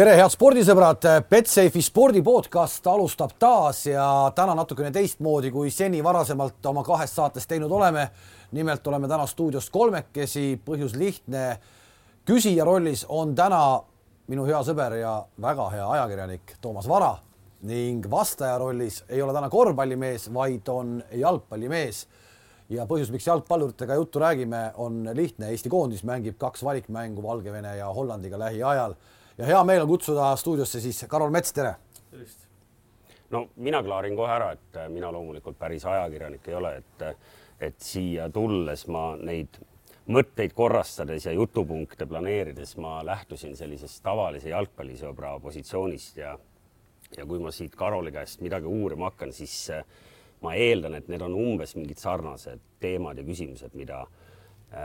tere, 0.00 0.14
head 0.16 0.32
spordisõbrad, 0.32 1.04
Betsafe'i 1.28 1.82
spordi 1.84 2.22
podcast 2.24 2.86
alustab 2.88 3.34
taas 3.42 3.82
ja 3.84 4.04
täna 4.32 4.54
natukene 4.56 4.88
teistmoodi, 4.94 5.50
kui 5.52 5.68
seni 5.68 5.98
varasemalt 6.00 6.64
oma 6.70 6.80
kahest 6.86 7.18
saatest 7.18 7.50
teinud 7.50 7.72
oleme. 7.76 8.06
nimelt 8.52 8.86
oleme 8.86 9.08
täna 9.08 9.26
stuudios 9.26 9.68
kolmekesi, 9.70 10.60
põhjus 10.64 10.96
lihtne. 10.96 11.58
küsija 12.24 12.64
rollis 12.64 13.04
on 13.08 13.34
täna 13.34 13.82
minu 14.26 14.46
hea 14.46 14.62
sõber 14.62 14.96
ja 15.02 15.26
väga 15.42 15.68
hea 15.70 15.90
ajakirjanik 15.90 16.56
Toomas 16.60 16.88
Vara 16.88 17.18
ning 17.62 18.10
vastaja 18.10 18.58
rollis 18.58 19.04
ei 19.08 19.22
ole 19.22 19.34
täna 19.34 19.50
korvpallimees, 19.50 20.32
vaid 20.32 20.68
on 20.68 21.02
jalgpallimees. 21.12 22.06
ja 22.70 22.86
põhjus, 22.86 23.12
miks 23.12 23.26
jalgpalluritega 23.26 23.94
juttu 23.94 24.18
räägime, 24.18 24.72
on 24.76 25.10
lihtne. 25.12 25.50
Eesti 25.50 25.68
koondis 25.68 26.04
mängib 26.04 26.38
kaks 26.38 26.64
valikmängu 26.64 27.22
Valgevene 27.22 27.76
ja 27.76 27.92
Hollandiga 27.92 28.38
lähiajal 28.38 28.94
ja 29.40 29.46
hea 29.46 29.64
meel 29.64 29.82
on 29.82 29.88
kutsuda 29.88 30.34
stuudiosse 30.36 30.80
siis 30.80 31.04
Karol 31.08 31.30
Mets, 31.30 31.52
tere. 31.52 31.74
tervist. 32.10 32.46
no 33.30 33.48
mina 33.56 33.82
klaarin 33.82 34.16
kohe 34.16 34.32
ära, 34.32 34.52
et 34.52 34.76
äh, 34.76 34.88
mina 34.92 35.12
loomulikult 35.12 35.58
päris 35.58 35.86
ajakirjanik 35.86 36.48
ei 36.48 36.54
ole, 36.54 36.76
et, 36.82 37.02
äh, 37.02 37.14
et 37.60 37.80
siia 37.80 38.28
tulles 38.28 38.86
ma 38.92 39.14
neid 39.16 39.60
mõtteid 40.10 40.52
korrastades 40.54 41.24
ja 41.26 41.32
jutupunkte 41.32 42.06
planeerides 42.06 42.76
ma 42.82 42.98
lähtusin 43.06 43.56
sellisest 43.56 44.02
tavalise 44.02 44.52
jalgpallisõbra 44.52 45.38
positsioonist 45.40 46.20
ja 46.20 46.36
ja 47.16 47.26
kui 47.26 47.40
ma 47.42 47.50
siit 47.50 47.74
Karoli 47.74 48.12
käest 48.12 48.40
midagi 48.40 48.68
uurima 48.70 49.08
hakkan, 49.08 49.32
siis 49.32 49.54
äh, 49.74 49.84
ma 50.44 50.52
eeldan, 50.54 50.94
et 50.94 51.08
need 51.08 51.22
on 51.24 51.34
umbes 51.34 51.74
mingid 51.78 51.98
sarnased 51.98 52.60
teemad 52.80 53.18
ja 53.18 53.24
küsimused, 53.24 53.72
mida 53.74 54.04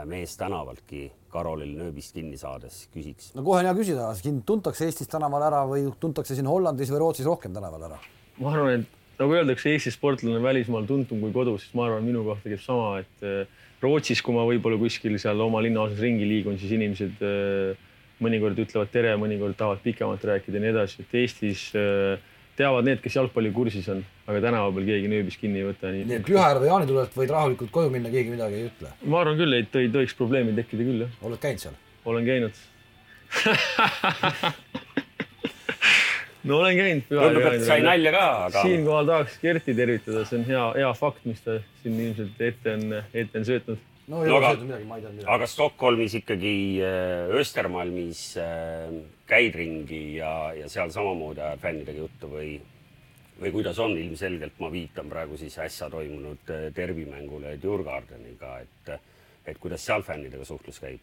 mees 0.08 0.34
tänavaltki 0.38 1.06
Karolil 1.30 1.76
nööbist 1.78 2.14
kinni 2.16 2.38
saades 2.40 2.86
küsiks? 2.94 3.30
no 3.36 3.44
kohe 3.46 3.60
on 3.62 3.68
hea 3.68 3.74
küsida, 3.78 4.10
sind 4.18 4.42
tuntakse 4.48 4.88
Eestis 4.88 5.10
tänaval 5.12 5.46
ära 5.46 5.62
või 5.68 5.86
tuntakse 6.02 6.34
siin 6.34 6.48
Hollandis 6.50 6.90
või 6.94 7.02
Rootsis 7.04 7.28
rohkem 7.28 7.54
tänaval 7.54 7.88
ära? 7.90 8.00
ma 8.40 8.52
arvan, 8.52 8.82
et 8.82 9.20
nagu 9.20 9.36
öeldakse, 9.36 9.72
Eesti 9.72 9.92
sportlane 9.94 10.42
välismaal 10.42 10.86
tuntum 10.88 11.22
kui 11.24 11.32
kodus, 11.34 11.64
siis 11.64 11.76
ma 11.78 11.86
arvan, 11.88 12.04
minu 12.06 12.24
kohta 12.26 12.50
käib 12.50 12.62
sama, 12.64 13.00
et 13.02 13.26
äh, 13.26 13.64
Rootsis, 13.82 14.22
kui 14.24 14.34
ma 14.36 14.44
võib-olla 14.48 14.78
kuskil 14.80 15.16
seal 15.20 15.40
oma 15.44 15.62
linnaosas 15.64 16.00
ringi 16.02 16.26
liigun, 16.28 16.58
siis 16.60 16.74
inimesed 16.76 17.22
äh, 17.24 17.84
mõnikord 18.24 18.58
ütlevad 18.60 18.92
tere, 18.92 19.12
mõnikord 19.20 19.56
tahavad 19.58 19.82
pikemalt 19.84 20.24
rääkida 20.24 20.58
ja 20.58 20.64
nii 20.64 20.72
edasi, 20.72 21.04
et 21.04 21.16
Eestis 21.22 21.68
äh, 21.76 22.16
teavad 22.56 22.86
need, 22.88 23.00
kes 23.04 23.16
jalgpalli 23.18 23.50
kursis 23.54 23.88
on, 23.92 24.00
aga 24.26 24.40
tänaval 24.44 24.72
peal 24.76 24.86
keegi 24.88 25.10
nööbis 25.12 25.36
kinni 25.40 25.62
ei 25.62 25.66
võta. 25.68 25.92
nii 25.92 26.18
et 26.18 26.26
Pühajärve 26.26 26.64
või 26.64 26.70
Jaanitulelt 26.72 27.18
võid 27.20 27.34
rahulikult 27.34 27.72
koju 27.74 27.88
minna, 27.92 28.12
keegi 28.12 28.32
midagi 28.32 28.60
ei 28.60 28.68
ütle? 28.70 28.92
ma 29.04 29.16
arvan 29.22 29.36
küll, 29.40 29.58
et 29.58 29.72
ei 29.80 29.90
tohiks 29.92 30.14
probleemi 30.18 30.52
tekkida 30.56 30.82
küll, 30.88 31.00
jah. 31.04 31.12
oled 31.28 31.40
käinud 31.42 31.60
seal? 31.66 31.76
olen 32.06 32.28
käinud 32.28 32.54
no 36.46 36.52
olen 36.62 36.74
käinud 36.78 37.04
Pühajärve 37.10 37.42
Jaanitulelt. 37.42 37.68
sai 37.72 37.80
nalja 37.84 38.10
ka, 38.16 38.24
aga. 38.46 38.58
siinkohal 38.68 39.12
tahaks 39.12 39.34
Kerti 39.42 39.72
tervitada, 39.76 40.24
see 40.28 40.40
on 40.40 40.48
hea, 40.48 40.64
hea 40.80 40.94
fakt, 41.02 41.22
mis 41.28 41.44
ta 41.44 41.58
siin 41.82 42.00
ilmselt 42.08 42.36
ette 42.50 42.78
on, 42.78 42.84
ette 43.12 43.42
on 43.42 43.46
söötnud 43.50 43.84
no 44.06 44.24
ei 44.24 44.30
no, 44.30 44.38
ole 44.38 44.54
söödud 44.54 44.70
midagi, 44.70 44.88
ma 44.88 44.96
ei 44.96 45.04
teadnud 45.04 45.20
midagi. 45.20 45.34
aga 45.34 45.50
Stockholmis 45.50 46.12
ikkagi 46.20 46.56
äh, 46.80 47.36
Östermalmis 47.40 48.20
äh, 48.40 48.88
käid 49.26 49.54
ringi 49.54 50.16
ja, 50.16 50.52
ja 50.54 50.68
seal 50.70 50.92
samamoodi 50.94 51.42
ajad 51.42 51.62
fännidega 51.62 52.04
juttu 52.04 52.30
või, 52.30 52.52
või 53.40 53.52
kuidas 53.54 53.78
on, 53.82 53.96
ilmselgelt 53.98 54.60
ma 54.62 54.70
viitan 54.72 55.10
praegu 55.10 55.38
siis 55.40 55.58
äsja 55.62 55.90
toimunud 55.90 56.52
äh, 56.54 56.68
derbimängule 56.76 57.56
Djurgardeniga, 57.62 58.60
et, 58.62 58.94
et 59.46 59.58
kuidas 59.58 59.84
seal 59.86 60.06
fännidega 60.06 60.46
suhtlus 60.46 60.80
käib? 60.82 61.02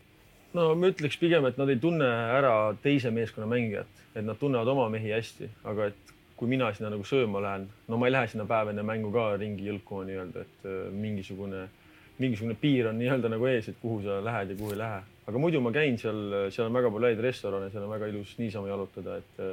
no 0.54 0.72
ma 0.78 0.90
ütleks 0.94 1.18
pigem, 1.20 1.46
et 1.50 1.60
nad 1.60 1.70
ei 1.70 1.80
tunne 1.82 2.08
ära 2.08 2.56
teise 2.84 3.12
meeskonna 3.12 3.50
mängijat, 3.50 4.02
et 4.14 4.26
nad 4.26 4.40
tunnevad 4.40 4.70
oma 4.72 4.90
mehi 4.94 5.12
hästi, 5.12 5.50
aga 5.70 5.90
et 5.92 6.12
kui 6.38 6.50
mina 6.50 6.70
sinna 6.74 6.92
nagu 6.94 7.06
sööma 7.08 7.42
lähen, 7.44 7.66
no 7.90 7.98
ma 7.98 8.08
ei 8.08 8.14
lähe 8.14 8.30
sinna 8.30 8.46
päev 8.50 8.72
enne 8.72 8.86
mängu 8.86 9.12
ka 9.14 9.34
ringi 9.42 9.66
jõlkuma 9.68 10.06
nii-öelda, 10.08 10.46
et 10.46 10.68
mingisugune, 10.94 11.66
mingisugune 12.22 12.56
piir 12.62 12.90
on 12.90 13.00
nii-öelda 13.02 13.32
nagu 13.34 13.50
ees, 13.50 13.70
et 13.70 13.82
kuhu 13.82 14.04
sa 14.06 14.20
lähed 14.24 14.54
ja 14.54 14.60
kuhu 14.60 14.76
ei 14.76 14.82
lähe 14.82 15.02
aga 15.28 15.40
muidu 15.40 15.62
ma 15.64 15.72
käin 15.76 15.98
seal, 16.00 16.50
seal 16.54 16.68
on 16.68 16.80
väga 16.80 16.92
palju 16.94 17.12
häid 17.12 17.22
restorane, 17.24 17.70
seal 17.72 17.86
on 17.86 17.94
väga 17.94 18.10
ilus 18.12 18.36
niisama 18.42 18.72
jalutada, 18.72 19.20
et 19.22 19.46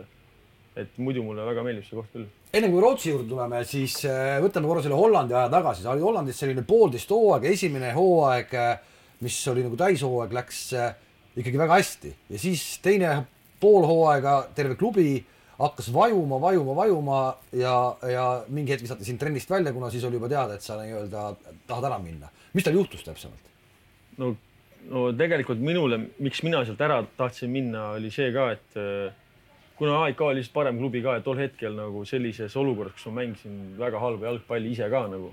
et 0.79 0.99
muidu 1.03 1.23
mulle 1.27 1.45
väga 1.49 1.65
meeldib 1.67 1.87
see 1.87 1.99
koht 1.99 2.13
küll. 2.15 2.27
enne 2.55 2.71
kui 2.71 2.83
Rootsi 2.83 3.11
juurde 3.11 3.29
tuleme, 3.31 3.63
siis 3.67 3.97
äh, 4.09 4.39
võtame 4.43 4.71
korra 4.71 4.85
selle 4.85 4.99
Hollandi 4.99 5.35
aja 5.35 5.51
tagasi, 5.53 5.83
sa 5.83 5.95
olid 5.95 6.07
Hollandis 6.07 6.39
selline 6.41 6.65
poolteist 6.67 7.11
hooaega, 7.11 7.51
esimene 7.51 7.91
hooaeg, 7.97 8.55
äh, 8.55 9.03
mis 9.27 9.39
oli 9.51 9.65
nagu 9.67 9.79
täishooaeg, 9.81 10.35
läks 10.37 10.61
äh, 10.79 10.93
ikkagi 11.41 11.61
väga 11.61 11.79
hästi 11.81 12.15
ja 12.31 12.43
siis 12.43 12.65
teine 12.85 13.17
pool 13.61 13.87
hooaega 13.89 14.37
terve 14.57 14.79
klubi 14.79 15.19
hakkas 15.61 15.91
vajuma, 15.93 16.39
vajuma, 16.41 16.77
vajuma 16.79 17.19
ja, 17.53 17.75
ja 18.09 18.27
mingi 18.49 18.73
hetk 18.73 18.87
visati 18.87 19.05
sind 19.05 19.21
trennist 19.21 19.51
välja, 19.51 19.75
kuna 19.77 19.91
siis 19.93 20.07
oli 20.09 20.17
juba 20.17 20.31
teada, 20.33 20.57
et 20.57 20.65
sa 20.65 20.79
nii-öelda 20.81 21.27
tahad 21.69 21.91
ära 21.91 21.99
minna. 22.01 22.31
mis 22.55 22.65
tal 22.65 22.79
juhtus 22.79 23.03
täpsemalt? 23.05 23.51
no 24.23 24.33
no 24.89 25.11
tegelikult 25.17 25.61
minule, 25.63 25.99
miks 26.23 26.43
mina 26.47 26.63
sealt 26.65 26.81
ära 26.85 27.01
tahtsin 27.19 27.53
minna, 27.53 27.91
oli 27.99 28.11
see 28.15 28.31
ka, 28.35 28.47
et 28.57 28.79
äh, 28.81 29.13
kuna 29.79 30.01
AIK 30.07 30.21
oli 30.27 30.41
lihtsalt 30.41 30.57
parem 30.57 30.81
klubi 30.81 31.03
ka 31.05 31.19
ja 31.19 31.25
tol 31.25 31.41
hetkel 31.41 31.77
nagu 31.77 32.05
sellises 32.09 32.57
olukorras, 32.61 32.97
kus 32.97 33.09
ma 33.11 33.21
mängisin 33.21 33.61
väga 33.79 34.01
halba 34.03 34.31
jalgpalli 34.31 34.75
ise 34.75 34.89
ka 34.93 35.07
nagu, 35.13 35.33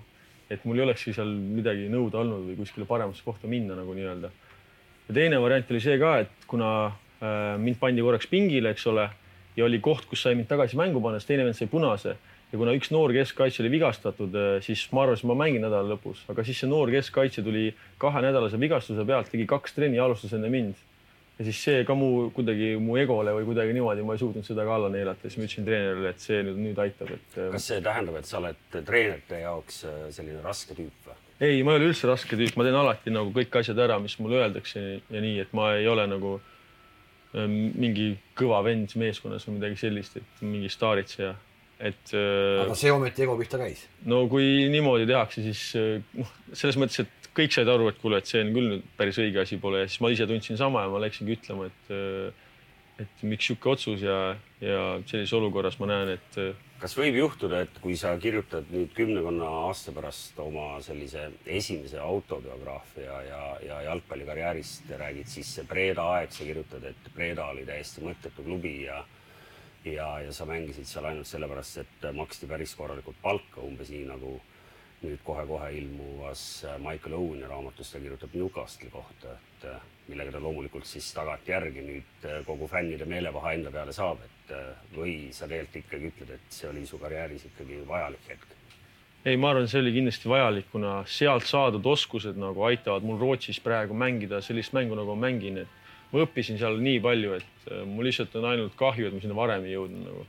et 0.50 0.64
mul 0.66 0.80
ei 0.80 0.86
olekski 0.88 1.16
seal 1.16 1.32
midagi 1.32 1.90
nõuda 1.92 2.22
olnud 2.24 2.46
või 2.50 2.60
kuskile 2.60 2.88
paremasse 2.90 3.26
kohta 3.26 3.50
minna 3.52 3.76
nagu 3.80 3.96
nii-öelda. 3.96 4.32
ja 5.08 5.16
teine 5.16 5.42
variant 5.44 5.72
oli 5.72 5.84
see 5.84 6.00
ka, 6.00 6.18
et 6.26 6.48
kuna 6.48 6.72
äh, 6.88 7.56
mind 7.60 7.80
pandi 7.80 8.04
korraks 8.04 8.28
pingile, 8.32 8.76
eks 8.76 8.88
ole, 8.92 9.10
ja 9.58 9.66
oli 9.66 9.80
koht, 9.84 10.06
kus 10.08 10.24
sai 10.24 10.36
mind 10.36 10.48
tagasi 10.52 10.78
mängu 10.80 11.02
panna, 11.04 11.20
siis 11.20 11.32
teine 11.32 11.48
vend 11.48 11.58
sai 11.58 11.68
punase 11.72 12.18
ja 12.52 12.60
kuna 12.60 12.74
üks 12.78 12.92
noor 12.94 13.12
keskkaitse 13.16 13.64
oli 13.64 13.72
vigastatud, 13.76 14.36
eh, 14.36 14.58
siis 14.66 14.86
ma 14.96 15.04
arvasin, 15.06 15.30
ma 15.32 15.38
mängin 15.44 15.64
nädala 15.66 15.96
lõpus, 15.96 16.24
aga 16.32 16.46
siis 16.48 16.62
see 16.64 16.70
noor 16.72 16.92
keskkaitse 16.94 17.44
tuli 17.44 17.70
kahenädalase 18.02 18.60
vigastuse 18.60 19.06
pealt, 19.08 19.32
tegi 19.34 19.48
kaks 19.50 19.76
trenni, 19.76 20.00
alustas 20.00 20.36
enne 20.38 20.52
mind. 20.52 20.86
ja 21.38 21.46
siis 21.46 21.60
see 21.62 21.84
ka 21.86 21.94
mu 21.94 22.32
kuidagi 22.34 22.72
mu 22.82 22.96
egole 22.98 23.30
või 23.36 23.44
kuidagi 23.46 23.76
niimoodi, 23.76 24.02
ma 24.02 24.16
ei 24.16 24.22
suutnud 24.24 24.46
seda 24.48 24.64
ka 24.66 24.74
alla 24.74 24.88
neelata, 24.90 25.28
siis 25.28 25.38
ma 25.38 25.46
ütlesin 25.46 25.68
treenerile, 25.68 26.10
et 26.10 26.24
see 26.24 26.40
nüüd, 26.42 26.58
nüüd 26.64 26.80
aitab, 26.82 27.12
et. 27.14 27.28
Eh, 27.36 27.52
kas 27.54 27.68
see 27.70 27.84
tähendab, 27.86 28.18
et 28.18 28.26
sa 28.26 28.40
oled 28.40 28.64
treenerite 28.74 29.44
jaoks 29.44 29.84
eh, 29.86 30.00
selline 30.16 30.42
raske 30.42 30.74
tüüp 30.74 31.10
või? 31.10 31.18
ei, 31.38 31.62
ma 31.62 31.76
ei 31.76 31.84
ole 31.84 31.92
üldse 31.92 32.10
raske 32.10 32.40
tüüp, 32.40 32.56
ma 32.58 32.66
teen 32.66 32.80
alati 32.80 33.14
nagu 33.14 33.30
kõik 33.36 33.60
asjad 33.60 33.78
ära, 33.86 34.00
mis 34.02 34.18
mulle 34.18 34.40
öeldakse 34.40 34.86
ja 34.98 35.22
nii, 35.22 35.36
et 35.44 35.52
ma 35.54 35.76
ei 35.78 35.86
ole 35.86 36.08
nagu 36.10 36.40
mingi 37.38 38.16
kõva 38.40 38.64
vend 38.66 38.96
meeskonnas 38.98 39.44
või 39.46 39.60
midagi 39.60 39.78
sellist, 39.84 40.16
et 40.18 40.42
mingi 40.42 40.72
staaritseja 40.74 41.36
et. 41.80 42.14
Äh, 42.14 42.64
aga 42.66 42.78
see 42.78 42.94
ometi 42.94 43.26
ego 43.26 43.38
pihta 43.40 43.60
käis? 43.62 43.86
no 44.10 44.24
kui 44.32 44.68
niimoodi 44.74 45.08
tehakse, 45.10 45.46
siis 45.46 45.64
äh, 45.80 46.02
noh, 46.18 46.34
selles 46.54 46.80
mõttes, 46.82 47.06
et 47.06 47.32
kõik 47.38 47.54
said 47.54 47.70
aru, 47.70 47.92
et 47.92 48.02
kuule, 48.02 48.22
et 48.22 48.30
see 48.30 48.42
on 48.42 48.54
küll 48.56 48.74
nüüd 48.74 48.90
päris 48.98 49.20
õige 49.22 49.44
asi 49.44 49.60
pole 49.62 49.84
ja 49.84 49.90
siis 49.90 50.02
ma 50.02 50.12
ise 50.14 50.28
tundsin 50.30 50.60
sama 50.60 50.86
ja 50.86 50.92
ma 50.94 51.02
läksingi 51.04 51.38
ütlema, 51.38 51.70
et 51.70 51.94
äh, 51.94 52.46
et 52.98 53.24
miks 53.24 53.50
niisugune 53.52 53.74
otsus 53.76 54.02
ja, 54.02 54.18
ja 54.62 54.86
sellises 55.06 55.34
olukorras 55.38 55.78
ma 55.82 55.90
näen, 55.92 56.16
et. 56.16 56.38
kas 56.82 56.96
võib 56.98 57.18
juhtuda, 57.20 57.62
et 57.66 57.80
kui 57.82 57.98
sa 58.00 58.14
kirjutad 58.22 58.70
nüüd 58.74 58.94
kümnekonna 58.98 59.50
aasta 59.68 59.94
pärast 59.94 60.40
oma 60.42 60.80
sellise 60.86 61.28
esimese 61.60 62.02
autobiograafia 62.02 63.22
ja, 63.28 63.42
ja 63.66 63.82
jalgpallikarjäärist 63.92 64.90
räägid, 65.02 65.30
siis 65.30 65.54
see 65.58 65.68
Breda 65.70 66.08
aeg, 66.16 66.34
sa 66.34 66.48
kirjutad, 66.48 66.90
et 66.90 67.12
Breda 67.16 67.52
oli 67.54 67.68
täiesti 67.70 68.06
mõttetu 68.06 68.46
klubi 68.46 68.80
ja 68.88 69.04
ja, 69.94 70.10
ja 70.26 70.34
sa 70.34 70.46
mängisid 70.50 70.88
seal 70.90 71.08
ainult 71.10 71.30
sellepärast, 71.30 71.82
et 71.84 72.08
maksti 72.16 72.50
päris 72.50 72.76
korralikult 72.76 73.20
palka, 73.22 73.62
umbes 73.64 73.92
nii 73.94 74.06
nagu 74.10 74.38
nüüd 75.04 75.22
kohe-kohe 75.26 75.70
ilmuvas 75.78 76.42
Michael 76.82 77.14
Owen'i 77.20 77.50
raamatus 77.50 77.92
ta 77.94 78.02
kirjutab 78.02 78.34
Newcastle'i 78.34 78.90
kohta, 78.90 79.36
et 79.38 79.68
millega 80.10 80.34
ta 80.34 80.42
loomulikult 80.42 80.90
siis 80.90 81.12
tagantjärgi 81.14 81.86
nüüd 81.86 82.28
kogu 82.48 82.70
fännide 82.72 83.06
meelepaha 83.06 83.54
enda 83.60 83.74
peale 83.74 83.94
saab, 83.94 84.24
et 84.26 84.54
või 84.96 85.30
sa 85.36 85.46
tegelikult 85.46 85.84
ikkagi 85.84 86.14
ütled, 86.14 86.38
et 86.40 86.60
see 86.60 86.70
oli 86.72 86.86
su 86.90 86.98
karjääris 87.02 87.46
ikkagi 87.52 87.84
vajalik 87.88 88.32
hetk? 88.32 88.58
ei, 89.28 89.36
ma 89.38 89.52
arvan, 89.52 89.68
see 89.68 89.82
oli 89.82 89.92
kindlasti 89.96 90.30
vajalik, 90.32 90.70
kuna 90.72 91.02
sealt 91.10 91.46
saadud 91.48 91.86
oskused 91.92 92.38
nagu 92.40 92.64
aitavad 92.70 93.04
mul 93.06 93.20
Rootsis 93.20 93.60
praegu 93.64 93.98
mängida 93.98 94.40
sellist 94.46 94.76
mängu, 94.78 94.96
nagu 94.96 95.16
ma 95.16 95.28
mängin, 95.28 95.64
et 95.66 95.74
ma 96.12 96.24
õppisin 96.24 96.60
seal 96.60 96.80
nii 96.84 97.00
palju, 97.04 97.38
et 97.40 97.70
äh, 97.72 97.84
mul 97.88 98.08
lihtsalt 98.08 98.36
on 98.40 98.50
ainult 98.52 98.76
kahju, 98.80 99.08
et 99.08 99.16
ma 99.16 99.24
sinna 99.24 99.38
varem 99.38 99.68
ei 99.68 99.76
jõudnud 99.76 100.08
nagu. 100.08 100.26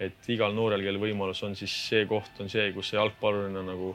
et 0.00 0.28
igal 0.32 0.54
noorel, 0.56 0.80
kellel 0.80 0.96
võimalus 0.96 1.42
on, 1.44 1.52
siis 1.52 1.72
see 1.90 2.06
koht 2.08 2.38
on 2.40 2.48
see, 2.48 2.70
kus 2.72 2.88
sa 2.88 3.02
jalgpallurina 3.02 3.60
nagu 3.66 3.90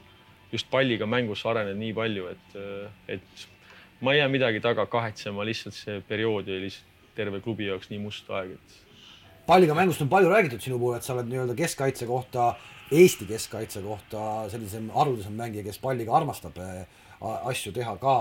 just 0.52 0.68
palliga 0.70 1.08
mängus 1.10 1.42
arened 1.50 1.80
nii 1.80 1.96
palju, 1.98 2.28
et, 2.30 2.58
äh, 2.62 3.16
et 3.18 3.48
ma 4.06 4.14
ei 4.14 4.20
jää 4.20 4.30
midagi 4.30 4.62
taga 4.62 4.86
kahetsema, 4.86 5.46
lihtsalt 5.48 5.74
see 5.74 6.02
periood 6.06 6.52
oli 6.52 6.68
lihtsalt 6.68 6.94
terve 7.16 7.40
klubi 7.42 7.66
jaoks 7.72 7.90
nii 7.90 8.04
must 8.04 8.30
aeg, 8.30 8.54
et 8.54 8.86
palliga 9.48 9.74
mängust 9.78 10.04
on 10.04 10.12
palju 10.12 10.30
räägitud 10.30 10.62
sinu 10.62 10.78
puhul, 10.82 10.98
et 10.98 11.06
sa 11.06 11.16
oled 11.16 11.30
nii-öelda 11.32 11.58
keskkaitse 11.58 12.08
kohta, 12.10 12.54
Eesti 12.94 13.26
keskkaitse 13.26 13.82
kohta 13.82 14.46
sellisem 14.52 14.92
haruldasem 14.94 15.34
mängija, 15.34 15.64
kes 15.66 15.80
palliga 15.82 16.14
armastab 16.14 16.60
äh, 16.62 16.84
asju 17.26 17.74
teha 17.76 17.98
ka. 18.02 18.16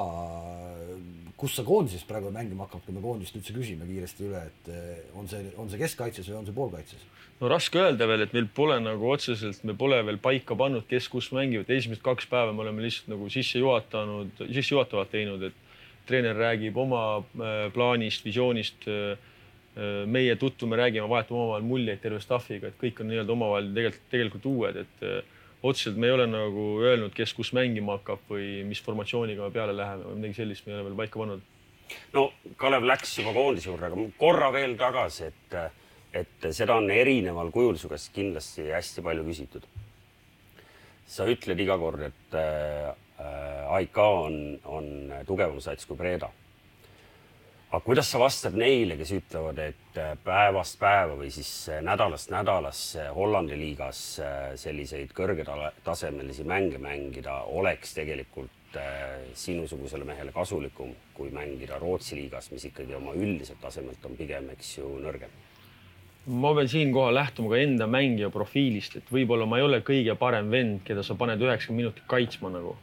kus 1.37 1.57
sa 1.59 1.65
koondises 1.67 2.05
praegu 2.09 2.31
mängima 2.33 2.65
hakkad, 2.65 2.85
kui 2.87 2.95
me 2.95 3.01
koondist 3.03 3.35
üldse 3.37 3.53
küsime 3.53 3.85
kiiresti 3.89 4.23
üle, 4.29 4.39
et 4.49 4.69
äh, 4.71 5.01
on 5.19 5.27
see, 5.29 5.43
on 5.61 5.69
see 5.69 5.81
keskkaitses 5.81 6.29
või 6.31 6.39
on 6.39 6.47
see 6.47 6.57
poolkaitses? 6.57 7.03
no 7.41 7.51
raske 7.51 7.81
öelda 7.83 8.07
veel, 8.09 8.23
et 8.25 8.33
meil 8.37 8.47
pole 8.55 8.79
nagu 8.81 9.11
otseselt, 9.11 9.65
me 9.67 9.75
pole 9.77 9.99
veel 10.07 10.21
paika 10.23 10.57
pannud, 10.57 10.87
kes 10.89 11.11
kus 11.13 11.33
mängivad, 11.35 11.69
esimesed 11.75 12.05
kaks 12.07 12.31
päeva 12.31 12.55
me 12.55 12.63
oleme 12.65 12.87
lihtsalt 12.87 13.11
nagu 13.13 13.29
sisse 13.35 13.61
juhatanud, 13.61 14.31
sissejuhatavalt 14.47 15.11
teinud, 15.13 15.43
et 15.51 15.59
treener 16.09 16.39
räägib 16.39 16.79
oma 16.81 17.05
äh, 17.19 17.69
plaanist, 17.75 18.25
visioonist. 18.25 18.89
Äh, 18.89 19.31
meie 20.07 20.37
tutvume, 20.39 20.77
räägime, 20.79 21.09
vahetame 21.11 21.35
omavahel 21.35 21.65
muljeid 21.67 21.99
terve 21.99 22.21
staff'iga, 22.23 22.69
et 22.71 22.77
kõik 22.79 23.01
on 23.03 23.09
nii-öelda 23.11 23.33
omavahel 23.35 23.73
tegelikult, 23.75 24.05
tegelikult 24.13 24.45
uued, 24.47 24.77
et 24.85 25.03
otseselt 25.65 25.97
me 26.01 26.11
ei 26.11 26.15
ole 26.15 26.27
nagu 26.29 26.65
öelnud, 26.85 27.15
kes 27.17 27.33
kus 27.37 27.55
mängima 27.57 27.99
hakkab 27.99 28.27
või 28.31 28.63
mis 28.69 28.83
formatsiooniga 28.85 29.47
me 29.47 29.55
peale 29.55 29.77
läheme 29.77 30.09
või 30.11 30.21
midagi 30.21 30.41
sellist 30.43 30.67
me 30.67 30.75
ei 30.75 30.79
ole 30.79 30.89
veel 30.91 30.99
paika 31.03 31.23
pannud. 31.23 31.47
no 32.17 32.27
Kalev 32.61 32.85
läks 32.89 33.19
juba 33.19 33.33
koondise 33.37 33.71
juurde, 33.71 33.89
aga 33.89 34.09
korra 34.19 34.51
veel 34.55 34.77
tagasi, 34.81 35.31
et, 35.31 35.57
et 36.13 36.51
seda 36.57 36.77
on 36.81 36.91
erineval 36.93 37.53
kujul 37.55 37.81
su 37.81 37.89
käest 37.93 38.13
kindlasti 38.15 38.69
hästi 38.73 39.05
palju 39.05 39.25
küsitud. 39.31 39.65
sa 41.07 41.27
ütled 41.29 41.61
iga 41.61 41.79
kord, 41.79 42.07
et 42.07 42.39
Äh, 43.19 43.75
AIK 43.75 43.99
on, 43.99 44.61
on 44.65 44.87
tugevam 45.27 45.61
sats 45.63 45.87
kui 45.87 45.97
Breda. 45.97 46.31
Aga 47.75 47.83
kuidas 47.83 48.07
sa 48.11 48.21
vastad 48.23 48.55
neile, 48.59 48.95
kes 48.99 49.11
ütlevad, 49.17 49.59
et 49.59 49.99
äh, 49.99 50.13
päevast 50.25 50.79
päeva 50.79 51.17
või 51.19 51.31
siis 51.35 51.51
äh, 51.73 51.81
nädalast 51.83 52.31
nädalasse 52.31 53.09
Hollandi 53.17 53.59
liigas 53.59 54.03
selliseid 54.61 55.11
kõrgetasemelisi 55.17 56.47
mänge 56.47 56.79
mängida 56.79 57.41
oleks 57.51 57.97
tegelikult 57.99 58.79
sinusugusele 59.39 60.03
mehele 60.03 60.33
kasulikum 60.35 60.89
kui 61.15 61.29
mängida 61.31 61.77
Rootsi 61.79 62.17
liigas, 62.19 62.49
mis 62.51 62.65
ikkagi 62.67 62.97
oma 62.97 63.13
üldiselt 63.15 63.61
tasemelt 63.63 64.03
on 64.07 64.17
pigem, 64.19 64.49
eks 64.57 64.79
ju, 64.81 64.89
nõrgem? 65.03 65.31
ma 66.27 66.51
pean 66.57 66.71
siinkohal 66.73 67.15
lähtuma 67.15 67.53
ka 67.53 67.61
enda 67.61 67.87
mängija 67.87 68.33
profiilist, 68.35 68.97
et 68.99 69.13
võib-olla 69.15 69.47
ma 69.47 69.61
ei 69.61 69.67
ole 69.67 69.79
kõige 69.87 70.17
parem 70.19 70.51
vend, 70.51 70.81
keda 70.89 71.05
sa 71.07 71.15
paned 71.21 71.43
üheksakümmend 71.43 71.85
minutit 71.85 72.07
kaitsma 72.11 72.51
nagu 72.51 72.75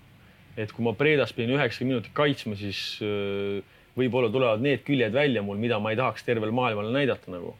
et 0.59 0.71
kui 0.75 0.83
ma 0.85 0.93
Predas 0.97 1.31
pidin 1.35 1.55
üheksa 1.55 1.85
minutit 1.87 2.13
kaitsma, 2.15 2.55
siis 2.59 2.99
äh, 3.05 3.61
võib-olla 4.01 4.31
tulevad 4.33 4.63
need 4.63 4.83
küljed 4.87 5.13
välja 5.13 5.43
mul, 5.45 5.59
mida 5.61 5.79
ma 5.79 5.93
ei 5.93 5.99
tahaks 5.99 6.25
tervele 6.27 6.53
maailmale 6.55 6.91
näidata 6.93 7.31
nagu. 7.31 7.55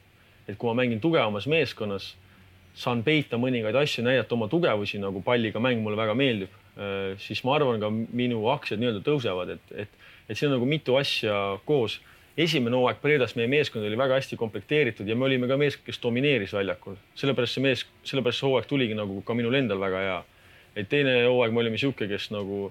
et 0.48 0.58
kui 0.58 0.68
ma 0.68 0.82
mängin 0.82 1.00
tugevamas 1.00 1.46
meeskonnas, 1.48 2.16
saan 2.76 3.04
peita 3.04 3.38
mõningaid 3.38 3.78
asju, 3.78 4.04
näidata 4.04 4.36
oma 4.36 4.48
tugevusi, 4.52 5.00
nagu 5.00 5.22
palliga 5.22 5.60
mäng 5.60 5.84
mulle 5.84 5.98
väga 5.98 6.16
meeldib, 6.18 6.50
äh, 6.76 7.14
siis 7.22 7.44
ma 7.48 7.56
arvan, 7.56 7.80
ka 7.80 7.92
minu 7.92 8.48
aktsiad 8.52 8.82
nii-öelda 8.82 9.04
tõusevad, 9.06 9.54
et, 9.56 9.76
et, 9.86 10.02
et 10.28 10.38
siin 10.38 10.50
on 10.50 10.58
nagu 10.58 10.68
mitu 10.68 10.98
asja 11.00 11.60
koos. 11.66 12.02
esimene 12.38 12.76
hooaeg 12.76 13.02
Predas 13.02 13.36
meie 13.36 13.48
meeskond 13.52 13.86
oli 13.86 13.98
väga 14.00 14.16
hästi 14.18 14.38
komplekteeritud 14.40 15.08
ja 15.08 15.16
me 15.16 15.26
olime 15.28 15.48
ka 15.48 15.58
meeskond, 15.60 15.86
kes 15.86 16.00
domineeris 16.02 16.54
väljakul, 16.56 16.96
sellepärast 17.16 17.58
see 17.58 17.64
mees, 17.64 17.86
sellepärast 18.08 18.40
see 18.40 18.48
hooaeg 18.48 18.70
tuligi 18.70 18.96
nagu 18.96 19.22
ka 19.22 19.36
minul 19.36 19.56
endal 19.60 19.80
väga 19.80 20.06
hea 20.06 20.22
et 20.76 20.90
teine 20.90 21.16
hooaeg 21.26 21.54
me 21.54 21.64
olime 21.64 21.80
sihuke, 21.80 22.08
kes 22.08 22.30
nagu 22.34 22.70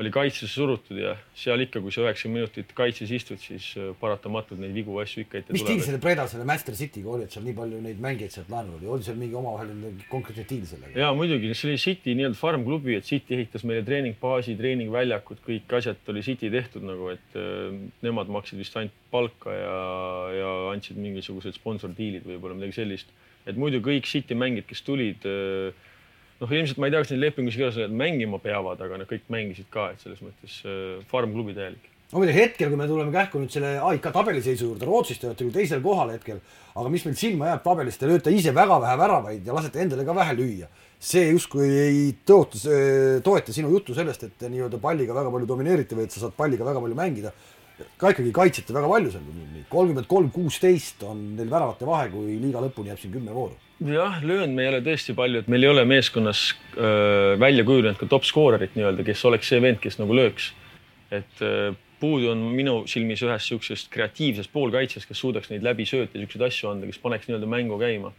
oli 0.00 0.10
kaitsesse 0.12 0.48
surutud 0.48 0.98
ja 0.98 1.12
seal 1.36 1.60
ikka, 1.64 1.80
kui 1.84 1.92
sa 1.92 2.04
üheksakümmend 2.06 2.40
minutit 2.40 2.72
kaitses 2.76 3.10
istud, 3.12 3.40
siis 3.42 3.66
äh, 3.76 3.90
paratamatult 4.00 4.60
neid 4.62 4.72
vigu 4.76 4.96
asju 5.02 5.24
ikka 5.24 5.40
ette 5.40 5.50
tuleb. 5.50 5.58
mis 5.58 5.66
diil 5.68 5.82
selle 5.84 6.00
Breda, 6.02 6.24
selle 6.30 6.46
Manchester 6.48 6.76
City'ga 6.78 7.12
oli, 7.14 7.26
et 7.26 7.36
seal 7.36 7.44
nii 7.44 7.56
palju 7.58 7.80
neid 7.84 8.00
mängijaid 8.04 8.36
sealt 8.36 8.52
laenul 8.52 8.78
oli, 8.78 8.88
oli 8.94 9.06
seal 9.06 9.18
mingi 9.20 9.36
omavaheline 9.40 9.92
konkreetne 10.12 10.46
diil 10.48 10.64
sellega? 10.70 10.94
jaa, 11.02 11.10
muidugi, 11.16 11.52
see 11.52 11.68
oli 11.72 11.82
City 11.84 12.16
nii-öelda 12.16 12.40
farm-klubi, 12.40 12.96
et 12.96 13.08
City 13.08 13.36
ehitas 13.36 13.66
meile 13.68 13.84
treeningbaasi, 13.88 14.56
treeningväljakud, 14.60 15.44
kõik 15.46 15.76
asjad 15.80 16.12
oli 16.14 16.24
City 16.24 16.52
tehtud 16.54 16.86
nagu, 16.88 17.12
et 17.12 17.36
äh, 17.36 17.76
nemad 18.06 18.32
maksid 18.32 18.62
vist 18.62 18.80
ainult 18.80 18.96
palka 19.12 19.52
ja, 19.52 19.76
ja 20.38 20.56
andsid 20.70 20.96
mingisugused 21.00 21.58
sponsordiilid 21.58 22.24
võib-olla 22.24 22.56
midagi 22.56 22.78
sellist. 22.80 23.12
et 23.48 23.56
muidu 23.58 23.82
kõik 23.84 24.08
City 24.08 24.36
mängijad, 24.38 24.68
kes 24.70 24.84
tulid 24.86 25.28
äh, 25.28 25.88
noh, 26.40 26.52
ilmselt 26.56 26.80
ma 26.80 26.88
ei 26.88 26.94
tea, 26.94 27.04
kas 27.04 27.12
neid 27.12 27.22
lepingus 27.26 27.56
kirjas 27.58 27.78
on, 27.78 27.86
et 27.86 27.96
mängima 28.02 28.40
peavad, 28.42 28.80
aga 28.84 29.00
nad 29.02 29.08
kõik 29.10 29.28
mängisid 29.32 29.68
ka, 29.72 29.90
et 29.92 30.04
selles 30.04 30.20
mõttes 30.24 30.60
äh, 30.64 31.00
farm-klubi 31.10 31.54
täielik. 31.56 31.88
no 32.10 32.22
muide 32.22 32.34
hetkel, 32.34 32.72
kui 32.72 32.80
me 32.80 32.88
tuleme 32.90 33.14
kähku 33.14 33.42
nüüd 33.42 33.52
selle 33.54 33.76
AIK 33.90 34.08
tabeliseisu 34.14 34.70
juurde, 34.70 34.88
Rootsis 34.88 35.20
te 35.20 35.28
olete 35.28 35.44
küll 35.44 35.54
teisel 35.54 35.84
kohal 35.84 36.14
hetkel, 36.16 36.40
aga 36.74 36.92
mis 36.92 37.04
meil 37.06 37.18
silma 37.20 37.52
jääb 37.52 37.62
tabelis, 37.66 38.00
te 38.00 38.08
lööte 38.08 38.32
ise 38.34 38.54
väga 38.56 38.80
vähe 38.82 38.96
väravaid 39.04 39.46
ja 39.46 39.56
lasete 39.56 39.84
endale 39.84 40.06
ka 40.08 40.16
vähe 40.16 40.36
lüüa. 40.40 40.70
see 41.00 41.30
justkui 41.30 41.68
ei 41.80 42.02
tõota, 42.28 42.58
toeta 43.24 43.52
sinu 43.56 43.70
juttu 43.72 43.94
sellest, 43.96 44.24
et 44.24 44.34
te 44.38 44.50
nii-öelda 44.52 44.80
palliga 44.80 45.14
väga 45.16 45.30
palju 45.32 45.46
domineerite 45.48 45.96
või 45.96 46.04
et 46.04 46.12
sa 46.12 46.26
saad 46.26 46.36
palliga 46.36 46.64
väga 46.64 46.80
palju 46.80 46.96
mängida. 46.96 47.32
ka 47.96 48.10
ikkagi 48.12 48.32
kaitsete 48.32 48.74
väga 48.76 48.88
palju 48.88 49.12
seal, 49.12 49.24
kolmkümmend 49.68 50.08
kolm, 50.08 50.28
kuusteist 50.30 51.02
on 51.08 51.36
neil 51.36 51.48
väravate 51.48 51.86
vahe, 51.88 52.10
kui 52.12 52.36
liiga 52.36 52.60
lõpuni 52.60 52.92
jääb 52.92 53.00
siin 53.00 53.12
kümme 53.12 53.32
vooru 53.32 53.56
jah, 53.88 54.18
löönud 54.24 54.54
me 54.54 54.64
ei 54.66 54.70
ole 54.74 54.80
tõesti 54.84 55.14
palju, 55.16 55.40
et 55.40 55.50
meil 55.52 55.64
ei 55.64 55.70
ole 55.72 55.84
meeskonnas 55.88 56.50
öö, 56.76 57.36
välja 57.40 57.64
kujunenud 57.64 58.00
ka 58.00 58.08
top 58.10 58.26
skoorerit 58.28 58.76
nii-öelda, 58.76 59.04
kes 59.06 59.24
oleks 59.28 59.48
see 59.52 59.60
vend, 59.62 59.80
kes 59.80 59.96
nagu 60.00 60.16
lööks. 60.16 60.52
et 61.10 61.42
öö, 61.42 61.72
puudu 62.00 62.30
on 62.32 62.42
minu 62.54 62.84
silmis 62.88 63.22
ühest 63.24 63.50
niisugusest 63.50 63.90
kreatiivsest 63.92 64.52
poolkaitsest, 64.52 65.08
kes 65.08 65.20
suudaks 65.20 65.50
neid 65.50 65.64
läbi 65.64 65.84
sööta 65.88 66.18
niisuguseid 66.18 66.46
asju 66.48 66.70
anda, 66.70 66.88
kes 66.88 67.00
paneks 67.02 67.28
nii-öelda 67.28 67.48
mängu 67.48 67.78
käima. 67.80 68.12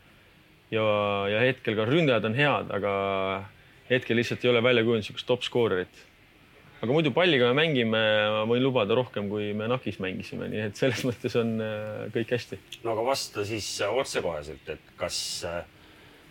ja, 0.72 0.86
ja 1.30 1.42
hetkel 1.46 1.78
ka 1.78 1.86
ründajad 1.86 2.26
on 2.30 2.38
head, 2.38 2.72
aga 2.74 2.94
hetkel 3.90 4.18
lihtsalt 4.18 4.46
ei 4.46 4.54
ole 4.54 4.64
välja 4.64 4.84
kujunenud 4.84 5.06
niisugust 5.06 5.28
top 5.30 5.46
skoorerit 5.46 6.06
aga 6.82 6.94
muidu 6.96 7.12
palliga 7.14 7.52
me 7.52 7.62
mängime, 7.62 8.00
ma 8.34 8.46
võin 8.50 8.64
lubada 8.66 8.96
rohkem, 8.98 9.28
kui 9.30 9.52
me 9.58 9.68
NAK-is 9.70 10.00
mängisime, 10.02 10.50
nii 10.50 10.64
et 10.70 10.80
selles 10.80 11.04
mõttes 11.08 11.36
on 11.40 11.54
äh, 11.62 12.08
kõik 12.16 12.34
hästi. 12.38 12.58
no 12.86 12.96
aga 12.96 13.06
vasta 13.12 13.46
siis 13.48 13.68
äh, 13.86 13.94
otsekoheselt, 14.02 14.72
et 14.74 14.96
kas 15.00 15.20
äh, 15.48 15.62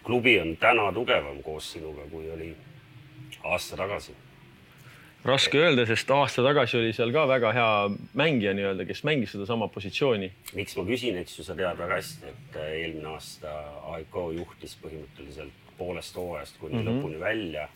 klubi 0.06 0.38
on 0.42 0.56
täna 0.60 0.90
tugevam 0.96 1.38
koos 1.46 1.70
sinuga, 1.76 2.08
kui 2.10 2.26
oli 2.34 2.50
aasta 3.44 3.78
tagasi? 3.78 4.16
raske 5.24 5.60
öelda, 5.60 5.84
sest 5.86 6.10
aasta 6.16 6.42
tagasi 6.42 6.78
oli 6.80 6.92
seal 6.96 7.12
ka 7.14 7.26
väga 7.28 7.52
hea 7.54 7.72
mängija 8.18 8.54
nii-öelda, 8.56 8.86
kes 8.88 9.04
mängis 9.06 9.36
sedasama 9.36 9.68
positsiooni. 9.70 10.32
miks 10.56 10.74
ma 10.80 10.86
küsin, 10.88 11.20
eks 11.22 11.38
ju, 11.38 11.46
sa 11.46 11.54
tead 11.54 11.78
väga 11.78 12.00
hästi, 12.00 12.32
et 12.34 12.62
eelmine 12.64 13.12
aasta 13.14 13.52
AIK 13.94 14.16
juhtis 14.40 14.74
põhimõtteliselt 14.82 15.68
poolest 15.78 16.16
hooajast 16.16 16.58
kuni 16.58 16.74
mm 16.74 16.80
-hmm. 16.82 16.98
lõpuni 16.98 17.20
välja 17.20 17.68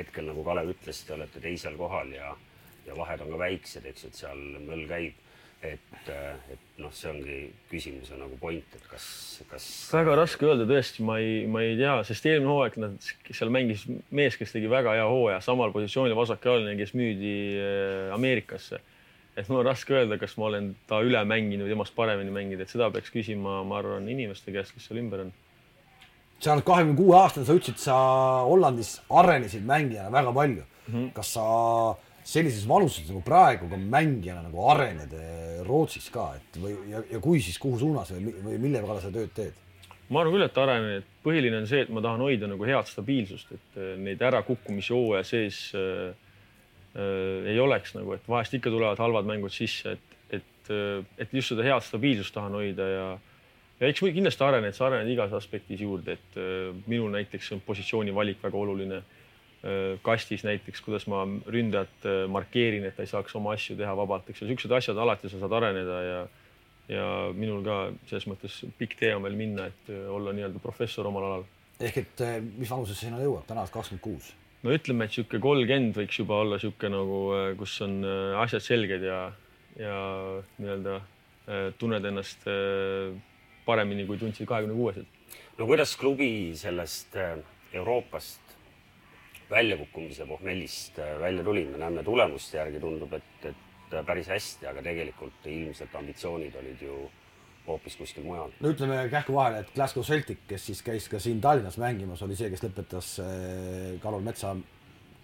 hetkel, 0.00 0.28
nagu 0.30 0.44
Kalev 0.46 0.72
ütles, 0.74 1.02
te 1.06 1.14
olete 1.16 1.42
teisel 1.42 1.76
kohal 1.80 2.10
ja, 2.14 2.32
ja 2.86 2.96
vahed 2.98 3.24
on 3.24 3.34
ka 3.34 3.42
väiksed, 3.44 3.86
eks 3.90 4.06
ju, 4.06 4.10
et 4.10 4.22
seal 4.22 4.42
möll 4.64 4.88
käib. 4.90 5.20
et, 5.64 6.08
et 6.52 6.80
noh, 6.82 6.90
see 6.92 7.08
ongi 7.08 7.36
küsimuse 7.70 8.18
nagu 8.20 8.36
point, 8.36 8.74
et 8.76 8.88
kas, 8.90 9.04
kas. 9.48 9.68
väga 9.94 10.16
raske 10.18 10.44
öelda 10.44 10.66
tõesti, 10.68 11.00
ma 11.08 11.16
ei, 11.22 11.46
ma 11.48 11.62
ei 11.64 11.78
tea, 11.78 11.94
sest 12.04 12.26
eelmine 12.28 12.50
hooaeg 12.52 12.76
nad 12.82 12.98
seal 13.30 13.52
mängis 13.54 13.86
mees, 14.12 14.36
kes 14.36 14.52
tegi 14.52 14.68
väga 14.68 14.92
hea 14.98 15.06
hooaja 15.08 15.38
samal 15.46 15.72
positsioonil 15.72 16.18
vasakjaoline, 16.18 16.76
kes 16.76 16.92
müüdi 16.98 17.32
äh, 17.62 18.12
Ameerikasse 18.12 18.82
et 19.36 19.48
mul 19.48 19.62
on 19.62 19.66
raske 19.66 19.94
öelda, 19.96 20.18
kas 20.20 20.36
ma 20.38 20.48
olen 20.50 20.68
ta 20.88 21.00
üle 21.02 21.20
mänginud, 21.26 21.68
temast 21.70 21.94
paremini 21.96 22.34
mänginud, 22.34 22.62
et 22.62 22.70
seda 22.70 22.90
peaks 22.94 23.10
küsima, 23.14 23.62
ma 23.66 23.80
arvan, 23.80 24.06
inimeste 24.10 24.54
käest, 24.54 24.74
kes 24.76 24.86
seal 24.88 25.00
ümber 25.02 25.24
on 25.24 25.32
sa 26.40 26.52
oled 26.52 26.66
kahekümne 26.66 26.96
kuue 26.98 27.16
aastane, 27.18 27.46
sa 27.46 27.56
ütlesid, 27.56 27.80
sa 27.80 27.98
Hollandis 28.48 28.96
arenesid 29.10 29.64
mängijana 29.66 30.12
väga 30.12 30.32
palju 30.32 30.64
mm. 30.64 30.94
-hmm. 30.94 31.12
kas 31.12 31.34
sa 31.34 31.44
sellises 32.24 32.64
vanuses 32.68 33.08
nagu 33.08 33.20
praegu 33.24 33.68
ka 33.68 33.76
mängijana 33.76 34.46
nagu 34.46 34.64
arened 34.72 35.12
eh, 35.12 35.60
Rootsis 35.66 36.08
ka, 36.12 36.30
et 36.38 36.56
või 36.60 36.76
ja, 36.88 37.02
ja 37.10 37.20
kui, 37.20 37.40
siis 37.44 37.58
kuhu 37.60 37.78
suunas 37.78 38.12
või, 38.14 38.32
või 38.44 38.58
mille 38.62 38.80
kallal 38.80 39.02
sa 39.04 39.12
tööd 39.12 39.34
teed? 39.36 39.60
ma 40.12 40.20
arvan 40.20 40.34
küll, 40.36 40.44
et 40.44 40.58
arenen, 40.60 40.98
et 41.00 41.06
põhiline 41.24 41.62
on 41.62 41.66
see, 41.68 41.80
et 41.84 41.92
ma 41.92 42.02
tahan 42.04 42.20
hoida 42.20 42.48
nagu 42.48 42.66
head 42.68 42.88
stabiilsust, 42.88 43.52
et 43.56 43.78
eh, 43.80 43.92
neid 44.00 44.24
ärakukkumisi 44.24 44.92
hooaja 44.96 45.24
sees 45.28 45.60
äh, 45.76 46.16
äh, 46.96 47.52
ei 47.52 47.60
oleks 47.60 47.94
nagu, 47.96 48.16
et 48.16 48.28
vahest 48.28 48.56
ikka 48.56 48.72
tulevad 48.72 49.00
halvad 49.00 49.28
mängud 49.28 49.52
sisse, 49.52 49.96
et, 49.96 50.18
et, 50.40 50.74
et 51.20 51.32
just 51.32 51.52
seda 51.52 51.64
head 51.66 51.84
stabiilsust 51.84 52.36
tahan 52.36 52.56
hoida 52.56 52.88
ja 52.88 53.06
ja 53.80 53.90
eks 53.90 54.04
kindlasti 54.04 54.46
arened, 54.46 54.76
sa 54.76 54.88
arened 54.88 55.10
igas 55.10 55.32
aspektis 55.36 55.80
juurde, 55.80 56.18
et 56.18 56.38
äh, 56.40 56.70
minul 56.86 57.12
näiteks 57.14 57.52
on 57.56 57.64
positsiooni 57.66 58.14
valik 58.14 58.42
väga 58.42 58.58
oluline 58.58 59.02
äh,. 59.02 59.98
kastis 60.04 60.44
näiteks, 60.44 60.80
kuidas 60.84 61.06
ma 61.08 61.24
ründajat 61.24 62.08
äh, 62.08 62.24
markeerin, 62.28 62.84
et 62.84 62.96
ta 62.96 63.02
ei 63.02 63.10
saaks 63.10 63.34
oma 63.38 63.54
asju 63.56 63.76
teha 63.76 63.96
vabalt, 63.96 64.28
eks 64.30 64.42
ju, 64.42 64.50
siuksed 64.52 64.72
asjad 64.76 64.98
alati 64.98 65.30
sa 65.32 65.40
saad 65.42 65.60
areneda 65.60 66.00
ja 66.04 66.24
ja 66.88 67.32
minul 67.32 67.62
ka 67.64 67.78
selles 68.08 68.26
mõttes 68.28 68.60
pikk 68.78 68.98
tee 69.00 69.12
on 69.16 69.24
veel 69.24 69.36
minna, 69.38 69.68
et 69.72 69.92
äh, 69.92 70.06
olla 70.12 70.34
nii-öelda 70.36 70.60
professor 70.62 71.08
omal 71.08 71.28
alal. 71.28 71.44
ehk 71.80 72.00
et 72.02 72.24
äh, 72.24 72.38
mis 72.44 72.70
vanusesse 72.70 73.06
sinna 73.06 73.22
jõuab, 73.22 73.46
täna 73.48 73.64
oled 73.64 73.72
kakskümmend 73.72 74.04
kuus? 74.04 74.32
no 74.64 74.74
ütleme, 74.74 75.06
et 75.06 75.16
sihuke 75.16 75.40
kolmkümmend 75.40 75.96
võiks 75.96 76.20
juba 76.20 76.40
olla 76.44 76.60
sihuke 76.60 76.90
nagu, 76.92 77.20
äh, 77.38 77.50
kus 77.60 77.78
on 77.86 78.02
asjad 78.42 78.64
selged 78.64 79.04
ja, 79.08 79.20
ja 79.80 79.98
nii-öelda 80.58 81.00
tunned 81.76 82.06
ennast 82.08 82.46
paremini, 83.66 84.06
kui 84.06 84.18
tundsid 84.20 84.46
kahekümne 84.46 84.76
kuueselt. 84.76 85.06
no 85.58 85.66
kuidas 85.66 85.96
klubi 85.96 86.52
sellest 86.56 87.16
äh, 87.16 87.38
Euroopast 87.72 88.40
väljakukkumise 89.50 90.26
pohmellist 90.26 90.98
äh, 90.98 91.20
välja 91.20 91.44
tuli, 91.44 91.64
me 91.64 91.78
näeme 91.78 92.02
tulemuste 92.02 92.58
järgi 92.58 92.80
tundub, 92.80 93.12
et, 93.12 93.50
et 93.50 93.98
päris 94.06 94.28
hästi, 94.28 94.66
aga 94.66 94.82
tegelikult 94.82 95.46
ilmselt 95.46 95.94
ambitsioonid 95.94 96.56
olid 96.58 96.82
ju 96.82 96.98
hoopis 97.66 97.96
kuskil 97.96 98.24
mujal. 98.24 98.52
no 98.60 98.72
ütleme 98.72 99.08
kähku 99.10 99.34
vahele, 99.34 99.64
et 99.64 99.74
Glasgow 99.74 100.04
Celtic, 100.04 100.44
kes 100.48 100.66
siis 100.66 100.82
käis 100.84 101.08
ka 101.08 101.18
siin 101.22 101.40
Tallinnas 101.40 101.78
mängimas, 101.80 102.22
oli 102.22 102.36
see, 102.36 102.50
kes 102.52 102.64
lõpetas 102.64 103.16
äh, 103.24 103.96
Karol 104.02 104.24
Metsa 104.24 104.54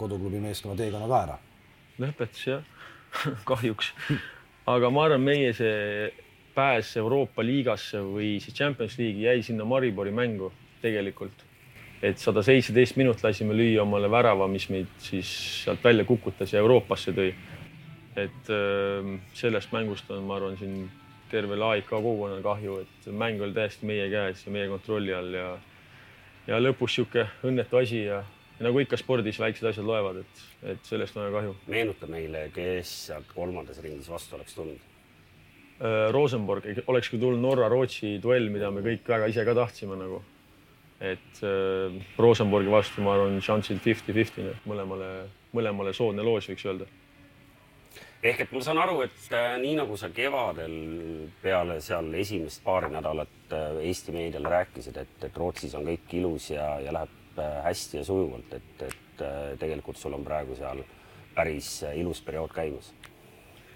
koduklubi 0.00 0.40
meeskonna 0.40 0.78
teekonna 0.78 1.08
ka 1.10 1.22
ära. 1.26 1.38
lõpetas 2.00 2.46
jah 2.46 2.64
kahjuks. 3.50 3.92
aga 4.70 4.90
ma 4.90 5.06
arvan, 5.08 5.24
meie 5.24 5.52
see 5.56 6.10
pääs 6.60 6.96
Euroopa 7.00 7.44
liigasse 7.44 8.04
või 8.04 8.34
siis 8.44 8.56
Champions 8.56 8.98
League'i 9.00 9.30
jäi 9.30 9.46
sinna 9.46 9.64
Maribori 9.64 10.12
mängu 10.12 10.52
tegelikult 10.82 11.48
et 12.02 12.20
sada 12.20 12.42
seitseteist 12.44 12.96
minut 12.96 13.20
lasime 13.24 13.54
lüüa 13.56 13.84
omale 13.84 14.08
värava, 14.10 14.48
mis 14.48 14.66
meid 14.72 14.88
siis 15.04 15.30
sealt 15.64 15.84
välja 15.84 16.06
kukutas 16.08 16.54
ja 16.54 16.62
Euroopasse 16.64 17.12
tõi. 17.16 17.32
et 18.16 18.48
ähm, 18.50 19.20
sellest 19.34 19.70
mängust 19.72 20.08
on, 20.10 20.24
ma 20.26 20.36
arvan, 20.36 20.56
siin 20.58 20.88
tervel 21.30 21.62
AIK 21.62 21.86
kogukonnal 21.92 22.42
kahju, 22.42 22.80
et 22.82 23.06
mäng 23.14 23.40
oli 23.40 23.54
täiesti 23.54 23.86
meie 23.86 24.08
käes 24.10 24.42
ja 24.46 24.52
meie 24.52 24.66
kontrolli 24.68 25.14
all 25.14 25.34
ja 25.34 25.46
ja 26.48 26.58
lõpus 26.58 26.96
niisugune 26.96 27.28
õnnetu 27.46 27.78
asi 27.78 28.02
ja, 28.08 28.22
ja 28.58 28.66
nagu 28.66 28.80
ikka 28.82 28.98
spordis 28.98 29.38
väiksed 29.38 29.68
asjad 29.70 29.86
loevad, 29.86 30.24
et, 30.24 30.44
et 30.72 30.88
sellest 30.88 31.16
on 31.16 31.28
väga 31.28 31.38
kahju. 31.38 31.56
meenuta 31.70 32.10
meile, 32.10 32.48
kes 32.54 32.94
sealt 33.06 33.30
kolmandas 33.34 33.78
ringis 33.84 34.10
vastu 34.10 34.40
oleks 34.40 34.56
tulnud? 34.56 34.89
Äh, 35.80 36.10
Rosenborg 36.12 36.66
olekski 36.86 37.18
tulnud 37.18 37.40
Norra-Rootsi 37.40 38.18
duell, 38.22 38.50
mida 38.52 38.70
me 38.70 38.84
kõik 38.84 39.08
väga 39.08 39.30
ise 39.32 39.46
ka 39.48 39.56
tahtsime 39.56 39.96
nagu 39.96 40.20
et 41.00 41.42
äh, 41.42 42.00
Rosenborgi 42.18 42.70
vastu 42.70 43.02
ma 43.02 43.14
arvan, 43.16 43.40
šansid 43.42 43.80
fifty-fifty 43.80 44.44
mõlemale, 44.68 45.10
mõlemale 45.56 45.94
soodne 45.96 46.24
loos, 46.24 46.50
võiks 46.50 46.66
öelda. 46.68 46.88
ehk 48.22 48.42
et 48.44 48.52
ma 48.52 48.60
saan 48.60 48.78
aru, 48.82 49.00
et 49.06 49.32
äh, 49.32 49.56
nii 49.62 49.78
nagu 49.80 49.96
sa 49.96 50.10
kevadel 50.12 50.76
peale 51.42 51.80
seal 51.80 52.12
esimest 52.20 52.62
paari 52.64 52.92
nädalat 52.92 53.56
äh, 53.56 53.80
Eesti 53.88 54.12
meediale 54.12 54.52
rääkisid, 54.52 54.96
et, 55.00 55.16
et 55.24 55.36
Rootsis 55.36 55.74
on 55.74 55.88
kõik 55.88 56.16
ilus 56.20 56.50
ja, 56.50 56.74
ja 56.84 56.92
läheb 56.92 57.38
äh, 57.40 57.62
hästi 57.64 58.02
ja 58.02 58.04
sujuvalt, 58.04 58.52
et, 58.52 58.88
et 58.90 59.24
äh, 59.24 59.56
tegelikult 59.58 59.96
sul 59.96 60.14
on 60.14 60.24
praegu 60.24 60.58
seal 60.58 60.84
päris 61.34 61.78
äh, 61.88 61.96
ilus 61.96 62.20
periood 62.20 62.52
käimas 62.52 62.92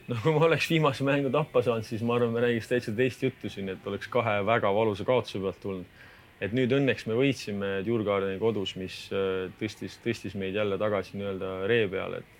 no 0.10 0.20
kui 0.22 0.32
ma 0.36 0.46
oleks 0.46 0.68
viimase 0.70 1.04
mängu 1.06 1.32
tappa 1.32 1.62
saanud, 1.64 1.86
siis 1.88 2.02
ma 2.04 2.18
arvan, 2.18 2.34
me 2.34 2.44
räägiks 2.44 2.68
täitsa 2.70 2.92
teist 2.96 3.22
juttu 3.24 3.50
siin, 3.52 3.70
et 3.72 3.86
oleks 3.88 4.10
kahe 4.12 4.40
väga 4.46 4.72
valusa 4.74 5.06
kaotuse 5.08 5.40
pealt 5.40 5.62
tulnud 5.62 6.02
et 6.42 6.54
nüüd 6.54 6.72
õnneks 6.74 7.06
me 7.08 7.16
võitsime 7.18 7.70
Djurgardeni 7.86 8.40
kodus, 8.42 8.74
mis 8.80 8.96
äh, 9.14 9.46
tõstis, 9.60 9.96
tõstis 10.04 10.34
meid 10.38 10.56
jälle 10.58 10.78
tagasi 10.80 11.18
nii-öelda 11.18 11.56
ree 11.70 11.88
peale, 11.90 12.22
et 12.22 12.32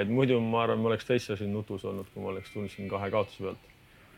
et 0.00 0.06
muidu 0.06 0.36
ma 0.38 0.60
arvan, 0.62 0.78
ma 0.78 0.92
oleks 0.92 1.08
täitsa 1.08 1.34
siin 1.34 1.50
nutus 1.50 1.82
olnud, 1.88 2.06
kui 2.14 2.22
ma 2.22 2.30
oleks 2.30 2.52
tulnud 2.52 2.70
siin 2.70 2.86
kahe 2.90 3.10
kaotuse 3.10 3.42
pealt. 3.42 3.68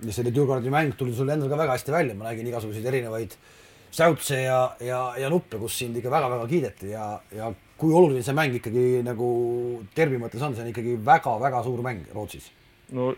ja 0.05 0.13
selle 0.13 0.33
Djurgardeni 0.35 0.73
mäng 0.75 0.97
tuli 0.99 1.15
sul 1.17 1.31
endal 1.33 1.49
ka 1.49 1.59
väga 1.63 1.79
hästi 1.79 1.95
välja, 1.95 2.17
ma 2.19 2.29
nägin 2.29 2.51
igasuguseid 2.51 2.89
erinevaid 2.91 3.37
säutse 3.93 4.43
ja, 4.43 4.59
ja, 4.81 5.01
ja 5.21 5.31
nuppe, 5.33 5.61
kus 5.61 5.79
sind 5.79 5.97
ikka 5.97 6.11
väga-väga 6.13 6.49
kiideti 6.51 6.93
ja, 6.93 7.07
ja 7.33 7.53
kui 7.81 7.93
oluline 7.93 8.25
see 8.25 8.37
mäng 8.37 8.57
ikkagi 8.59 9.01
nagu 9.05 9.29
tervi 9.97 10.21
mõttes 10.21 10.45
on, 10.45 10.57
see 10.57 10.65
on 10.65 10.73
ikkagi 10.73 10.99
väga-väga 11.07 11.63
suur 11.65 11.81
mäng 11.85 12.05
Rootsis. 12.13 12.51
No 12.91 13.13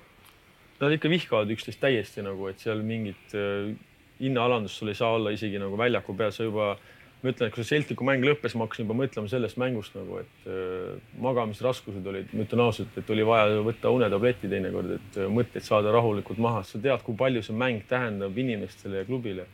nad 0.80 0.94
ikka 0.94 1.10
vihkavad 1.10 1.52
üksteist 1.54 1.80
täiesti 1.82 2.24
nagu, 2.24 2.48
et 2.50 2.60
seal 2.62 2.82
mingit 2.84 3.36
äh, 3.38 3.72
hinnaalandust 4.20 4.80
sul 4.80 4.90
ei 4.92 4.98
saa 4.98 5.14
olla 5.16 5.32
isegi 5.34 5.60
nagu 5.62 5.78
väljaku 5.78 6.14
peal, 6.18 6.32
sa 6.34 6.46
juba, 6.46 6.74
ma 7.22 7.32
ütlen, 7.32 7.48
et 7.48 7.54
kui 7.54 7.64
see 7.64 7.78
Celticu 7.78 8.06
mäng 8.06 8.24
lõppes, 8.26 8.56
ma 8.58 8.66
hakkasin 8.66 8.86
juba 8.86 8.96
mõtlema 8.98 9.30
sellest 9.30 9.58
mängust 9.60 9.96
nagu, 9.96 10.20
et 10.22 10.48
äh, 10.50 10.94
magamisraskused 11.24 12.06
olid, 12.12 12.30
ma 12.34 12.46
ütlen 12.46 12.64
ausalt, 12.66 12.96
et 13.00 13.10
oli 13.14 13.26
vaja 13.26 13.64
võtta 13.66 13.92
unetabletti 13.94 14.50
teinekord, 14.52 14.96
et 14.98 15.20
äh, 15.20 15.30
mõtteid 15.40 15.66
saada 15.66 15.94
rahulikult 15.94 16.42
maha, 16.42 16.64
sa 16.66 16.80
tead, 16.82 17.04
kui 17.06 17.16
palju 17.18 17.44
see 17.46 17.56
mäng 17.58 17.84
tähendab 17.90 18.38
inimestele 18.44 19.02
ja 19.02 19.10
klubile. 19.10 19.50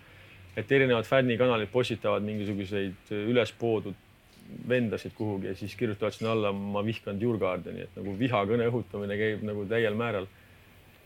et 0.56 0.72
erinevad 0.72 1.06
fännikanalid 1.06 1.70
postitavad 1.70 2.24
mingisuguseid 2.26 3.12
ülespoodud 3.14 3.94
vendasid 4.68 5.14
kuhugi 5.16 5.50
ja 5.50 5.54
siis 5.58 5.74
kirjutavad 5.78 6.14
sinna 6.14 6.34
alla, 6.34 6.52
ma 6.52 6.82
vihkan 6.86 7.18
Djurgardeni, 7.20 7.86
et 7.86 7.96
nagu 7.98 8.14
vihakõne 8.18 8.68
õhutamine 8.70 9.16
käib 9.20 9.46
nagu 9.46 9.64
täiel 9.70 9.96
määral. 9.98 10.28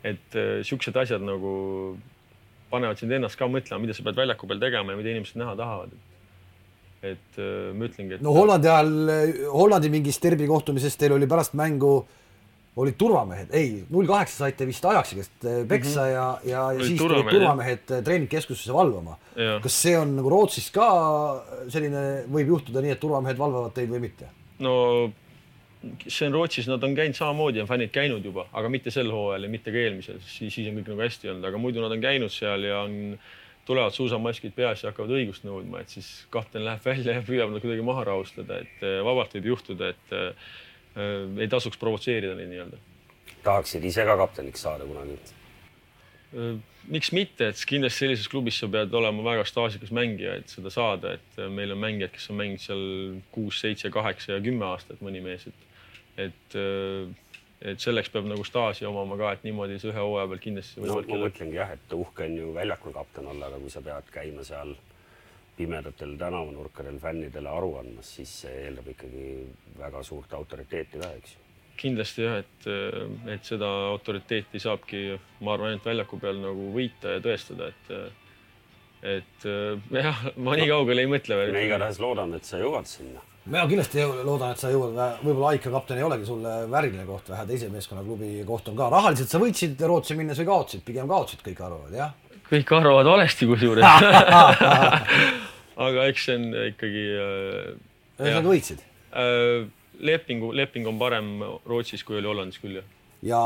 et 0.04 0.36
äh, 0.36 0.60
siuksed 0.62 0.96
asjad 1.00 1.22
nagu 1.24 1.96
panevad 2.70 2.98
sind 3.00 3.12
ennast 3.12 3.38
ka 3.40 3.48
mõtlema, 3.48 3.80
mida 3.80 3.94
sa 3.96 4.02
pead 4.04 4.18
väljaku 4.18 4.48
peal 4.50 4.60
tegema 4.60 4.92
ja 4.92 4.98
mida 4.98 5.14
inimesed 5.14 5.38
näha 5.40 5.54
tahavad. 5.56 5.94
et 7.02 7.38
äh, 7.38 7.72
ma 7.76 7.88
ütlengi, 7.88 8.14
et. 8.14 8.22
no 8.24 8.34
Hollandi 8.36 8.68
ajal, 8.68 8.92
Hollandi 9.52 9.90
mingis 9.92 10.20
derbi 10.20 10.46
kohtumises 10.48 10.96
teil 10.96 11.16
oli 11.16 11.28
pärast 11.30 11.56
mängu 11.56 12.06
olid 12.76 12.96
turvamehed, 12.98 13.52
ei, 13.54 13.84
null 13.94 14.08
kaheksa 14.08 14.44
saite 14.44 14.66
vist 14.66 14.84
Ajaxi-käest 14.90 15.46
äh, 15.46 15.60
peksa 15.68 16.00
mm 16.00 16.06
-hmm. 16.06 16.14
ja, 16.14 16.38
ja, 16.44 16.62
ja 16.72 16.86
siis 16.86 16.98
tulid 16.98 17.28
turvamehed 17.30 17.90
äh, 17.90 18.02
treeningkeskusesse 18.04 18.72
valvama. 18.74 19.18
kas 19.62 19.82
see 19.82 19.98
on 19.98 20.16
nagu 20.16 20.30
Rootsis 20.30 20.70
ka 20.70 20.88
selline, 21.68 22.24
võib 22.30 22.54
juhtuda 22.56 22.82
nii, 22.82 22.90
et 22.96 23.00
turvamehed 23.00 23.38
valvavad 23.38 23.74
teid 23.74 23.90
või 23.90 24.00
mitte? 24.08 24.30
no 24.58 25.12
see 26.08 26.26
on 26.26 26.34
Rootsis, 26.34 26.66
nad 26.70 26.82
on 26.82 26.94
käinud 26.96 27.16
samamoodi, 27.18 27.60
on 27.62 27.70
fännid 27.70 27.92
käinud 27.94 28.24
juba, 28.24 28.46
aga 28.52 28.68
mitte 28.72 28.90
sel 28.90 29.10
hooajal 29.12 29.46
ja 29.46 29.52
mitte 29.52 29.72
ka 29.72 29.78
eelmisel, 29.78 30.20
siis, 30.26 30.54
siis 30.54 30.68
on 30.68 30.78
kõik 30.80 30.92
nagu 30.92 31.04
hästi 31.04 31.30
olnud, 31.32 31.48
aga 31.50 31.60
muidu 31.60 31.82
nad 31.84 31.94
on 31.94 32.02
käinud 32.02 32.32
seal 32.32 32.66
ja 32.66 32.80
on, 32.86 33.18
tulevad 33.68 33.96
suusamaskid 33.96 34.52
peas 34.56 34.82
ja 34.82 34.90
hakkavad 34.90 35.14
õigust 35.14 35.44
nõudma, 35.46 35.80
et 35.80 35.92
siis 35.92 36.08
kapten 36.30 36.64
läheb 36.64 36.84
välja 36.84 37.18
ja 37.18 37.24
püüab 37.24 37.52
nad 37.52 37.64
kuidagi 37.64 37.84
maha 37.86 38.04
rahustada, 38.10 38.60
et 38.64 38.82
eh, 38.84 39.00
vabalt 39.04 39.36
võib 39.38 39.52
juhtuda, 39.54 39.92
et 39.94 40.16
ei 40.94 41.48
tasuks 41.50 41.80
provotseerida 41.80 42.36
neid 42.38 42.52
nii-öelda. 42.52 42.78
tahaksid 43.44 43.84
ise 43.84 44.04
ka 44.06 44.16
kapteniks 44.20 44.62
saada 44.66 44.86
kunagi? 44.88 45.18
miks 46.90 47.12
mitte, 47.14 47.48
et 47.52 47.60
kindlasti 47.68 48.04
sellises 48.04 48.28
klubis 48.28 48.58
sa 48.60 48.68
pead 48.70 48.94
olema 48.94 49.22
väga 49.24 49.44
staažikas 49.48 49.92
mängija, 49.94 50.38
et 50.40 50.50
seda 50.52 50.72
saada, 50.72 51.14
et 51.18 51.38
meil 51.50 51.72
on 51.72 51.80
mängijad, 51.80 52.12
kes 52.14 52.26
on 52.32 52.40
mänginud 52.40 52.62
seal 52.64 52.82
kuus, 53.34 53.60
seitse, 53.62 53.90
kaheksa 53.94 54.34
ja 54.34 54.40
kümme 54.44 54.66
aastat, 54.68 55.00
mõni 55.04 55.22
mees, 55.24 55.46
et 55.48 55.70
et, 56.14 56.54
äh, 56.54 57.10
et 57.72 57.80
selleks 57.82 58.10
peab 58.12 58.26
nagu 58.30 58.44
staaži 58.46 58.86
omama 58.86 59.16
ka, 59.18 59.32
et 59.34 59.46
niimoodi 59.46 59.80
see 59.82 59.90
ühe 59.90 60.02
hooaja 60.02 60.28
peal 60.30 60.42
kindlasti 60.42 60.82
no, 60.82 60.98
ma 61.00 61.20
mõtlengi 61.24 61.58
jah, 61.58 61.72
et 61.74 61.94
uhke 61.96 62.28
on 62.28 62.36
ju 62.38 62.50
väljakul 62.54 62.94
kapten 62.94 63.30
olla, 63.32 63.48
aga 63.50 63.58
kui 63.62 63.72
sa 63.72 63.82
pead 63.84 64.10
käima 64.14 64.44
seal 64.46 64.74
pimedatel 65.56 66.16
tänavanurkadel 66.18 66.99
fännidele 67.02 67.50
aru 67.50 67.76
andmas, 67.80 68.11
siis 68.16 68.32
see 68.42 68.54
eeldab 68.66 68.88
ikkagi 68.94 69.26
väga 69.78 70.02
suurt 70.06 70.32
autoriteeti 70.34 71.00
ka, 71.02 71.11
eks 71.18 71.37
ju. 71.37 71.42
kindlasti 71.80 72.26
jah, 72.26 72.40
et, 72.42 72.68
et 73.37 73.46
seda 73.46 73.68
autoriteeti 73.90 74.62
saabki, 74.62 75.04
ma 75.40 75.54
arvan, 75.54 75.75
ainult 75.75 75.88
väljaku 75.90 76.20
peal 76.23 76.42
nagu 76.42 76.70
võita 76.75 77.16
ja 77.16 77.25
tõestada, 77.25 77.70
et 77.73 77.94
et 79.04 79.46
jah, 80.06 80.26
ma 80.37 80.56
nii 80.56 80.70
kaugele 80.70 81.04
ei 81.04 81.11
mõtle 81.11 81.38
veel. 81.38 81.54
me 81.54 81.68
igatahes 81.68 82.00
loodame, 82.02 82.40
et 82.40 82.49
sa 82.50 82.62
jõuad 82.62 82.88
sinna 82.88 83.23
mina 83.44 83.64
kindlasti 83.68 84.04
loodan, 84.24 84.54
et 84.54 84.60
sa 84.60 84.70
jõuad, 84.72 84.96
võib-olla 85.20 85.52
Aika 85.52 85.72
kapten 85.72 85.98
ei 86.00 86.06
olegi 86.06 86.26
sulle 86.28 86.52
vääriline 86.70 87.04
koht, 87.08 87.28
vähe 87.32 87.44
teise 87.50 87.68
meeskonnaklubi 87.72 88.30
koht 88.48 88.70
on 88.72 88.78
ka. 88.78 88.88
rahaliselt 88.92 89.32
sa 89.32 89.40
võitsid 89.42 89.80
Rootsi 89.84 90.16
minnes 90.16 90.40
või 90.40 90.48
kaotasid, 90.48 90.84
pigem 90.86 91.10
kaotasid, 91.10 91.44
kõik 91.44 91.60
arvavad, 91.66 91.92
jah? 91.98 92.14
kõik 92.48 92.72
arvavad 92.76 93.10
valesti 93.12 93.48
kusjuures 93.48 93.84
aga 95.86 96.08
eks 96.08 96.26
see 96.28 96.38
on 96.40 96.48
ikkagi 96.70 97.04
äh,. 97.20 97.70
ühesõnaga 98.20 98.48
võitsid 98.48 98.84
äh,? 99.12 99.68
lepingu, 100.04 100.50
leping 100.56 100.88
on 100.90 100.98
parem 101.00 101.30
Rootsis, 101.68 102.02
kui 102.04 102.18
oli 102.18 102.30
Hollandis 102.30 102.60
küll, 102.62 102.80
jah. 102.80 102.88
ja 103.28 103.44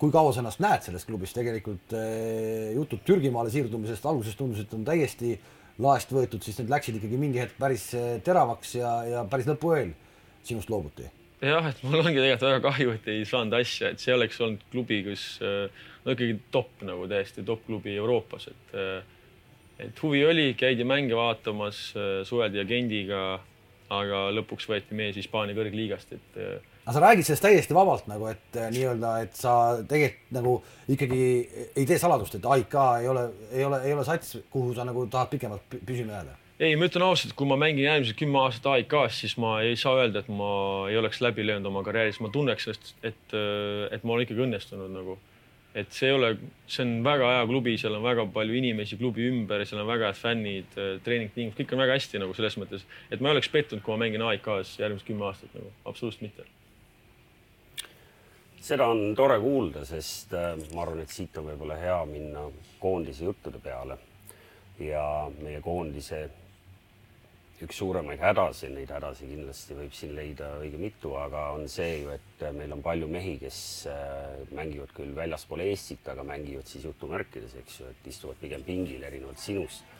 kui 0.00 0.12
kaua 0.12 0.36
sa 0.36 0.44
ennast 0.44 0.60
näed 0.64 0.84
selles 0.84 1.08
klubis, 1.08 1.32
tegelikult 1.36 1.96
äh, 1.96 2.74
jutud 2.76 3.00
Türgimaale 3.08 3.52
siirdumisest 3.54 4.04
alguses 4.04 4.36
tundus, 4.36 4.66
et 4.66 4.76
on 4.76 4.84
täiesti 4.84 5.32
äh, 5.38 5.52
laest 5.82 6.12
võetud, 6.14 6.42
siis 6.44 6.58
need 6.60 6.70
läksid 6.70 6.98
ikkagi 7.00 7.18
mingi 7.18 7.40
hetk 7.42 7.56
päris 7.58 7.88
eh, 7.98 8.16
teravaks 8.24 8.76
ja, 8.78 8.90
ja 9.08 9.22
päris 9.30 9.48
lõpuööl 9.50 9.90
sinust 10.46 10.70
loobuti. 10.70 11.08
jah, 11.44 11.66
et 11.70 11.80
mul 11.82 12.00
ongi 12.00 12.20
tegelikult 12.20 12.46
väga 12.46 12.60
kahju, 12.68 12.94
et 12.94 13.08
ei 13.10 13.24
saanud 13.28 13.58
asja, 13.58 13.90
et 13.90 14.02
see 14.02 14.14
oleks 14.14 14.38
olnud 14.44 14.62
klubi, 14.70 15.00
kus 15.08 15.24
eh, 15.42 15.88
no 16.04 16.14
ikkagi 16.14 16.38
top 16.54 16.84
nagu 16.86 17.08
täiesti 17.10 17.46
top 17.46 17.64
klubi 17.66 17.96
Euroopas, 17.96 18.48
et 18.52 18.78
eh, 18.78 19.10
et 19.84 20.04
huvi 20.04 20.20
oli, 20.22 20.52
käidi 20.54 20.84
mänge 20.86 21.16
vaatamas, 21.18 21.78
suheldi 22.28 22.60
agendiga, 22.62 23.40
aga 23.90 24.20
lõpuks 24.30 24.68
võeti 24.70 24.94
mees 24.94 25.18
Hispaania 25.18 25.56
kõrgliigast, 25.58 26.12
et 26.14 26.36
aga 26.84 26.92
sa 26.92 27.00
räägid 27.00 27.24
sellest 27.24 27.44
täiesti 27.46 27.74
vabalt 27.76 28.08
nagu, 28.10 28.28
et 28.28 28.56
äh, 28.60 28.68
nii-öelda, 28.74 29.16
et 29.24 29.36
sa 29.38 29.56
tegelikult 29.88 30.36
nagu 30.36 30.54
ikkagi 30.92 31.20
ei 31.72 31.86
tee 31.88 31.98
saladust, 32.00 32.36
et 32.36 32.48
AIK 32.56 32.78
ei 33.00 33.08
ole, 33.08 33.28
ei 33.52 33.64
ole, 33.64 33.82
ei 33.88 33.94
ole 33.96 34.04
sats, 34.04 34.36
kuhu 34.52 34.74
sa 34.76 34.84
nagu 34.84 35.06
tahad 35.08 35.32
pikemalt 35.32 35.78
püsima 35.80 36.18
jääda? 36.18 36.40
ei, 36.60 36.76
ma 36.78 36.86
ütlen 36.86 37.02
ausalt, 37.06 37.32
kui 37.34 37.48
ma 37.50 37.56
mängin 37.58 37.88
järgmised 37.88 38.18
kümme 38.18 38.38
aastat 38.44 38.68
AIK-s, 38.74 39.20
siis 39.24 39.36
ma 39.42 39.56
ei 39.64 39.78
saa 39.80 39.96
öelda, 39.98 40.22
et 40.22 40.28
ma 40.30 40.50
ei 40.90 40.98
oleks 41.00 41.22
läbi 41.24 41.46
löönud 41.46 41.66
oma 41.70 41.82
karjääris, 41.86 42.20
ma 42.22 42.30
tunneks 42.34 42.68
sellest, 42.68 42.92
et, 43.02 43.38
et 43.90 44.04
ma 44.04 44.14
olen 44.14 44.26
ikkagi 44.28 44.44
õnnestunud 44.46 44.92
nagu. 44.94 45.18
et 45.74 45.90
see 45.90 46.06
ei 46.06 46.14
ole, 46.14 46.28
see 46.70 46.84
on 46.84 46.90
väga 47.02 47.32
hea 47.32 47.46
klubi, 47.50 47.72
seal 47.82 47.96
on 47.96 48.04
väga 48.04 48.28
palju 48.30 48.54
inimesi 48.54 48.94
klubi 48.94 49.24
ümber, 49.26 49.64
seal 49.66 49.80
on 49.82 49.88
väga 49.88 50.12
head 50.12 50.20
fännid, 50.20 50.76
treeningtingimused, 51.02 51.58
kõik 51.58 51.74
on 51.74 51.82
väga 51.82 51.96
hästi 51.98 52.20
nagu 52.22 52.36
selles 52.38 52.54
mõttes, 52.62 52.84
et 53.10 53.18
ma 53.18 53.32
ei 53.32 53.40
oleks 53.40 53.50
pettunud, 53.50 53.82
kui 53.82 53.96
ma 53.96 54.04
mängin 54.04 54.22
AIK-s 54.22 54.76
järgmised 54.84 55.08
kümme 55.08 55.26
aastat 55.32 55.50
nagu, 55.58 55.72
absoluutselt 55.82 56.28
mitte. 56.28 56.46
Seda 58.64 58.86
on 58.88 59.12
tore 59.16 59.36
kuulda, 59.42 59.84
sest 59.88 60.32
äh, 60.36 60.54
ma 60.72 60.86
arvan, 60.86 61.02
et 61.04 61.12
siit 61.12 61.36
on 61.40 61.50
võib-olla 61.50 61.76
hea 61.80 61.98
minna 62.08 62.46
koondise 62.80 63.28
juttude 63.28 63.60
peale 63.62 63.98
ja 64.80 65.04
meie 65.38 65.60
koondise 65.62 66.24
üks 67.64 67.78
suuremaid 67.78 68.18
hädasid, 68.20 68.72
neid 68.74 68.90
hädasid 68.90 69.30
kindlasti 69.30 69.76
võib 69.78 69.92
siin 69.94 70.14
leida 70.16 70.48
õige 70.58 70.80
mitu, 70.80 71.12
aga 71.16 71.46
on 71.54 71.68
see 71.70 72.00
ju, 72.02 72.10
et 72.16 72.44
meil 72.56 72.72
on 72.74 72.82
palju 72.84 73.08
mehi, 73.08 73.36
kes 73.40 73.58
äh, 73.90 74.40
mängivad 74.56 74.92
küll 74.96 75.14
väljaspool 75.16 75.62
Eestit, 75.64 76.08
aga 76.10 76.24
mängivad 76.26 76.68
siis 76.68 76.88
jutumärkides, 76.88 77.54
eks 77.60 77.80
ju, 77.80 77.92
et 77.92 78.08
istuvad 78.10 78.40
pigem 78.40 78.64
pingil 78.66 79.04
erinevalt 79.06 79.40
sinust. 79.40 79.93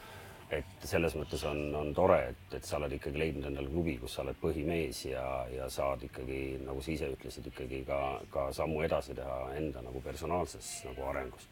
Et 0.60 0.86
selles 0.88 1.14
mõttes 1.18 1.44
on, 1.48 1.60
on 1.74 1.92
tore, 1.96 2.18
et, 2.32 2.56
et 2.58 2.64
sa 2.64 2.78
oled 2.78 2.92
ikkagi 2.96 3.20
leidnud 3.20 3.48
endale 3.50 3.70
klubi, 3.70 3.96
kus 4.00 4.16
sa 4.16 4.24
oled 4.24 4.38
põhimees 4.40 5.04
ja, 5.08 5.24
ja 5.52 5.68
saad 5.72 6.02
ikkagi, 6.06 6.40
nagu 6.64 6.82
sa 6.84 6.92
ise 6.94 7.12
ütlesid, 7.14 7.48
ikkagi 7.52 7.84
ka, 7.88 8.00
ka 8.32 8.48
sammu 8.56 8.82
edasi 8.86 9.16
teha 9.18 9.38
enda 9.58 9.84
nagu 9.84 10.02
personaalses 10.04 10.74
nagu 10.88 11.08
arengus. 11.12 11.48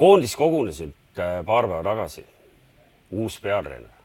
koondis 0.00 0.36
kogunes 0.36 0.82
nüüd 0.82 1.22
äh, 1.22 1.40
paar 1.46 1.68
päeva 1.68 1.82
tagasi, 1.92 2.26
uus 3.10 3.40
peatreener 3.42 4.00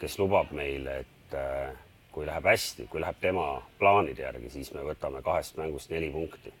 kes 0.00 0.18
lubab 0.18 0.52
meile, 0.52 1.00
et 1.04 1.34
äh, 1.36 1.72
kui 2.12 2.26
läheb 2.28 2.46
hästi, 2.50 2.86
kui 2.90 3.00
läheb 3.00 3.18
tema 3.20 3.46
plaanide 3.80 4.26
järgi, 4.26 4.50
siis 4.52 4.72
me 4.74 4.84
võtame 4.84 5.22
kahest 5.24 5.56
mängust 5.60 5.92
neli 5.92 6.10
punkti. 6.12 6.52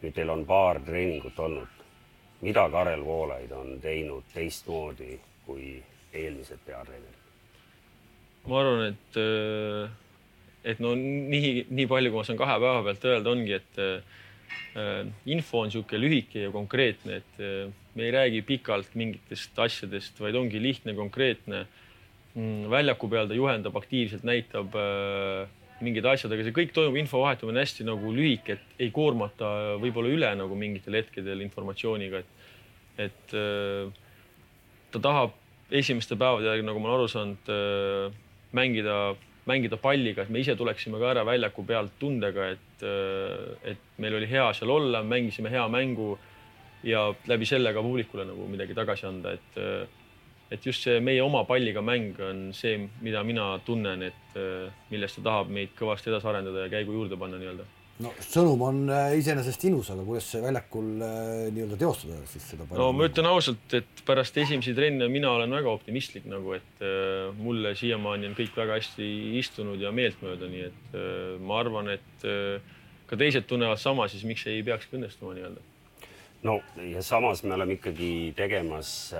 nüüd 0.00 0.14
teil 0.16 0.30
on 0.32 0.46
paar 0.48 0.80
treeningut 0.80 1.38
olnud. 1.38 1.79
Mida 2.40 2.66
Karel 2.72 3.02
Voolaid 3.04 3.52
on 3.52 3.74
teinud 3.82 4.28
teistmoodi 4.34 5.18
kui 5.46 5.74
eelmised 6.12 6.62
peatreenerid? 6.66 7.18
ma 8.48 8.62
arvan, 8.62 8.86
et, 8.88 9.18
äh, 9.20 9.90
et 10.72 10.80
no 10.80 10.94
nii, 10.96 11.66
nii 11.68 11.86
palju, 11.90 12.12
kui 12.12 12.22
ma 12.22 12.24
saan 12.26 12.40
kahe 12.40 12.56
päeva 12.62 12.80
pealt 12.86 13.04
öelda, 13.10 13.34
ongi, 13.34 13.58
et 13.58 13.82
äh, 13.84 15.04
info 15.28 15.60
on 15.60 15.68
niisugune 15.68 16.00
lühike 16.00 16.46
ja 16.46 16.54
konkreetne, 16.54 17.20
et 17.20 17.44
me 17.94 18.06
ei 18.06 18.14
räägi 18.14 18.40
pikalt 18.46 18.96
mingitest 18.98 19.58
asjadest, 19.58 20.18
vaid 20.22 20.38
ongi 20.38 20.62
lihtne, 20.62 20.94
konkreetne 20.96 21.66
Mm, 22.38 22.68
väljaku 22.70 23.08
peal 23.10 23.26
ta 23.26 23.34
juhendab 23.34 23.74
aktiivselt, 23.80 24.22
näitab 24.22 24.74
äh, 24.78 25.48
mingid 25.84 26.06
asjad, 26.06 26.32
aga 26.34 26.44
see 26.46 26.54
kõik 26.56 26.74
toimub, 26.76 26.98
info 27.00 27.22
vahetumine 27.22 27.62
hästi 27.62 27.86
nagu 27.88 28.12
lühike, 28.14 28.56
et 28.56 28.84
ei 28.86 28.90
koormata 28.94 29.78
võib-olla 29.82 30.12
üle 30.12 30.30
nagu 30.38 30.58
mingitel 30.58 30.98
hetkedel 31.00 31.42
informatsiooniga, 31.44 32.20
et, 32.20 32.46
et 33.06 33.34
äh, 33.36 33.90
ta 34.92 35.02
tahab 35.02 35.36
esimeste 35.70 36.18
päevade 36.18 36.48
järgi, 36.50 36.66
nagu 36.66 36.82
ma 36.82 36.90
olen 36.90 36.98
aru 36.98 37.10
saanud 37.10 37.52
äh,, 37.54 38.18
mängida, 38.56 38.96
mängida 39.48 39.78
palliga, 39.80 40.24
et 40.24 40.32
me 40.34 40.42
ise 40.42 40.56
tuleksime 40.58 40.98
ka 41.00 41.12
ära 41.14 41.24
väljaku 41.26 41.64
pealt 41.68 41.94
tundega, 42.02 42.50
et 42.56 42.84
äh,, 42.86 43.72
et 43.74 44.02
meil 44.02 44.18
oli 44.18 44.28
hea 44.30 44.50
seal 44.56 44.74
olla, 44.74 45.04
mängisime 45.06 45.52
hea 45.52 45.64
mängu 45.70 46.16
ja 46.86 47.10
läbi 47.28 47.46
selle 47.46 47.72
ka 47.76 47.82
publikule 47.84 48.24
nagu 48.26 48.48
midagi 48.50 48.74
tagasi 48.76 49.06
anda, 49.08 49.36
et 49.36 49.58
et 50.50 50.66
just 50.66 50.86
see 50.86 51.00
meie 51.02 51.22
oma 51.22 51.44
palliga 51.48 51.82
mäng 51.84 52.16
on 52.26 52.48
see, 52.56 52.78
mida 53.04 53.22
mina 53.26 53.52
tunnen, 53.66 54.08
et 54.10 54.38
äh, 54.38 54.70
millest 54.90 55.20
ta 55.20 55.28
tahab 55.28 55.52
meid 55.54 55.76
kõvasti 55.78 56.10
edasi 56.10 56.26
arendada 56.30 56.64
ja 56.64 56.72
käigu 56.72 56.96
juurde 56.96 57.18
panna 57.20 57.38
nii-öelda. 57.38 57.66
no 58.00 58.10
sõnum 58.24 58.64
on 58.66 58.80
äh, 58.90 59.12
iseenesest 59.20 59.64
ilus, 59.68 59.92
aga 59.94 60.02
kuidas 60.08 60.26
see 60.32 60.42
väljakul 60.42 61.04
äh, 61.06 61.44
nii-öelda 61.54 61.78
teostada 61.78 62.18
siis 62.32 62.48
seda 62.50 62.66
palli? 62.66 62.80
no 62.82 62.90
ma 62.96 63.06
ütlen 63.06 63.30
ausalt, 63.30 63.76
et 63.78 64.02
pärast 64.08 64.40
esimesi 64.42 64.74
trenne 64.74 65.06
mina 65.12 65.30
olen 65.36 65.54
väga 65.54 65.70
optimistlik 65.70 66.26
nagu, 66.30 66.56
et 66.58 66.84
mulle 67.38 67.76
siiamaani 67.78 68.32
on 68.32 68.36
kõik 68.38 68.58
väga 68.58 68.80
hästi 68.80 69.08
istunud 69.38 69.78
ja 69.82 69.94
meeltmööda, 69.94 70.50
nii 70.50 70.66
et 70.66 70.98
ma 71.46 71.60
arvan, 71.62 71.92
et 71.94 72.26
ka 73.10 73.18
teised 73.18 73.46
tunnevad 73.50 73.78
sama, 73.78 74.08
siis 74.10 74.26
miks 74.26 74.48
ei 74.50 74.64
peakski 74.66 74.98
õnnestuma 74.98 75.36
nii-öelda. 75.38 75.62
no 76.50 76.58
ja 76.90 77.06
samas 77.06 77.44
me 77.46 77.54
oleme 77.54 77.78
ikkagi 77.78 78.10
tegemas 78.34 79.12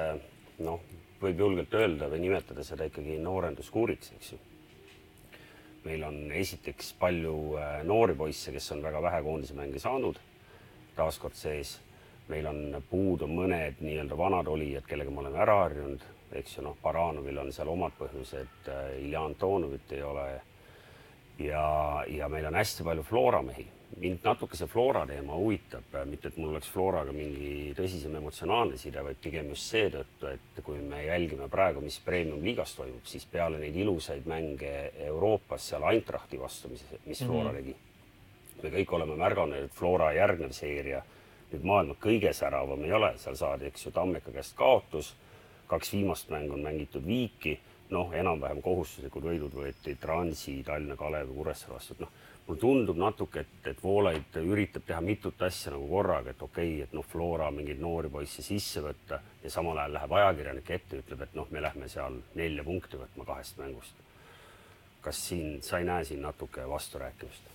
noh, 0.65 0.81
võib 1.21 1.43
julgelt 1.45 1.75
öelda 1.75 2.09
või 2.11 2.23
nimetada 2.25 2.65
seda 2.65 2.87
ikkagi 2.89 3.19
noorenduskuuriks, 3.21 4.13
eks 4.17 4.33
ju. 4.33 4.39
meil 5.85 6.03
on 6.05 6.33
esiteks 6.37 6.93
palju 7.01 7.35
äh, 7.57 7.81
noori 7.89 8.15
poisse, 8.15 8.53
kes 8.53 8.73
on 8.73 8.83
väga 8.85 9.03
vähe 9.03 9.23
koondise 9.25 9.55
mänge 9.57 9.81
saanud, 9.81 10.19
taaskord 10.97 11.35
sees. 11.35 11.79
meil 12.29 12.47
on 12.47 12.83
puudu 12.91 13.27
mõned 13.27 13.81
nii-öelda 13.81 14.17
vanad 14.17 14.47
olijad, 14.47 14.87
kellega 14.87 15.11
me 15.11 15.21
oleme 15.25 15.39
ära 15.43 15.57
harjunud, 15.65 16.05
eks 16.33 16.57
ju, 16.57 16.63
noh, 16.63 16.77
Baranovil 16.83 17.39
on 17.43 17.53
seal 17.53 17.69
omad 17.69 17.97
põhjused, 17.99 18.69
äh, 18.69 18.97
Ilja 19.05 19.25
Antonovit 19.25 19.93
ei 19.93 20.03
ole. 20.03 20.31
ja, 21.39 22.05
ja 22.09 22.29
meil 22.29 22.47
on 22.47 22.55
hästi 22.55 22.85
palju 22.85 23.03
Flora 23.03 23.43
mehi 23.43 23.67
mind 23.99 24.25
natuke 24.25 24.57
see 24.57 24.69
Flora 24.71 25.03
teema 25.07 25.35
huvitab, 25.35 25.95
mitte 26.07 26.31
et 26.31 26.37
mul 26.39 26.53
oleks 26.55 26.71
Floraga 26.71 27.13
mingi 27.15 27.73
tõsisem 27.77 28.15
emotsionaalne 28.21 28.79
side, 28.79 29.03
vaid 29.05 29.19
pigem 29.23 29.51
just 29.51 29.73
seetõttu, 29.73 30.31
et 30.31 30.61
kui 30.65 30.79
me 30.79 31.03
jälgime 31.05 31.49
praegu, 31.51 31.83
mis 31.85 31.99
premium-liigas 32.05 32.77
toimub, 32.79 33.05
siis 33.09 33.27
peale 33.31 33.59
neid 33.59 33.77
ilusaid 33.77 34.29
mänge 34.31 34.75
Euroopas 35.09 35.71
seal 35.73 35.87
Eintrachti 35.91 36.39
vastu, 36.41 36.71
mis, 36.71 36.85
mis 37.07 37.25
Flora 37.25 37.53
mm 37.53 37.57
-hmm. 37.57 37.65
tegi, 37.65 38.63
me 38.63 38.71
kõik 38.79 38.95
oleme 38.95 39.17
märganud, 39.17 39.65
et 39.65 39.73
Flora 39.73 40.13
järgnev 40.13 40.53
seeria 40.53 41.03
nüüd 41.51 41.65
maailma 41.65 41.95
kõige 42.01 42.33
säravam 42.33 42.85
ei 42.85 42.93
ole, 42.93 43.19
seal 43.19 43.37
saadi, 43.37 43.67
eks 43.67 43.87
ju, 43.87 43.91
Tammeka 43.91 44.31
käest 44.31 44.57
kaotus, 44.57 45.15
kaks 45.67 45.93
viimast 45.93 46.31
mängu 46.31 46.53
on 46.53 46.63
mängitud 46.63 47.07
viiki, 47.07 47.59
noh, 47.91 48.13
enam-vähem 48.15 48.63
kohustuslikud 48.63 49.23
võidud 49.23 49.55
võeti 49.55 49.97
Transi, 50.01 50.63
Tallinna 50.63 50.97
Kalevi, 50.97 51.35
Kuressaare 51.35 51.75
vastu, 51.75 51.95
et 51.95 52.01
noh 52.01 52.09
mulle 52.51 52.61
tundub 52.61 52.99
natuke, 52.99 53.45
et, 53.45 53.69
et 53.71 53.83
Voolaid 53.83 54.37
üritab 54.43 54.83
teha 54.87 55.01
mitut 55.05 55.43
asja 55.47 55.73
nagu 55.75 55.87
korraga, 55.89 56.33
et 56.33 56.43
okei 56.43 56.73
okay,, 56.75 56.87
et 56.87 56.95
noh, 56.97 57.07
Flora 57.07 57.51
mingeid 57.55 57.81
noori 57.81 58.11
poisse 58.11 58.43
sisse 58.43 58.83
võtta 58.83 59.21
ja 59.43 59.53
samal 59.53 59.79
ajal 59.79 59.95
läheb 59.99 60.15
ajakirjanik 60.19 60.71
ette, 60.75 61.01
ütleb, 61.05 61.23
et 61.27 61.37
noh, 61.39 61.47
me 61.51 61.63
lähme 61.63 61.89
seal 61.89 62.19
nelja 62.39 62.65
punkti 62.67 62.99
võtma 62.99 63.27
kahest 63.29 63.61
mängust. 63.61 64.07
kas 65.01 65.17
siin, 65.29 65.63
sa 65.63 65.79
ei 65.79 65.87
näe 65.89 66.05
siin 66.05 66.23
natuke 66.23 66.67
vasturääkimist? 66.69 67.47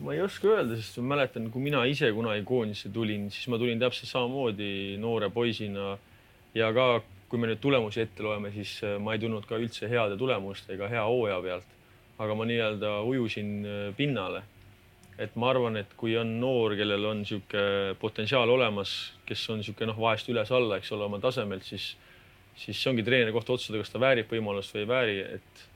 ma 0.00 0.14
ei 0.14 0.22
oska 0.22 0.48
öelda, 0.48 0.76
sest 0.76 0.98
ma 1.00 1.16
mäletan, 1.16 1.50
kui 1.50 1.62
mina 1.64 1.84
ise 1.84 2.12
kunagi 2.12 2.44
koondisse 2.44 2.92
tulin, 2.92 3.30
siis 3.30 3.48
ma 3.48 3.58
tulin 3.58 3.80
täpselt 3.80 4.10
samamoodi 4.10 4.96
noore 5.00 5.30
poisina 5.30 5.96
ja 6.54 6.72
ka 6.72 7.02
kui 7.28 7.40
me 7.40 7.48
nüüd 7.50 7.60
tulemusi 7.60 8.00
ette 8.04 8.22
loeme, 8.22 8.52
siis 8.52 8.78
ma 9.00 9.12
ei 9.16 9.20
tulnud 9.20 9.44
ka 9.48 9.58
üldse 9.60 9.88
heade 9.88 10.16
tulemustega 10.16 10.88
hea 10.88 11.02
hooaja 11.04 11.40
pealt 11.44 11.77
aga 12.18 12.34
ma 12.34 12.46
nii-öelda 12.48 12.92
ujusin 13.06 13.52
äh, 13.64 13.82
pinnale. 13.96 14.42
et 15.18 15.34
ma 15.34 15.48
arvan, 15.50 15.74
et 15.76 15.94
kui 15.98 16.12
on 16.14 16.28
noor, 16.38 16.76
kellel 16.78 17.04
on 17.10 17.24
niisugune 17.24 17.96
potentsiaal 17.98 18.50
olemas, 18.54 18.92
kes 19.26 19.40
on 19.50 19.58
niisugune 19.58 19.88
noh, 19.90 19.96
vahest 19.98 20.28
üles-alla, 20.30 20.76
eks 20.78 20.92
ole, 20.94 21.08
oma 21.08 21.18
tasemelt, 21.18 21.66
siis, 21.66 21.88
siis 22.54 22.78
see 22.78 22.92
ongi 22.92 23.02
treeneri 23.02 23.34
koht 23.34 23.50
otsustada, 23.50 23.80
kas 23.82 23.90
ta 23.90 23.98
väärib 23.98 24.30
võimalust 24.30 24.76
või 24.76 24.84
ei 24.84 24.90
vääri, 24.92 25.18
et 25.38 25.66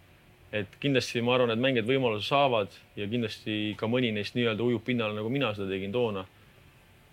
et 0.52 0.74
kindlasti 0.80 1.22
ma 1.24 1.34
arvan, 1.34 1.50
et 1.54 1.60
mängijad 1.60 1.88
võimaluse 1.88 2.28
saavad 2.28 2.74
ja 2.96 3.06
kindlasti 3.08 3.72
ka 3.80 3.88
mõni 3.88 4.10
neist 4.12 4.36
nii-öelda 4.36 4.64
ujub 4.66 4.84
pinnale, 4.84 5.16
nagu 5.16 5.30
mina 5.32 5.50
seda 5.56 5.70
tegin 5.72 5.94
toona. 5.94 6.26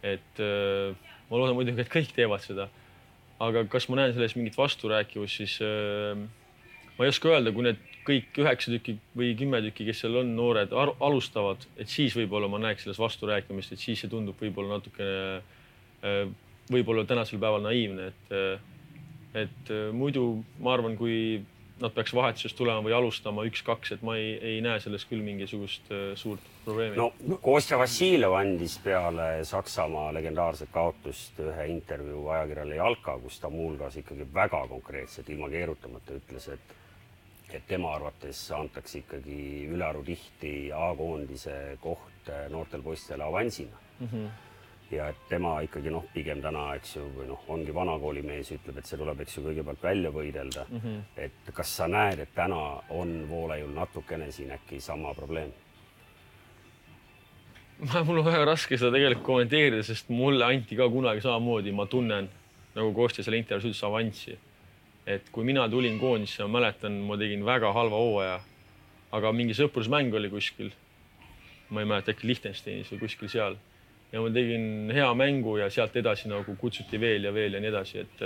et 0.03 0.39
äh, 0.39 0.95
ma 1.29 1.39
loodan 1.39 1.57
muidugi, 1.57 1.81
et 1.81 1.91
kõik 1.91 2.11
teevad 2.15 2.43
seda. 2.43 2.69
aga 3.39 3.63
kas 3.71 3.87
ma 3.89 4.01
näen 4.01 4.13
selles 4.13 4.35
mingit 4.35 4.57
vasturääkivust, 4.57 5.41
siis 5.41 5.57
äh, 5.63 6.19
ma 6.97 7.07
ei 7.07 7.09
oska 7.09 7.31
öelda, 7.31 7.55
kui 7.55 7.63
need 7.63 7.79
kõik 8.07 8.39
üheksa 8.41 8.73
tükki 8.73 8.97
või 9.17 9.33
kümme 9.37 9.61
tükki, 9.65 9.87
kes 9.89 10.03
seal 10.03 10.17
on, 10.21 10.33
noored 10.37 10.73
alustavad, 10.73 11.65
et 11.79 11.91
siis 11.91 12.15
võib-olla 12.17 12.49
ma 12.51 12.61
näeks 12.61 12.85
selles 12.85 12.99
vasturääkimist, 13.01 13.75
et 13.75 13.83
siis 13.83 14.01
see 14.03 14.11
tundub 14.11 14.39
võib-olla 14.41 14.77
natukene, 14.77 15.39
äh, 16.05 16.25
võib-olla 16.71 17.05
tänasel 17.09 17.41
päeval 17.41 17.63
naiivne, 17.65 18.09
et, 18.13 18.35
äh, 18.35 19.45
et 19.45 19.71
äh, 19.73 19.87
muidu 19.95 20.43
ma 20.59 20.75
arvan, 20.77 20.97
kui 20.99 21.41
nad 21.79 21.93
peaks 21.95 22.11
vahetusest 22.11 22.57
tulema 22.59 22.83
või 22.83 22.91
alustama 22.91 23.45
üks-kaks, 23.47 23.93
et 23.95 24.01
ma 24.03 24.17
ei, 24.19 24.33
ei 24.43 24.57
näe 24.63 24.81
selles 24.83 25.05
küll 25.07 25.21
mingisugust 25.23 25.85
suurt 26.19 26.43
probleemi. 26.65 26.97
no 26.99 27.37
Kostja 27.39 27.77
Vassiljev 27.79 28.35
andis 28.35 28.75
peale 28.83 29.29
Saksamaa 29.47 30.09
legendaarset 30.17 30.73
kaotust 30.75 31.39
ühe 31.39 31.69
intervjuu 31.71 32.25
ajakirjale 32.35 32.81
Jalka, 32.81 33.15
kus 33.23 33.39
ta 33.39 33.47
muuhulgas 33.53 33.95
ikkagi 34.01 34.27
väga 34.33 34.65
konkreetselt, 34.73 35.31
ilma 35.31 35.47
keerutamata 35.53 36.19
ütles, 36.19 36.49
et 36.51 36.75
et 37.57 37.65
tema 37.67 37.93
arvates 37.95 38.41
antakse 38.55 38.99
ikkagi 39.03 39.39
ülearu 39.69 40.03
tihti 40.05 40.53
A-koondise 40.75 41.77
koht 41.81 42.29
eh, 42.29 42.47
noortele 42.49 42.83
poistele 42.83 43.23
avansina 43.23 43.77
mm. 43.99 44.07
-hmm. 44.07 44.27
ja 44.95 45.09
et 45.09 45.23
tema 45.29 45.59
ikkagi 45.61 45.89
noh, 45.89 46.05
pigem 46.13 46.41
täna, 46.41 46.73
eks 46.75 46.95
ju, 46.95 47.05
või 47.15 47.27
noh, 47.27 47.45
ongi 47.47 47.75
vanakooli 47.75 48.21
mees, 48.21 48.51
ütleb, 48.51 48.77
et 48.77 48.85
see 48.85 48.97
tuleb, 48.97 49.21
eks 49.21 49.37
ju, 49.37 49.43
kõigepealt 49.43 49.83
välja 49.83 50.11
võidelda 50.11 50.65
mm. 50.69 50.79
-hmm. 50.79 51.01
et 51.17 51.53
kas 51.53 51.77
sa 51.77 51.87
näed, 51.87 52.19
et 52.19 52.35
täna 52.35 52.81
on 52.89 53.29
Voolaiul 53.29 53.73
natukene 53.73 54.31
siin 54.31 54.51
äkki 54.51 54.81
sama 54.81 55.13
probleem? 55.13 55.51
mul 58.05 58.19
on 58.19 58.25
väga 58.25 58.45
raske 58.45 58.77
seda 58.77 58.91
tegelikult 58.91 59.25
kommenteerida, 59.25 59.83
sest 59.83 60.09
mulle 60.09 60.45
anti 60.45 60.75
ka 60.75 60.89
kunagi 60.89 61.21
samamoodi, 61.21 61.71
ma 61.71 61.85
tunnen 61.85 62.29
nagu 62.75 62.93
Kostja 62.93 63.23
seal 63.23 63.37
intervjuus 63.39 63.83
avanssi. 63.83 64.37
Et 65.09 65.31
kui 65.33 65.45
mina 65.47 65.65
tulin 65.69 65.97
koondisse, 65.99 66.45
ma 66.45 66.59
mäletan, 66.59 66.99
ma 67.07 67.17
tegin 67.17 67.45
väga 67.45 67.73
halva 67.73 67.97
hooaja. 67.97 68.39
aga 69.11 69.31
mingi 69.33 69.55
sõprusmäng 69.57 70.13
oli 70.13 70.29
kuskil. 70.29 70.71
ma 71.69 71.81
ei 71.81 71.85
mäleta, 71.89 72.13
äkki 72.13 72.27
Liechtensteinis 72.27 72.91
või 72.93 72.99
kuskil 73.05 73.29
seal. 73.29 73.57
ja 74.11 74.21
ma 74.21 74.29
tegin 74.33 74.91
hea 74.93 75.13
mängu 75.13 75.57
ja 75.57 75.69
sealt 75.69 75.95
edasi 75.95 76.29
nagu 76.29 76.55
kutsuti 76.55 76.99
veel 77.01 77.23
ja 77.23 77.33
veel 77.33 77.53
ja 77.53 77.59
nii 77.59 77.69
edasi, 77.69 78.05
et 78.05 78.25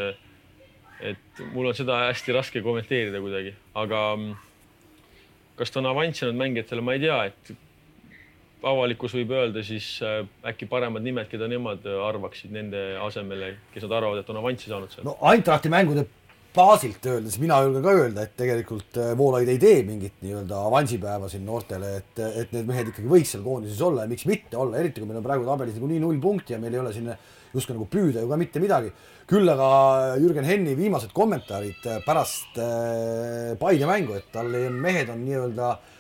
et 1.03 1.43
mul 1.53 1.67
on 1.67 1.75
seda 1.75 2.05
hästi 2.07 2.33
raske 2.35 2.61
kommenteerida 2.61 3.19
kuidagi, 3.19 3.53
aga 3.75 4.01
kas 5.55 5.71
ta 5.71 5.79
on 5.79 5.89
avanssinud 5.91 6.35
mängijatele, 6.35 6.81
ma 6.81 6.93
ei 6.95 7.01
tea, 7.03 7.17
et 7.25 7.53
avalikkus 8.63 9.15
võib 9.17 9.33
öelda 9.35 9.63
siis 9.63 9.87
äh, 10.03 10.21
äkki 10.47 10.67
paremad 10.71 11.03
nimed, 11.03 11.27
keda 11.31 11.49
nemad 11.51 11.83
äh, 11.87 11.99
arvaksid 12.07 12.53
nende 12.55 12.83
asemele, 13.03 13.57
kes 13.73 13.83
nad 13.83 13.97
arvavad, 13.99 14.21
et 14.23 14.29
on 14.31 14.39
avanssi 14.39 14.71
saanud 14.71 14.93
seal. 14.93 15.07
no 15.07 15.17
Eintrachti 15.31 15.71
mängude 15.71 16.05
baasilt 16.53 17.05
öeldes 17.09 17.37
mina 17.41 17.59
julgen 17.63 17.83
ka 17.85 17.93
öelda, 17.97 18.25
et 18.25 18.35
tegelikult 18.39 18.99
äh, 19.01 19.13
Voolaid 19.17 19.49
ei 19.49 19.61
tee 19.61 19.79
mingit 19.87 20.19
nii-öelda 20.23 20.59
avansipäeva 20.69 21.29
siin 21.31 21.45
noortele, 21.47 21.95
et, 22.01 22.21
et 22.43 22.53
need 22.55 22.69
mehed 22.69 22.91
ikkagi 22.91 23.09
võiks 23.09 23.33
seal 23.33 23.45
koondises 23.45 23.81
olla 23.85 24.05
ja 24.05 24.11
miks 24.11 24.27
mitte 24.29 24.59
olla, 24.59 24.77
eriti 24.81 25.01
kui 25.01 25.09
meil 25.09 25.21
on 25.21 25.25
praegu 25.25 25.47
tabelis 25.47 25.77
niikuinii 25.77 26.03
null 26.03 26.21
punkti 26.23 26.55
ja 26.55 26.61
meil 26.61 26.77
ei 26.77 26.83
ole 26.83 26.93
sinna 26.95 27.17
justkui 27.53 27.77
nagu 27.77 27.87
püüda 27.89 28.21
ju 28.21 28.29
ka 28.29 28.37
mitte 28.41 28.61
midagi. 28.61 28.93
küll 29.29 29.49
aga 29.49 29.67
Jürgen 30.19 30.45
Henni 30.45 30.73
viimased 30.77 31.13
kommentaarid 31.15 31.85
pärast 32.05 32.57
Paide 33.59 33.87
mängu, 33.87 34.17
et 34.17 34.31
tal 34.33 34.49
mehed 34.73 35.09
on 35.13 35.21
nii-öelda 35.23 35.69
äh, 35.71 35.92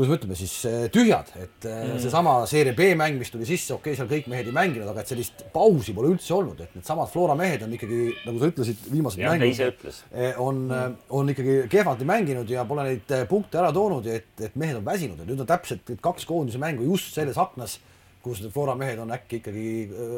kuidas 0.00 0.10
me 0.10 0.16
ütleme 0.16 0.36
siis 0.38 0.52
eh, 0.64 0.84
tühjad, 0.92 1.28
et 1.36 1.66
eh, 1.68 1.80
mm. 1.84 1.98
seesama 2.00 2.34
seeria 2.48 2.72
B 2.76 2.86
mäng, 2.96 3.18
mis 3.20 3.32
tuli 3.32 3.44
sisse, 3.48 3.74
okei 3.74 3.92
okay,, 3.92 3.98
seal 3.98 4.08
kõik 4.08 4.30
mehed 4.32 4.48
ei 4.48 4.54
mänginud, 4.56 4.88
aga 4.88 5.02
et 5.02 5.12
sellist 5.12 5.44
pausi 5.52 5.92
pole 5.96 6.12
üldse 6.14 6.32
olnud, 6.36 6.62
et 6.64 6.72
needsamad 6.78 7.10
Flora 7.12 7.36
mehed 7.36 7.66
on 7.66 7.74
ikkagi, 7.76 8.00
nagu 8.24 8.40
sa 8.40 8.48
ütlesid, 8.48 8.86
viimased 8.88 9.20
ja, 9.20 9.34
mängud 9.34 9.60
eh, 9.60 10.40
on 10.40 10.64
mm., 10.70 10.96
on 11.20 11.34
ikkagi 11.34 11.58
kehvalt 11.72 12.04
mänginud 12.08 12.48
ja 12.48 12.64
pole 12.68 12.88
neid 12.88 13.14
punkte 13.28 13.60
ära 13.60 13.74
toonud 13.76 14.08
ja 14.08 14.16
et, 14.22 14.32
et 14.40 14.56
mehed 14.60 14.80
on 14.80 14.88
väsinud 14.88 15.20
ja 15.20 15.28
nüüd 15.28 15.44
on 15.44 15.50
täpselt 15.50 15.92
kaks 16.00 16.28
koondise 16.28 16.62
mängu 16.62 16.88
just 16.88 17.12
selles 17.16 17.36
aknas, 17.40 17.76
kus 18.24 18.40
need 18.40 18.56
Flora 18.56 18.78
mehed 18.80 19.04
on 19.04 19.12
äkki 19.12 19.42
ikkagi 19.42 19.68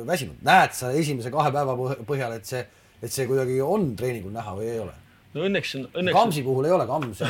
väsinud. 0.06 0.38
näed 0.46 0.78
sa 0.78 0.94
esimese 0.94 1.34
kahe 1.34 1.50
päeva 1.54 1.74
põhjal, 2.06 2.38
et 2.38 2.46
see, 2.46 2.62
et 3.02 3.10
see 3.10 3.26
kuidagi 3.26 3.58
on 3.66 3.96
treeningul 3.98 4.34
näha 4.34 4.54
või 4.58 4.70
ei 4.70 4.82
ole? 4.86 5.01
No 5.34 5.46
õnneks 5.48 5.76
on, 5.78 5.86
õnneks. 5.92 6.16
Kamsi 6.16 6.44
puhul 6.46 6.68
ei 6.68 6.74
ole, 6.76 6.86
Kams 6.88 7.22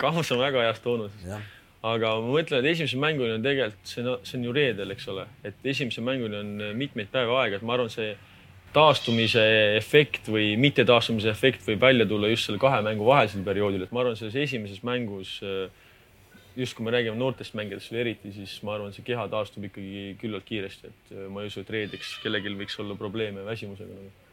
Kams 0.00 0.30
on 0.34 0.42
väga 0.42 0.66
heas 0.68 0.80
toonus. 0.84 1.14
aga 1.88 2.14
ma 2.22 2.32
mõtlen, 2.32 2.62
et 2.62 2.72
esimese 2.74 2.98
mänguni 3.00 3.36
on 3.36 3.44
tegelikult, 3.44 3.84
see 3.86 4.04
on, 4.04 4.24
see 4.26 4.38
on 4.40 4.48
ju 4.48 4.54
reedel, 4.56 4.94
eks 4.94 5.06
ole, 5.12 5.28
et 5.46 5.68
esimese 5.74 6.02
mänguni 6.04 6.40
on 6.40 6.54
mitmeid 6.78 7.12
päevi 7.12 7.36
aega, 7.38 7.60
et 7.60 7.66
ma 7.66 7.76
arvan, 7.76 7.92
see 7.92 8.16
taastumise 8.74 9.42
efekt 9.78 10.28
või 10.28 10.52
mitte 10.60 10.84
taastumise 10.84 11.30
efekt 11.32 11.62
võib 11.64 11.80
välja 11.80 12.04
tulla 12.06 12.28
just 12.28 12.48
selle 12.48 12.60
kahe 12.60 12.82
mängu 12.84 13.06
vahelisel 13.06 13.46
perioodil, 13.46 13.86
et 13.86 13.94
ma 13.94 14.02
arvan, 14.02 14.18
selles 14.18 14.36
esimeses 14.36 14.82
mängus 14.84 15.38
just 16.58 16.74
kui 16.74 16.84
me 16.84 16.90
räägime 16.90 17.14
noortest 17.16 17.54
mängijatest 17.54 17.92
veel 17.94 18.02
eriti, 18.02 18.32
siis 18.34 18.56
ma 18.66 18.74
arvan, 18.74 18.92
see 18.92 19.06
keha 19.06 19.28
taastub 19.30 19.64
ikkagi 19.68 20.16
küllalt 20.20 20.46
kiiresti, 20.48 20.90
et 20.90 21.12
ma 21.30 21.44
ei 21.44 21.52
usu, 21.52 21.62
et 21.62 21.70
reedeks 21.70 22.16
kellelgi 22.24 22.50
võiks 22.58 22.74
olla 22.82 22.98
probleeme 22.98 23.44
väsimusega 23.46 23.94
nagu 23.94 24.27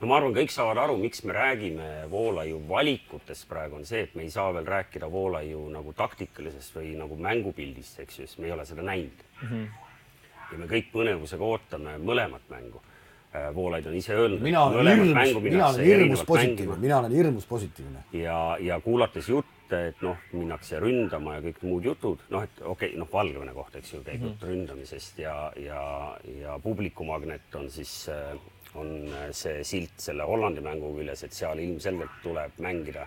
no 0.00 0.10
ma 0.10 0.18
arvan, 0.18 0.34
kõik 0.36 0.52
saavad 0.54 0.78
aru, 0.84 0.96
miks 1.00 1.24
me 1.26 1.34
räägime 1.34 1.88
Voolaiu 2.10 2.60
valikutest 2.68 3.48
praegu 3.50 3.78
on 3.80 3.86
see, 3.88 4.04
et 4.06 4.14
me 4.18 4.26
ei 4.26 4.30
saa 4.34 4.52
veel 4.54 4.66
rääkida 4.68 5.10
Voolaiu 5.10 5.64
nagu 5.74 5.94
taktikalisest 5.96 6.76
või 6.78 6.92
nagu 6.98 7.18
mängupildist, 7.18 7.98
eks 8.04 8.20
ju, 8.20 8.28
sest 8.28 8.42
me 8.42 8.50
ei 8.50 8.54
ole 8.54 8.66
seda 8.68 8.84
näinud 8.86 9.24
mm. 9.42 9.48
-hmm. 9.48 9.66
ja 10.52 10.60
me 10.62 10.70
kõik 10.70 10.92
põnevusega 10.94 11.50
ootame 11.52 11.98
mõlemat 11.98 12.46
mängu. 12.50 12.82
Äh, 13.28 13.54
Voolaid 13.54 13.86
on 13.86 13.94
ise 13.94 14.14
öelnud. 14.14 14.40
mina 14.40 14.62
olen 14.64 14.88
hirmus, 14.88 15.42
mina 15.42 15.68
olen 15.68 15.84
hirmus 15.84 16.24
positiivne, 16.24 16.76
mina 16.76 16.98
olen 16.98 17.12
hirmus 17.12 17.46
positiivne. 17.46 18.04
ja, 18.12 18.56
ja 18.60 18.80
kuulates 18.80 19.28
jutte, 19.28 19.88
et 19.88 20.00
noh, 20.00 20.16
minnakse 20.32 20.80
ründama 20.80 21.34
ja 21.34 21.42
kõik 21.44 21.58
muud 21.62 21.84
jutud, 21.84 22.22
noh, 22.30 22.42
et 22.42 22.62
okei 22.62 22.88
okay,, 22.88 22.98
noh, 22.98 23.10
Valgevene 23.12 23.52
kohta, 23.52 23.78
eks 23.78 23.92
ju, 23.92 24.00
käib 24.00 24.22
jutt 24.22 24.40
mm 24.40 24.46
-hmm. 24.46 24.52
ründamisest 24.52 25.18
ja, 25.18 25.52
ja, 25.56 25.82
ja 26.40 26.58
publikumagnet 26.58 27.54
on 27.54 27.70
siis 27.70 28.08
äh, 28.08 28.32
on 28.74 29.12
äh, 29.12 29.28
see 29.32 29.62
silt 29.64 30.00
selle 30.02 30.26
Hollandi 30.28 30.62
mängu 30.64 30.92
küljes, 30.96 31.24
et 31.24 31.36
seal 31.36 31.60
ilmselgelt 31.62 32.20
tuleb 32.22 32.58
mängida 32.62 33.06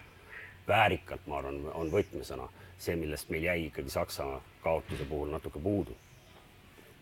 väärikalt, 0.67 1.27
ma 1.27 1.41
arvan, 1.41 1.63
on 1.73 1.91
võtmesõna. 1.91 2.49
see, 2.81 2.95
millest 2.97 3.29
meil 3.29 3.43
jäi 3.45 3.67
ikkagi 3.67 3.91
Saksa 3.93 4.25
kaotuse 4.63 5.05
puhul 5.05 5.29
natuke 5.29 5.59
puudu. 5.59 5.95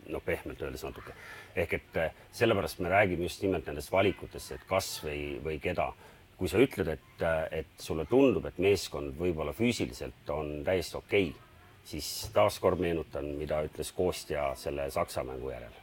noh, 0.09 0.21
pehmelt 0.25 0.61
öeldes 0.61 0.83
natuke. 0.83 1.13
ehk 1.55 1.73
et 1.73 1.97
äh, 1.97 2.11
sellepärast 2.31 2.79
me 2.79 2.89
räägime 2.89 3.23
just 3.23 3.41
nimelt 3.41 3.65
nendest 3.65 3.91
valikutest, 3.91 4.51
et 4.51 4.63
kas 4.67 5.03
või, 5.03 5.39
või 5.43 5.59
keda. 5.59 5.93
kui 6.37 6.47
sa 6.47 6.57
ütled, 6.57 6.87
et, 6.87 7.21
äh, 7.21 7.47
et 7.51 7.75
sulle 7.77 8.05
tundub, 8.05 8.45
et 8.45 8.57
meeskond 8.57 9.15
võib-olla 9.19 9.53
füüsiliselt 9.53 10.29
on 10.29 10.63
täiesti 10.63 10.97
okei 10.97 11.29
okay,, 11.29 11.49
siis 11.83 12.29
taaskord 12.33 12.79
meenutan, 12.79 13.25
mida 13.25 13.63
ütles 13.65 13.91
Kostja 13.91 14.53
selle 14.55 14.91
Saksa 14.91 15.23
mängu 15.23 15.49
järel. 15.49 15.73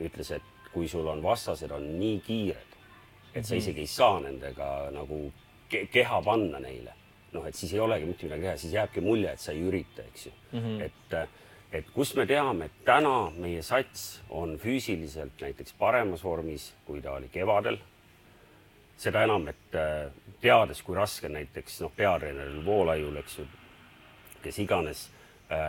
ütles, 0.00 0.30
et 0.30 0.42
kui 0.78 0.86
sul 0.88 1.06
on 1.10 1.22
vastased 1.22 1.72
on 1.74 1.86
nii 1.98 2.20
kiired, 2.22 2.78
et 3.34 3.44
sa 3.44 3.54
mhm. 3.54 3.58
isegi 3.58 3.82
ei 3.82 3.90
saa 3.90 4.20
nendega 4.22 4.68
nagu 4.94 5.24
ke 5.68 5.86
keha 5.90 6.20
panna 6.22 6.60
neile, 6.62 6.94
noh, 7.34 7.44
et 7.48 7.58
siis 7.58 7.74
ei 7.74 7.82
olegi 7.82 8.06
mitte 8.06 8.28
midagi 8.28 8.46
teha, 8.46 8.56
siis 8.62 8.76
jääbki 8.76 9.02
mulje, 9.02 9.32
et 9.34 9.42
sa 9.42 9.52
ei 9.52 9.64
ürita, 9.66 10.06
eks 10.06 10.26
ju 10.26 10.32
mm. 10.32 10.58
-hmm. 10.60 10.82
et, 10.86 11.16
et 11.80 11.90
kust 11.94 12.14
me 12.16 12.26
teame, 12.26 12.70
et 12.70 12.84
täna 12.84 13.30
meie 13.36 13.62
sats 13.62 14.22
on 14.30 14.54
füüsiliselt 14.58 15.40
näiteks 15.40 15.74
paremas 15.78 16.24
vormis, 16.24 16.72
kui 16.86 17.02
ta 17.02 17.12
oli 17.12 17.28
kevadel. 17.28 17.78
seda 18.98 19.22
enam, 19.22 19.48
et 19.48 19.76
teades, 20.40 20.82
kui 20.82 20.96
raske 20.96 21.28
näiteks 21.28 21.80
noh, 21.80 21.92
peatreeneril 21.96 22.64
Voolaiul, 22.64 23.16
eks 23.16 23.38
ju, 23.38 23.44
kes 24.42 24.58
iganes, 24.58 25.10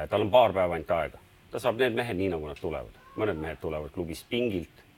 tal 0.10 0.22
on 0.22 0.32
paar 0.32 0.54
päeva 0.54 0.74
ainult 0.74 0.92
aega, 0.92 1.20
ta 1.52 1.60
saab 1.60 1.78
need 1.78 1.94
mehed 1.94 2.18
nii, 2.18 2.30
nagu 2.30 2.48
nad 2.48 2.58
tulevad, 2.58 2.96
mõned 3.16 3.38
mehed 3.38 3.60
tulevad 3.62 3.92
klubist 3.94 4.26
pingilt 4.30 4.82
Äh, 4.82 4.89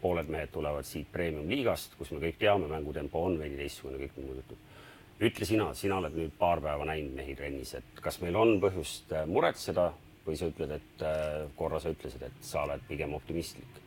pooled 0.00 0.30
mehed 0.32 0.52
tulevad 0.54 0.86
siit 0.88 1.10
premium-liigast, 1.12 1.96
kus 1.98 2.12
me 2.14 2.20
kõik 2.22 2.38
teame, 2.40 2.68
mängutempo 2.70 3.26
on 3.28 3.36
veidi 3.40 3.58
teistsugune, 3.60 3.98
kõik 4.00 4.20
muud 4.20 4.38
jutud. 4.40 4.68
ütle 5.20 5.44
sina, 5.44 5.66
sina 5.76 5.98
oled 6.00 6.14
nüüd 6.16 6.32
paar 6.38 6.62
päeva 6.64 6.86
näinud 6.88 7.12
mehi 7.12 7.34
trennis, 7.36 7.74
et 7.76 8.00
kas 8.00 8.22
meil 8.22 8.38
on 8.40 8.54
põhjust 8.62 9.12
äh, 9.12 9.26
muretseda 9.28 9.90
või 10.24 10.38
sa 10.40 10.48
ütled, 10.48 10.72
et 10.78 11.04
äh, 11.04 11.44
korra 11.58 11.80
sa 11.80 11.92
ütlesid, 11.92 12.24
et 12.24 12.40
sa 12.40 12.64
oled 12.64 12.80
pigem 12.88 13.12
optimistlik? 13.14 13.80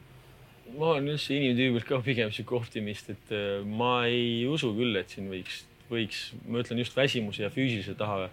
ma 0.77 0.93
olen 0.93 1.11
üldse 1.13 1.35
inimtüübilt 1.35 1.85
ka 1.85 1.99
pigem 2.05 2.31
sihuke 2.33 2.55
optimist, 2.57 3.09
et 3.13 3.33
ma 3.65 4.05
ei 4.09 4.45
usu 4.49 4.71
küll, 4.77 4.95
et 4.97 5.11
siin 5.11 5.27
võiks, 5.29 5.59
võiks, 5.89 6.21
ma 6.47 6.63
ütlen 6.63 6.81
just 6.81 6.95
väsimuse 6.97 7.43
ja 7.43 7.51
füüsilise 7.53 7.93
taha 7.99 8.29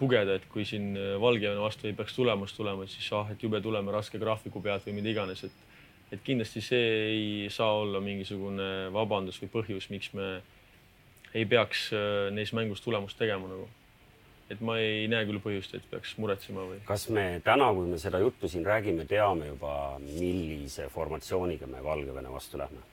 pugeda, 0.00 0.36
et 0.36 0.44
kui 0.52 0.66
siin 0.68 0.92
Valgevene 1.20 1.62
vastu 1.62 1.88
ei 1.88 1.96
peaks 1.96 2.16
tulemust 2.16 2.56
tulema, 2.58 2.84
siis 2.90 3.06
ah, 3.16 3.30
et 3.32 3.42
jube 3.44 3.60
tuleme 3.64 3.94
raske 3.94 4.20
graafiku 4.20 4.60
pealt 4.64 4.88
või 4.88 4.98
mida 4.98 5.12
iganes, 5.12 5.44
et 5.48 5.71
et 6.12 6.20
kindlasti 6.24 6.60
see 6.64 6.88
ei 7.12 7.50
saa 7.50 7.72
olla 7.80 8.00
mingisugune 8.04 8.90
vabandus 8.92 9.40
või 9.42 9.52
põhjus, 9.56 9.88
miks 9.92 10.12
me 10.16 10.42
ei 11.32 11.46
peaks 11.48 11.88
äh, 11.96 12.28
neis 12.34 12.52
mängus 12.52 12.84
tulemust 12.84 13.18
tegema 13.18 13.48
nagu. 13.48 13.68
et 14.52 14.60
ma 14.60 14.76
ei 14.76 15.06
näe 15.08 15.24
küll 15.24 15.40
põhjust, 15.40 15.72
et 15.78 15.84
peaks 15.88 16.12
muretsema 16.20 16.66
või. 16.68 16.82
kas 16.84 17.08
me 17.08 17.40
täna, 17.44 17.70
kui 17.72 17.88
me 17.88 17.98
seda 17.98 18.20
juttu 18.20 18.50
siin 18.52 18.66
räägime, 18.68 19.06
teame 19.08 19.48
juba, 19.48 19.98
millise 20.04 20.88
formatsiooniga 20.92 21.66
me 21.66 21.80
Valgevene 21.84 22.32
vastu 22.32 22.60
lähme? 22.60 22.84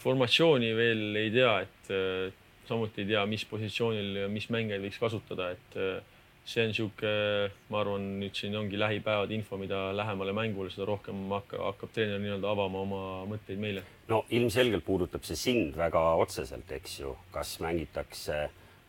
formatsiooni 0.00 0.70
veel 0.76 1.20
ei 1.20 1.30
tea, 1.34 1.54
et 1.66 1.92
äh, 1.92 2.42
samuti 2.68 3.02
ei 3.02 3.10
tea, 3.10 3.26
mis 3.28 3.44
positsioonil 3.50 4.22
ja 4.22 4.28
mis 4.32 4.46
mängijaid 4.54 4.86
võiks 4.86 5.00
kasutada, 5.02 5.50
et 5.56 5.80
äh, 5.80 6.13
see 6.44 6.60
on 6.60 6.68
niisugune, 6.68 7.52
ma 7.72 7.80
arvan, 7.80 8.04
nüüd 8.20 8.36
siin 8.36 8.56
ongi 8.58 8.78
lähipäevad 8.78 9.30
info, 9.32 9.56
mida 9.60 9.86
lähemale 9.96 10.34
mängule, 10.36 10.72
seda 10.72 10.86
rohkem 10.90 11.22
hakkab, 11.32 11.62
hakkab 11.70 11.94
treener 11.96 12.20
nii-öelda 12.20 12.50
avama 12.52 12.82
oma 12.84 13.00
mõtteid 13.30 13.60
meile. 13.60 13.84
no 14.08 14.24
ilmselgelt 14.28 14.84
puudutab 14.84 15.24
see 15.24 15.40
sind 15.40 15.78
väga 15.80 16.02
otseselt, 16.20 16.70
eks 16.76 16.98
ju, 17.00 17.14
kas 17.32 17.56
mängitakse 17.64 18.42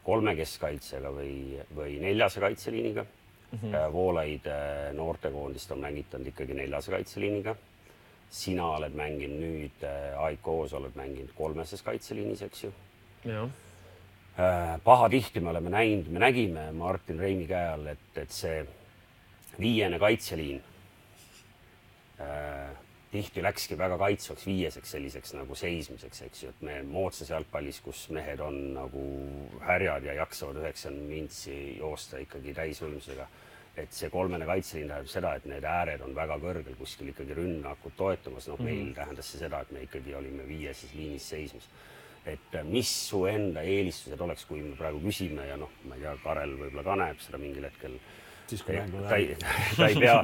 kolme 0.05 0.35
keskkaitsega 0.35 1.11
või, 1.15 1.61
või 1.75 1.95
neljase 2.03 2.43
kaitseliiniga 2.43 3.05
mm. 3.05 3.59
-hmm. 3.61 3.93
Voolaid 3.93 4.51
äh, 4.51 4.91
noortekoondist 4.93 5.71
on 5.71 5.79
mängitanud 5.87 6.27
ikkagi 6.33 6.53
neljase 6.53 6.91
kaitseliiniga. 6.91 7.55
sina 8.29 8.65
oled 8.67 8.95
mänginud 8.97 9.39
nüüd 9.39 9.83
äh, 9.85 10.19
AIK-s 10.19 10.73
oled 10.73 10.95
mänginud 10.95 11.31
kolmeses 11.37 11.81
kaitseliinis, 11.81 12.41
eks 12.41 12.63
ju. 12.63 12.73
jah 13.23 13.47
pahatihti 14.83 15.39
me 15.39 15.49
oleme 15.49 15.69
näinud, 15.69 16.07
me 16.11 16.19
nägime 16.19 16.71
Martin 16.75 17.19
Reimi 17.19 17.47
käe 17.47 17.69
all, 17.71 17.87
et, 17.87 18.17
et 18.19 18.31
see 18.35 18.65
viiene 19.59 19.99
kaitseliin 19.99 20.59
äh, 22.19 22.73
tihti 23.15 23.43
läkski 23.43 23.77
väga 23.79 23.97
kaitsvaks 23.97 24.43
viieseks 24.47 24.91
selliseks 24.91 25.33
nagu 25.37 25.55
seismiseks, 25.55 26.21
eks 26.27 26.43
ju, 26.43 26.51
et 26.51 26.61
me 26.67 26.77
moodsas 26.83 27.31
jalgpallis, 27.31 27.79
kus 27.85 28.05
mehed 28.15 28.43
on 28.43 28.57
nagu 28.75 29.03
härjad 29.63 30.09
ja 30.09 30.17
jaksavad 30.19 30.59
üheksakümmend 30.63 31.11
mintsi 31.13 31.55
joosta 31.79 32.19
ikkagi 32.23 32.55
täisvõimsusega, 32.57 33.27
et 33.79 33.95
see 33.95 34.11
kolmene 34.11 34.47
kaitseliin 34.47 34.91
tähendab 34.91 35.11
seda, 35.11 35.33
et 35.35 35.47
need 35.51 35.67
ääred 35.67 36.03
on 36.03 36.15
väga 36.15 36.37
kõrgel 36.43 36.75
kuskil 36.79 37.11
ikkagi 37.11 37.39
rünnakut 37.39 37.95
toetamas, 37.95 38.49
noh, 38.51 38.59
meil 38.59 38.81
mm 38.81 38.89
-hmm. 38.89 38.95
tähendas 38.99 39.31
see 39.31 39.39
seda, 39.39 39.61
et 39.61 39.71
me 39.71 39.83
ikkagi 39.87 40.15
olime 40.15 40.47
viies 40.47 40.81
siis 40.81 40.93
liinis 40.93 41.29
seismas. 41.29 41.69
Et 42.29 42.59
mis 42.67 42.89
su 43.09 43.23
enda 43.29 43.63
eelistused 43.65 44.21
oleks, 44.25 44.45
kui 44.49 44.61
me 44.63 44.75
praegu 44.79 45.01
küsime 45.03 45.45
ja 45.47 45.57
noh, 45.61 45.71
ma 45.85 45.97
ei 45.97 46.05
tea, 46.05 46.15
Karel 46.23 46.55
võib-olla 46.57 46.85
ka 46.87 46.99
näeb 47.03 47.23
seda 47.23 47.41
mingil 47.41 47.67
hetkel. 47.67 47.99
siis 48.49 48.61
kui 48.65 48.77
mängu 48.77 49.01
läheb. 49.03 49.45
ta 49.77 49.89
ei, 49.89 49.97
pea, 49.99 50.19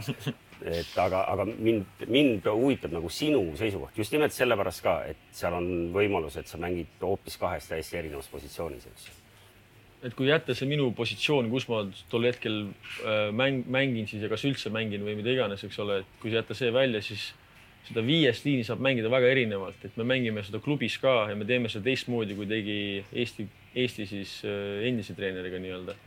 et 0.72 0.92
aga, 1.02 1.24
aga 1.34 1.48
mind, 1.52 2.06
mind 2.08 2.46
huvitab 2.50 2.94
nagu 2.94 3.10
sinu 3.10 3.44
seisukoht 3.58 3.98
just 3.98 4.14
nimelt 4.14 4.34
sellepärast 4.36 4.86
ka, 4.86 5.00
et 5.14 5.26
seal 5.36 5.58
on 5.58 5.72
võimalus, 5.96 6.38
et 6.38 6.50
sa 6.50 6.62
mängid 6.62 7.02
hoopis 7.02 7.38
kahes 7.42 7.70
täiesti 7.70 8.02
erinevas 8.02 8.30
positsioonis, 8.34 8.88
eks 8.92 9.10
ju 9.10 9.20
et 10.02 10.16
kui 10.18 10.32
jätta 10.32 10.56
see 10.58 10.66
minu 10.70 10.88
positsioon, 10.98 11.50
kus 11.52 11.68
ma 11.70 11.84
tol 12.10 12.26
hetkel 12.26 12.56
äh, 13.06 13.30
mäng, 13.38 13.68
mängin 13.70 14.08
siis 14.10 14.24
ja 14.26 14.30
kas 14.32 14.46
üldse 14.50 14.72
mängin 14.74 15.06
või 15.06 15.14
mida 15.20 15.34
iganes, 15.34 15.62
eks 15.68 15.78
ole, 15.84 16.00
et 16.02 16.16
kui 16.22 16.34
jätta 16.34 16.58
see 16.58 16.72
välja, 16.74 17.04
siis 17.06 17.28
seda 17.88 18.04
viiest 18.06 18.46
liini 18.46 18.65
saab 18.67 18.82
mängida 18.84 19.10
väga 19.12 19.32
erinevalt, 19.34 19.84
et 19.86 19.98
me 20.00 20.06
mängime 20.08 20.44
seda 20.46 20.62
klubis 20.63 20.98
ka 21.02 21.28
ja 21.30 21.36
me 21.36 21.48
teeme 21.50 21.70
seda 21.72 21.89
teistmoodi, 21.89 22.38
kui 22.38 22.48
tegi 22.50 22.78
Eesti, 23.12 23.48
Eesti 23.76 24.08
siis 24.10 24.39
äh, 24.48 24.88
endise 24.89 25.15
treeneriga 25.17 25.62
nii-öelda. 25.62 25.98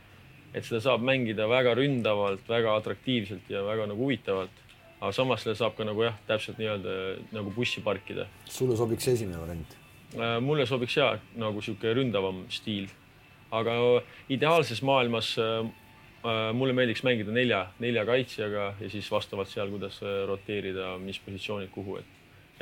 et 0.55 0.63
seda 0.63 0.79
saab 0.79 1.03
mängida 1.03 1.49
väga 1.51 1.73
ründavalt, 1.75 2.45
väga 2.47 2.77
atraktiivselt 2.79 3.49
ja 3.49 3.63
väga 3.65 3.89
nagu 3.91 4.03
huvitavalt. 4.07 4.61
aga 5.01 5.11
samas 5.11 5.43
selle 5.43 5.55
saab 5.55 5.75
ka 5.75 5.83
nagu 5.83 6.03
jah, 6.03 6.15
täpselt 6.27 6.57
nii-öelda 6.57 6.99
nagu 7.35 7.51
bussi 7.55 7.81
parkida. 7.81 8.27
sulle 8.45 8.77
sobiks 8.77 9.07
esimene 9.07 9.41
variant? 9.41 9.79
Äh, 10.15 10.37
mulle 10.41 10.65
sobiks 10.65 10.97
ja 10.97 11.17
nagu 11.35 11.61
sihuke 11.61 11.93
ründavam 11.93 12.45
stiil 12.49 12.87
aga 13.51 14.01
ideaalses 14.29 14.81
maailmas 14.81 15.35
äh, 15.37 15.43
äh, 15.43 15.71
mulle 16.57 16.73
meeldiks 16.73 17.03
mängida 17.05 17.33
nelja, 17.33 17.61
nelja 17.83 18.05
kaitsjaga 18.07 18.71
ja 18.79 18.89
siis 18.89 19.07
vastavalt 19.11 19.51
seal, 19.51 19.69
kuidas 19.73 20.01
äh, 20.03 20.23
roteerida, 20.29 20.95
mis 21.01 21.19
positsioonid 21.21 21.71
kuhu, 21.73 21.99
et 22.01 22.11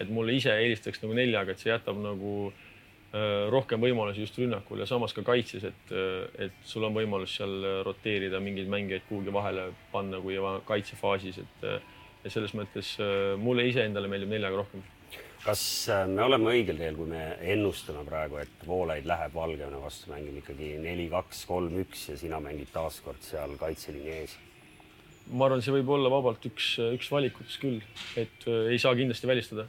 et 0.02 0.10
mulle 0.10 0.34
ise 0.34 0.50
eelistaks 0.50 1.04
nagu 1.04 1.14
neljaga, 1.14 1.54
et 1.54 1.62
see 1.62 1.70
jätab 1.70 2.00
nagu 2.02 2.52
rohkem 3.54 3.78
võimalusi 3.78 4.24
just 4.24 4.40
rünnakul 4.42 4.80
ja 4.82 4.88
samas 4.90 5.14
ka 5.14 5.22
kaitses, 5.22 5.68
et, 5.70 5.92
et 6.42 6.56
sul 6.66 6.82
on 6.88 6.96
võimalus 6.96 7.36
seal 7.38 7.84
roteerida 7.86 8.40
mingeid 8.42 8.72
mängijaid 8.74 9.06
kuhugi 9.06 9.30
vahele 9.36 9.68
panna, 9.92 10.18
kui 10.18 10.40
kaitsefaasis, 10.66 11.38
et 11.44 11.68
ja 12.24 12.32
selles 12.34 12.56
mõttes 12.58 12.96
mulle 13.38 13.68
iseendale 13.70 14.10
meeldib 14.10 14.34
neljaga 14.34 14.64
rohkem 14.64 14.82
kas 15.44 15.62
äh, 15.92 16.06
me 16.08 16.24
oleme 16.24 16.52
õigel 16.54 16.80
teel, 16.80 16.96
kui 16.98 17.10
me 17.10 17.22
ennustame 17.54 18.04
praegu, 18.08 18.40
et 18.42 18.66
Voolaid 18.68 19.08
läheb 19.08 19.36
Valgevene 19.36 19.82
vastu 19.82 20.12
mängima 20.12 20.40
ikkagi 20.40 20.74
neli, 20.82 21.10
kaks, 21.12 21.44
kolm, 21.50 21.76
üks 21.84 22.08
ja 22.12 22.18
sina 22.20 22.40
mängid 22.44 22.72
taaskord 22.74 23.22
seal 23.26 23.58
kaitseliini 23.60 24.18
ees? 24.22 24.38
ma 25.32 25.48
arvan, 25.48 25.62
see 25.64 25.72
võib 25.72 25.88
olla 25.96 26.10
vabalt 26.12 26.44
üks, 26.50 26.74
üks 26.92 27.08
valikutest 27.12 27.62
küll, 27.62 27.84
et 28.20 28.48
äh, 28.48 28.74
ei 28.74 28.80
saa 28.82 28.96
kindlasti 28.98 29.30
välistada. 29.30 29.68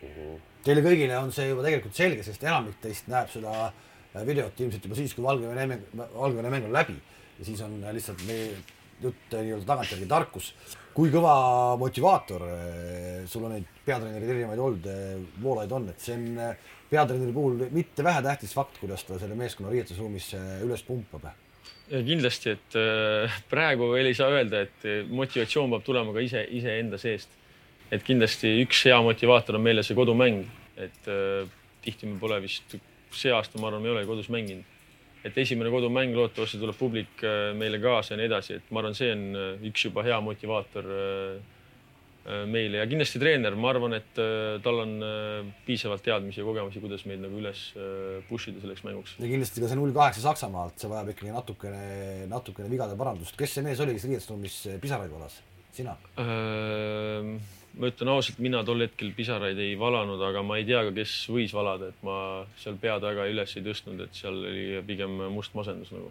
Mhm. 0.00 0.16
-huh. 0.16 0.40
Teile 0.64 0.82
kõigile 0.84 1.16
on 1.16 1.30
see 1.32 1.46
juba 1.48 1.62
tegelikult 1.64 1.96
selge, 1.96 2.24
sest 2.26 2.42
enamik 2.44 2.82
teist 2.82 3.06
näeb 3.08 3.30
seda 3.32 3.70
äh, 3.70 4.26
videot 4.26 4.60
ilmselt 4.60 4.84
juba 4.84 4.98
siis, 4.98 5.14
kui 5.14 5.24
Valgevene 5.24 5.66
mäng, 5.66 5.86
Valgevene 5.96 6.50
mäng 6.50 6.66
on 6.68 6.74
läbi 6.74 6.98
ja 7.38 7.44
siis 7.44 7.62
on 7.64 7.80
lihtsalt 7.80 8.22
meie 8.28 8.52
jutt 9.00 9.32
nii-öelda 9.32 9.66
tagantjärgi 9.66 10.06
tarkus. 10.06 10.54
kui 10.94 11.08
kõva 11.08 11.78
motivaator 11.80 12.42
sul 13.30 13.46
on 13.46 13.54
neid 13.54 13.79
peatreenerid 13.90 14.32
erinevaid 14.34 14.62
olnud, 14.62 14.88
voolaid 15.42 15.74
on, 15.76 15.88
et 15.92 16.02
see 16.02 16.16
on 16.16 16.40
peatreeneri 16.90 17.34
puhul 17.34 17.66
mitte 17.74 18.04
vähetähtis 18.06 18.54
fakt, 18.56 18.80
kuidas 18.82 19.04
ta 19.06 19.18
selle 19.20 19.36
meeskonna 19.38 19.70
riietusruumis 19.72 20.32
üles 20.64 20.82
pumpab. 20.86 21.28
kindlasti, 21.90 22.54
et 22.54 22.78
praegu 23.50 23.90
veel 23.92 24.10
ei 24.10 24.16
saa 24.18 24.30
öelda, 24.34 24.64
et 24.66 24.88
motivatsioon 25.10 25.74
peab 25.74 25.86
tulema 25.86 26.14
ka 26.14 26.24
ise, 26.24 26.44
iseenda 26.58 26.98
seest. 26.98 27.30
et 27.90 28.02
kindlasti 28.06 28.52
üks 28.64 28.84
hea 28.86 28.98
motivaator 29.02 29.58
on 29.58 29.66
meile 29.66 29.82
see 29.86 29.98
kodumäng, 29.98 30.44
et 30.78 31.08
tihti 31.82 32.06
me 32.06 32.18
pole 32.22 32.38
vist 32.42 32.76
see 33.10 33.32
aasta, 33.34 33.58
ma 33.58 33.70
arvan, 33.70 33.82
me 33.82 33.90
ei 33.90 33.96
ole 33.96 34.06
kodus 34.06 34.30
mänginud. 34.30 34.64
et 35.24 35.38
esimene 35.38 35.70
kodumäng 35.70 36.14
loodetavasti 36.16 36.58
tuleb 36.58 36.78
publik 36.78 37.24
meile 37.58 37.78
kaasa 37.82 38.14
ja 38.14 38.22
nii 38.22 38.30
edasi, 38.30 38.60
et 38.60 38.70
ma 38.70 38.80
arvan, 38.80 38.94
see 38.94 39.10
on 39.12 39.24
üks 39.70 39.88
juba 39.90 40.06
hea 40.06 40.20
motivaator 40.24 40.86
Äh, 40.90 41.59
meile 42.28 42.82
ja 42.82 42.86
kindlasti 42.88 43.20
treener, 43.20 43.54
ma 43.56 43.70
arvan, 43.72 43.94
et 43.96 44.18
äh, 44.20 44.58
tal 44.64 44.82
on 44.82 44.96
äh, 45.04 45.46
piisavalt 45.64 46.02
teadmisi 46.04 46.42
ja 46.42 46.46
kogemusi, 46.46 46.82
kuidas 46.82 47.06
meid 47.08 47.22
nagu 47.22 47.38
üles 47.40 47.62
push 48.28 48.50
ida 48.50 48.60
selleks 48.60 48.84
mänguks. 48.84 49.14
ja 49.18 49.30
kindlasti 49.30 49.62
ka 49.62 49.70
see 49.70 49.78
null 49.78 49.94
kaheksa 49.96 50.26
Saksamaalt, 50.26 50.76
see 50.80 50.90
vajab 50.90 51.14
ikkagi 51.14 51.32
natukene, 51.32 51.86
natukene 52.30 52.68
vigade 52.72 52.98
parandust. 53.00 53.38
kes 53.40 53.56
see 53.56 53.64
mees 53.64 53.80
oli, 53.80 53.96
kes 53.96 54.04
riietusruumis 54.10 54.60
pisaraid 54.84 55.14
valas? 55.14 55.40
sina? 55.72 55.96
ma 57.80 57.88
ütlen 57.88 58.10
ausalt, 58.12 58.40
mina 58.42 58.60
tol 58.66 58.82
hetkel 58.84 59.14
pisaraid 59.16 59.58
ei 59.62 59.76
valanud, 59.80 60.20
aga 60.26 60.42
ma 60.44 60.58
ei 60.60 60.66
tea 60.68 60.82
ka, 60.88 60.94
kes 60.96 61.14
võis 61.32 61.54
valada, 61.56 61.88
et 61.94 62.02
ma 62.04 62.16
seal 62.60 62.76
pead 62.82 63.06
väga 63.06 63.28
üles 63.30 63.54
ei 63.56 63.64
tõstnud, 63.64 64.02
et 64.04 64.18
seal 64.18 64.42
oli 64.44 64.82
pigem 64.88 65.22
must 65.32 65.56
masendus 65.56 65.94
nagu. 65.94 66.10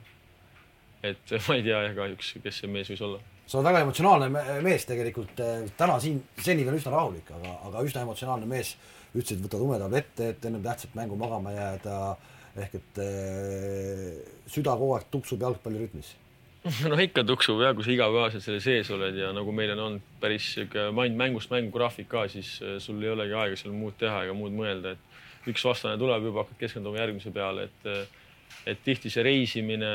et 1.05 1.35
ma 1.45 1.59
ei 1.59 1.67
tea 1.67 1.83
jah 1.85 1.99
kahjuks, 2.01 2.39
kes 2.41 2.63
see 2.63 2.71
mees 2.71 2.89
võis 2.89 3.05
olla 3.05 3.21
sa 3.49 3.57
oled 3.57 3.65
väga 3.71 3.81
emotsionaalne 3.81 4.29
mees 4.61 4.85
tegelikult, 4.85 5.39
äh, 5.41 5.65
täna 5.77 5.97
siin 6.01 6.21
seni 6.37 6.65
veel 6.67 6.77
üsna 6.77 6.93
rahulik, 6.93 7.29
aga, 7.33 7.55
aga 7.69 7.85
üsna 7.87 8.05
emotsionaalne 8.05 8.49
mees. 8.49 8.75
ütlesid, 9.09 9.39
võta 9.41 9.57
tumetablette, 9.57 10.25
et 10.35 10.43
ennem 10.45 10.61
tähtsat 10.61 10.91
mängu 10.93 11.15
magama 11.17 11.49
jääda. 11.55 12.17
ehk 12.59 12.73
et 12.75 12.97
äh, 12.99 14.17
süda 14.49 14.73
kogu 14.75 14.95
aeg 14.95 15.05
tuksub 15.11 15.41
jalgpallirütmis 15.41 16.07
no 16.91 16.97
ikka 16.99 17.23
tuksub 17.23 17.61
jah, 17.61 17.75
kui 17.77 17.85
sa 17.85 17.91
igapäevaselt 17.93 18.43
selle 18.43 18.59
sees 18.59 18.89
oled 18.91 19.15
ja 19.15 19.29
nagu 19.31 19.53
meil 19.55 19.71
on 19.75 19.83
olnud 19.85 20.07
päris 20.19 20.47
sihuke 20.55 20.89
mängust 20.91 21.53
mängu 21.53 21.71
graafik 21.71 22.09
ka, 22.09 22.25
siis 22.27 22.57
äh, 22.61 22.77
sul 22.83 23.01
ei 23.05 23.13
olegi 23.13 23.37
aega 23.37 23.55
seal 23.55 23.73
muud 23.73 23.95
teha 24.01 24.25
ega 24.25 24.35
muud 24.35 24.53
mõelda, 24.57 24.93
et 24.97 25.49
üks 25.53 25.63
vastane 25.65 25.97
tuleb 26.01 26.25
juba, 26.29 26.43
hakkad 26.43 26.59
keskenduma 26.65 26.99
järgmise 26.99 27.31
peale, 27.33 27.69
et 27.69 28.67
et 28.67 28.81
tihti 28.83 29.09
see 29.13 29.23
reisimine 29.23 29.89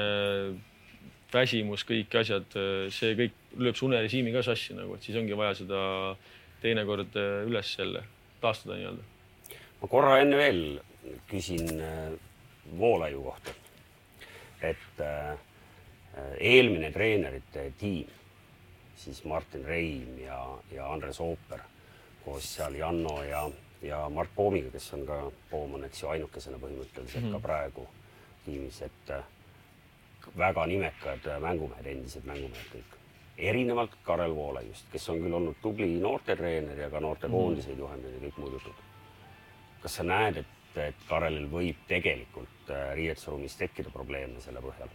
väsimus, 1.34 1.84
kõik 1.84 2.14
asjad, 2.22 2.46
see 2.94 3.16
kõik 3.18 3.43
lööb 3.58 3.76
su 3.78 3.86
unerežiimi 3.88 4.32
ka 4.34 4.42
sassi 4.46 4.76
nagu, 4.76 4.96
et 4.96 5.06
siis 5.06 5.18
ongi 5.18 5.36
vaja 5.38 5.54
seda 5.58 5.80
teinekord 6.64 7.16
äh, 7.20 7.42
üles 7.48 7.74
jälle 7.78 8.04
taastada 8.40 8.78
nii-öelda. 8.78 9.02
ma 9.80 9.88
korra 9.88 10.18
enne 10.22 10.36
veel 10.40 10.62
küsin 11.28 11.80
äh, 11.80 12.12
Voolaiu 12.78 13.22
kohta. 13.22 13.52
et 14.62 15.00
äh, 15.00 15.36
eelmine 16.38 16.92
treenerite 16.92 17.72
tiim, 17.78 18.08
siis 18.96 19.24
Martin 19.24 19.64
Reim 19.64 20.18
ja, 20.22 20.40
ja 20.72 20.92
Andres 20.92 21.20
Ooper 21.20 21.60
koos 22.24 22.46
seal 22.54 22.78
Janno 22.78 23.22
ja, 23.22 23.42
ja 23.82 24.08
Mart 24.08 24.30
Poomiga, 24.34 24.70
kes 24.70 24.92
on 24.96 25.06
ka, 25.06 25.20
Poom 25.50 25.74
on 25.74 25.84
eks 25.84 26.02
ju 26.02 26.08
ainukesena 26.08 26.58
põhimõtteliselt 26.62 27.26
mm 27.26 27.34
ka 27.34 27.38
mhm. 27.38 27.44
praegu 27.44 27.88
tiimis, 28.44 28.80
et 28.82 29.14
väga 30.38 30.66
nimekad 30.66 31.26
mängumehed, 31.40 31.86
endised 31.86 32.24
mängumehed 32.28 32.70
kõik. 32.72 33.03
Erinevalt 33.38 33.96
Karel 34.06 34.34
Voolaiust, 34.34 34.86
kes 34.92 35.08
on 35.10 35.22
küll 35.22 35.34
olnud 35.34 35.56
tubli 35.62 35.88
noortetreener 36.00 36.84
ja 36.84 36.90
ka 36.90 37.00
noortekoondiseid 37.02 37.78
juhendanud 37.78 38.18
ja 38.18 38.28
kõik 38.28 38.42
muud 38.42 38.58
jutud. 38.58 38.84
kas 39.82 39.98
sa 39.98 40.04
näed, 40.06 40.38
et, 40.40 40.78
et 40.80 41.08
Karelil 41.08 41.48
võib 41.50 41.80
tegelikult 41.88 42.70
äh, 42.70 42.92
riietusruumis 42.94 43.56
tekkida 43.58 43.90
probleeme 43.92 44.40
selle 44.40 44.62
põhjal? 44.64 44.92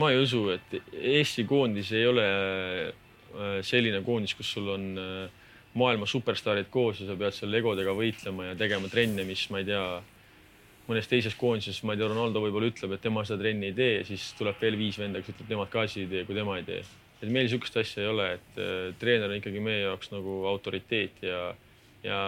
ma 0.00 0.10
ei 0.10 0.22
usu, 0.22 0.46
et 0.56 0.78
Eesti 0.92 1.44
koondis 1.44 1.92
ei 1.92 2.06
ole 2.08 2.24
äh, 2.24 3.60
selline 3.60 4.00
koondis, 4.06 4.34
kus 4.34 4.54
sul 4.56 4.72
on 4.72 4.88
äh, 4.98 5.44
maailma 5.74 6.08
superstaarid 6.08 6.72
koos 6.72 7.00
ja 7.00 7.10
sa 7.10 7.16
pead 7.16 7.36
seal 7.36 7.52
legodega 7.52 7.92
võitlema 7.96 8.50
ja 8.50 8.56
tegema 8.56 8.88
trenne, 8.92 9.24
mis 9.28 9.44
ma 9.52 9.60
ei 9.60 9.68
tea 9.68 9.84
mõnes 10.88 11.08
teises 11.08 11.36
koondises, 11.38 11.82
ma 11.86 11.94
ei 11.94 12.00
tea, 12.00 12.08
Ronaldo 12.10 12.42
võib-olla 12.42 12.72
ütleb, 12.72 12.96
et 12.96 13.04
tema 13.04 13.24
seda 13.28 13.44
trenni 13.44 13.70
ei 13.70 13.76
tee, 13.76 14.02
siis 14.08 14.32
tuleb 14.38 14.58
veel 14.60 14.76
viis 14.80 14.98
venda, 14.98 15.22
kes 15.22 15.36
ütleb, 15.36 15.52
nemad 15.54 15.70
ka 15.72 15.86
asi 15.86 16.02
ei 16.02 16.10
tee, 16.10 16.24
kui 16.28 16.36
tema 16.36 16.58
ei 16.58 16.66
tee. 16.66 16.82
Et 17.22 17.30
meil 17.30 17.46
niisugust 17.46 17.76
asja 17.78 18.02
ei 18.02 18.10
ole, 18.10 18.26
et 18.38 18.58
äh, 18.60 18.90
treener 18.98 19.30
on 19.30 19.38
ikkagi 19.38 19.62
meie 19.62 19.84
jaoks 19.84 20.10
nagu 20.10 20.40
autoriteet 20.50 21.22
ja, 21.24 21.42
ja 22.02 22.18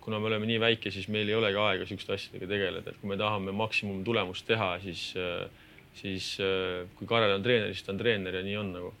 kuna 0.00 0.20
me 0.20 0.30
oleme 0.30 0.48
nii 0.48 0.60
väike, 0.62 0.92
siis 0.94 1.10
meil 1.12 1.28
ei 1.28 1.36
olegi 1.36 1.60
aega 1.60 1.84
niisuguste 1.84 2.16
asjadega 2.16 2.48
tegeleda, 2.48 2.94
et 2.94 3.02
kui 3.02 3.12
me 3.12 3.18
tahame 3.20 3.52
maksimumtulemust 3.56 4.48
teha, 4.48 4.72
siis, 4.84 5.10
äh, 5.20 5.68
siis 6.00 6.32
äh, 6.40 6.88
kui 6.96 7.08
Karel 7.10 7.36
on 7.36 7.44
treener, 7.44 7.74
siis 7.74 7.84
ta 7.84 7.92
on 7.94 8.00
treener 8.00 8.40
ja 8.40 8.44
nii 8.46 8.58
on 8.62 8.74
nagu. 8.78 8.92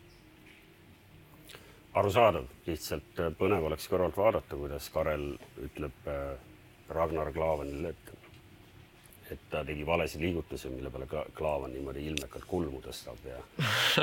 Arusaadav, 2.00 2.44
lihtsalt 2.68 3.24
põnev 3.40 3.64
oleks 3.66 3.88
kõrvalt 3.90 4.14
vaadata, 4.20 4.54
kuidas 4.54 4.84
Karel 4.94 5.32
ütleb 5.64 6.06
Ragnar 6.90 7.32
Klavanile, 7.34 7.90
et 7.90 8.19
et 9.34 9.42
ta 9.50 9.60
tegi 9.66 9.84
valesid 9.86 10.22
liigutusi, 10.22 10.70
mille 10.72 10.90
peale 10.92 11.06
Klaavan 11.36 11.72
niimoodi 11.74 12.02
ilmekalt 12.10 12.46
kulmu 12.50 12.80
tõstab 12.84 13.20
ja 13.28 13.38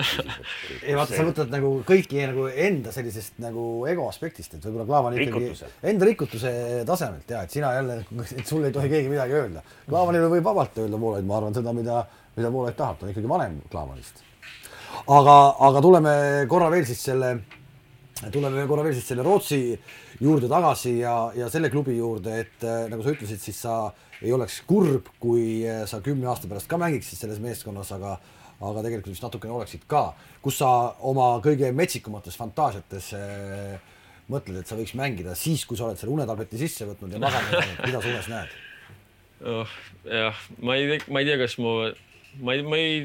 ei 0.88 0.96
vaata, 0.98 1.14
sa 1.14 1.26
mõtled 1.28 1.52
nagu 1.52 1.72
kõiki 1.88 2.22
nagu 2.30 2.48
enda 2.52 2.94
sellisest 2.96 3.42
nagu 3.44 3.66
ego 3.92 4.08
aspektist, 4.12 4.56
et 4.56 4.64
võib-olla 4.64 4.88
Klaavan 4.88 5.18
ikkagi 5.20 5.52
enda 5.92 6.08
rikutuse 6.10 6.54
tasemelt 6.88 7.36
ja 7.36 7.44
et 7.44 7.54
sina 7.54 7.74
jälle, 7.76 8.00
et 8.28 8.48
sul 8.48 8.66
ei 8.68 8.76
tohi 8.76 8.92
keegi 8.94 9.12
midagi 9.12 9.38
öelda. 9.38 9.66
Klaavanile 9.90 10.32
võib 10.32 10.48
vabalt 10.48 10.82
öelda 10.84 11.02
Voolaid, 11.02 11.28
ma 11.28 11.38
arvan 11.42 11.58
seda, 11.58 11.76
mida, 11.76 12.02
mida 12.40 12.54
Voolaid 12.54 12.80
tahab, 12.80 13.00
ta 13.00 13.08
on 13.08 13.14
ikkagi 13.14 13.32
vanem 13.32 13.60
Klaavanist. 13.72 14.24
aga, 15.20 15.38
aga 15.70 15.84
tuleme 15.84 16.18
korra 16.50 16.72
veel 16.74 16.88
siis 16.88 17.04
selle, 17.10 17.36
tuleme 18.32 18.68
korra 18.70 18.88
veel 18.88 18.96
siis 18.98 19.12
selle 19.12 19.28
Rootsi 19.28 19.62
juurde 20.24 20.50
tagasi 20.50 20.98
ja, 21.02 21.20
ja 21.36 21.52
selle 21.54 21.70
klubi 21.70 21.98
juurde, 22.00 22.40
et 22.42 22.68
nagu 22.90 23.04
sa 23.04 23.14
ütlesid, 23.14 23.42
siis 23.44 23.60
sa 23.68 23.80
ei 24.22 24.34
oleks 24.34 24.62
kurb, 24.68 25.12
kui 25.22 25.62
sa 25.90 26.02
kümne 26.02 26.30
aasta 26.32 26.50
pärast 26.50 26.70
ka 26.70 26.80
mängiksid 26.82 27.20
selles 27.22 27.42
meeskonnas, 27.44 27.92
aga 27.96 28.18
aga 28.58 28.82
tegelikult 28.82 29.14
vist 29.14 29.26
natukene 29.26 29.54
oleksid 29.54 29.86
ka, 29.90 30.10
kus 30.42 30.58
sa 30.62 30.70
oma 31.06 31.36
kõige 31.46 31.70
metsikumates 31.78 32.38
fantaasiates 32.40 33.12
äh, 33.18 33.94
mõtled, 34.34 34.62
et 34.62 34.70
sa 34.70 34.78
võiks 34.80 34.96
mängida 34.98 35.36
siis, 35.38 35.66
kui 35.68 35.78
sa 35.78 35.88
oled 35.88 36.00
selle 36.00 36.16
unetableti 36.16 36.60
sisse 36.60 36.88
võtnud 36.90 37.14
ja 37.14 37.22
magama 37.22 37.54
jäänud, 37.54 37.82
mida 37.88 38.02
sa 38.02 38.14
unes 38.14 38.30
näed 38.34 38.56
oh,? 39.54 39.80
jah, 40.10 40.46
ma 40.66 40.78
ei, 40.80 41.02
ma 41.06 41.22
ei 41.22 41.30
tea, 41.30 41.40
kas 41.44 41.58
ma, 41.62 41.74
ma 42.42 42.56
ei, 42.58 42.66
ma 42.66 42.80
ei, 42.82 43.04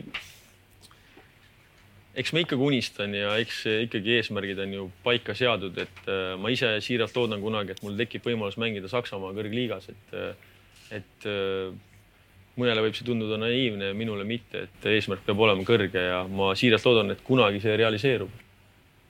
eks 2.22 2.32
ma 2.32 2.46
ikkagi 2.46 2.68
unistan 2.70 3.12
ja 3.16 3.34
eks 3.42 3.62
ikkagi 3.84 4.16
eesmärgid 4.22 4.64
on 4.64 4.72
ju 4.78 4.86
paika 5.04 5.36
seadud, 5.36 5.76
et 5.84 6.08
äh, 6.08 6.32
ma 6.40 6.54
ise 6.54 6.78
siiralt 6.84 7.20
loodan 7.20 7.44
kunagi, 7.44 7.76
et 7.76 7.84
mul 7.84 8.00
tekib 8.00 8.24
võimalus 8.32 8.56
mängida 8.62 8.88
Saksamaa 8.88 9.36
kõrgliigas, 9.36 9.92
et, 9.92 10.16
et 10.92 11.26
äh, 11.28 11.72
mõnele 12.60 12.84
võib 12.84 12.96
see 12.96 13.06
tunduda 13.06 13.38
naiivne, 13.40 13.92
minule 13.96 14.26
mitte, 14.28 14.66
et 14.66 14.88
eesmärk 14.92 15.24
peab 15.26 15.40
olema 15.40 15.64
kõrge 15.66 16.06
ja 16.08 16.22
ma 16.28 16.52
siiralt 16.58 16.86
loodan, 16.88 17.14
et 17.14 17.22
kunagi 17.26 17.62
see 17.64 17.76
realiseerub. 17.80 18.40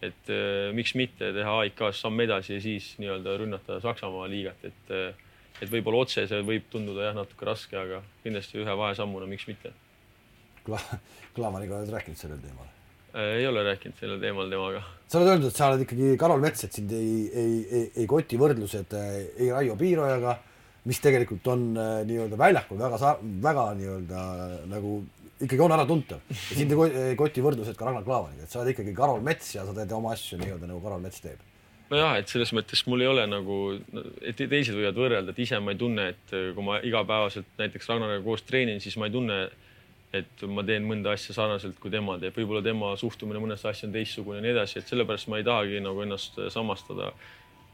et 0.03 0.31
äh, 0.35 0.71
miks 0.75 0.97
mitte 0.99 1.31
teha 1.35 1.59
AIK-s 1.63 2.03
samm 2.03 2.21
edasi 2.25 2.57
ja 2.57 2.63
siis 2.63 2.89
nii-öelda 2.99 3.37
rünnata 3.39 3.79
Saksamaa 3.81 4.27
liigat, 4.31 4.65
et 4.67 4.91
äh, 4.91 5.15
et 5.63 5.71
võib-olla 5.71 6.03
otse 6.03 6.27
see 6.27 6.43
võib 6.43 6.67
tunduda 6.71 7.11
jah, 7.11 7.15
natuke 7.15 7.47
raske, 7.47 7.77
aga 7.79 8.03
kindlasti 8.25 8.59
ühe 8.59 8.77
vahesammuna, 8.79 9.29
miks 9.31 9.47
mitte 9.47 9.75
Kla. 10.67 10.79
Klaavaniga 11.35 11.81
oled 11.81 11.91
rääkinud 11.91 12.19
sellel 12.19 12.41
teemal 12.43 12.71
ei 13.13 13.47
ole 13.47 13.63
rääkinud 13.67 13.99
sellel 14.01 14.21
teemal 14.23 14.49
temaga. 14.49 14.83
sa 15.07 15.19
oled 15.19 15.29
öelnud, 15.35 15.51
et 15.51 15.59
sa 15.59 15.69
oled 15.69 15.83
ikkagi 15.85 16.15
Karol 16.19 16.41
Mets, 16.41 16.65
et 16.65 16.79
sind 16.79 16.93
ei, 16.97 17.11
ei, 17.29 17.57
ei, 17.79 17.89
ei 18.03 18.07
koti 18.09 18.39
võrdlused 18.41 18.95
ei 18.97 19.51
Raio 19.53 19.77
Piirojaga 19.77 20.39
mis 20.89 20.99
tegelikult 21.03 21.47
on 21.53 21.69
äh, 21.79 21.91
nii-öelda 22.09 22.39
väljakul 22.39 22.81
väga, 22.81 23.13
väga 23.45 23.67
nii-öelda 23.79 24.23
äh, 24.47 24.55
nagu 24.71 24.97
ikkagi 25.43 25.63
on 25.63 25.75
äratuntav. 25.75 26.21
ja 26.31 26.57
sind 26.57 26.75
ei 26.75 27.17
koti 27.19 27.43
võrdlused 27.45 27.79
ka 27.79 27.87
Ragnar 27.87 28.05
Klavaniga, 28.07 28.47
et 28.47 28.51
sa 28.53 28.61
oled 28.61 28.73
ikkagi 28.75 28.95
Karol 28.97 29.23
Mets 29.23 29.55
ja 29.57 29.67
sa 29.67 29.75
teed 29.77 29.95
oma 29.95 30.15
asju 30.17 30.41
nii-öelda 30.43 30.71
nagu 30.71 30.83
Karol 30.83 31.03
Mets 31.03 31.23
teeb. 31.23 31.43
nojah, 31.93 32.17
et 32.19 32.31
selles 32.31 32.55
mõttes 32.57 32.83
mul 32.89 33.05
ei 33.05 33.11
ole 33.11 33.27
nagu, 33.31 33.59
et 34.27 34.39
teised 34.39 34.75
võivad 34.75 34.99
võrrelda, 34.99 35.35
et 35.35 35.43
ise 35.45 35.61
ma 35.63 35.75
ei 35.75 35.79
tunne, 35.83 36.09
et 36.15 36.35
äh, 36.35 36.49
kui 36.57 36.67
ma 36.67 36.81
igapäevaselt 36.83 37.53
näiteks 37.61 37.91
Ragnariga 37.91 38.25
koos 38.27 38.43
treenin, 38.49 38.81
siis 38.83 38.99
ma 38.99 39.11
ei 39.11 39.15
tunne, 39.15 39.43
et 40.13 40.43
ma 40.49 40.65
teen 40.67 40.89
mõnda 40.89 41.15
asja 41.15 41.37
sarnaselt, 41.37 41.79
kui 41.81 41.93
tema 41.95 42.19
teeb, 42.21 42.35
võib-olla 42.37 42.65
tema 42.65 42.91
suhtumine 43.01 43.41
mõnesse 43.41 43.71
asja 43.71 43.87
on 43.89 43.95
teistsugune 43.95 44.41
ja 44.41 44.47
nii 44.49 44.57
edasi, 44.57 44.83
et 44.83 44.91
sellepärast 44.91 45.31
ma 45.31 45.39
ei 45.39 45.47
tahagi 45.47 45.79
nagu 45.85 46.03
ennast 46.05 46.43
samastada 46.53 47.15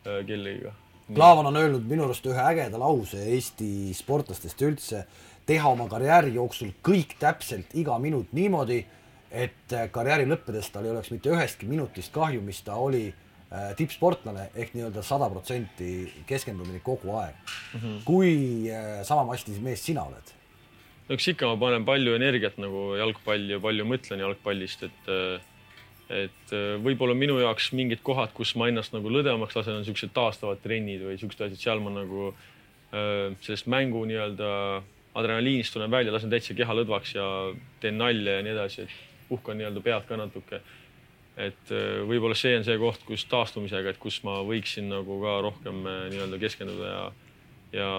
kellegiga 0.05 0.77
Klaavan 1.15 1.47
on 1.47 1.57
öelnud 1.57 1.87
minu 1.89 2.05
arust 2.05 2.27
ühe 2.29 2.43
ägeda 2.51 2.79
lause 2.81 3.23
Eesti 3.33 3.95
sportlastest 3.97 4.63
üldse, 4.67 5.05
teha 5.49 5.71
oma 5.73 5.89
karjääri 5.89 6.35
jooksul 6.35 6.75
kõik 6.85 7.17
täpselt 7.21 7.73
iga 7.81 7.97
minut 8.03 8.35
niimoodi, 8.37 8.83
et 9.33 9.77
karjääri 9.93 10.29
lõppedes 10.29 10.69
tal 10.73 10.85
ei 10.85 10.93
oleks 10.93 11.13
mitte 11.13 11.33
ühestki 11.33 11.69
minutist 11.69 12.13
kahju, 12.13 12.43
mis 12.45 12.61
ta 12.65 12.77
oli 12.81 13.07
äh, 13.09 13.71
tippsportlane 13.77 14.49
ehk 14.55 14.75
nii-öelda 14.77 15.05
sada 15.05 15.29
protsenti 15.33 15.93
keskendumine 16.29 16.81
kogu 16.85 17.17
aeg 17.17 17.37
mm. 17.37 17.81
-hmm. 17.81 18.01
kui 18.05 18.33
äh, 18.73 19.05
sama 19.05 19.25
masti 19.25 19.57
mees 19.61 19.85
sina 19.85 20.05
oled? 20.05 20.35
no 21.09 21.15
eks 21.15 21.29
ikka 21.33 21.47
ma 21.49 21.57
panen 21.57 21.85
palju 21.85 22.17
energiat 22.17 22.59
nagu 22.61 22.97
jalgpalli 23.01 23.57
ja 23.57 23.61
palju 23.61 23.85
mõtlen 23.85 24.25
jalgpallist, 24.25 24.83
et 24.83 25.09
äh, 25.09 25.41
et 26.09 26.53
äh, 26.57 26.77
võib-olla 26.81 27.15
minu 27.17 27.37
jaoks 27.43 27.71
mingid 27.77 28.01
kohad, 28.05 28.33
kus 28.37 28.55
ma 28.57 28.71
ennast 28.71 28.95
nagu 28.95 29.11
lõdvemaks 29.13 29.57
lasen, 29.59 29.77
on 29.81 29.85
siuksed 29.85 30.15
taastavad 30.17 30.63
trennid 30.65 31.05
või 31.05 31.19
siuksed 31.21 31.45
asjad, 31.45 31.61
seal 31.61 31.83
ma 31.85 31.93
nagu 31.93 32.31
äh, 32.31 33.37
sellest 33.45 33.69
mängu 33.69 34.07
nii-öelda 34.09 34.51
adrenaliinist 35.19 35.75
tulen 35.75 35.93
välja, 35.93 36.15
lasen 36.15 36.33
täitsa 36.33 36.57
keha 36.57 36.77
lõdvaks 36.81 37.15
ja 37.17 37.29
teen 37.83 38.01
nalja 38.01 38.39
ja 38.39 38.45
nii 38.47 38.55
edasi, 38.57 38.87
et 38.87 39.29
puhkan 39.29 39.61
nii-öelda 39.61 39.85
pead 39.85 40.09
ka 40.09 40.21
natuke. 40.21 40.63
et 41.37 41.73
äh, 41.77 42.01
võib-olla 42.09 42.37
see 42.39 42.57
on 42.57 42.65
see 42.67 42.79
koht, 42.81 43.05
kus 43.07 43.27
taastumisega, 43.29 43.93
et 43.93 44.01
kus 44.01 44.23
ma 44.25 44.41
võiksin 44.49 44.89
nagu 44.89 45.21
ka 45.23 45.41
rohkem 45.45 45.85
nii-öelda 45.85 46.41
keskenduda 46.41 46.95
ja, 46.95 47.03
ja 47.73 47.91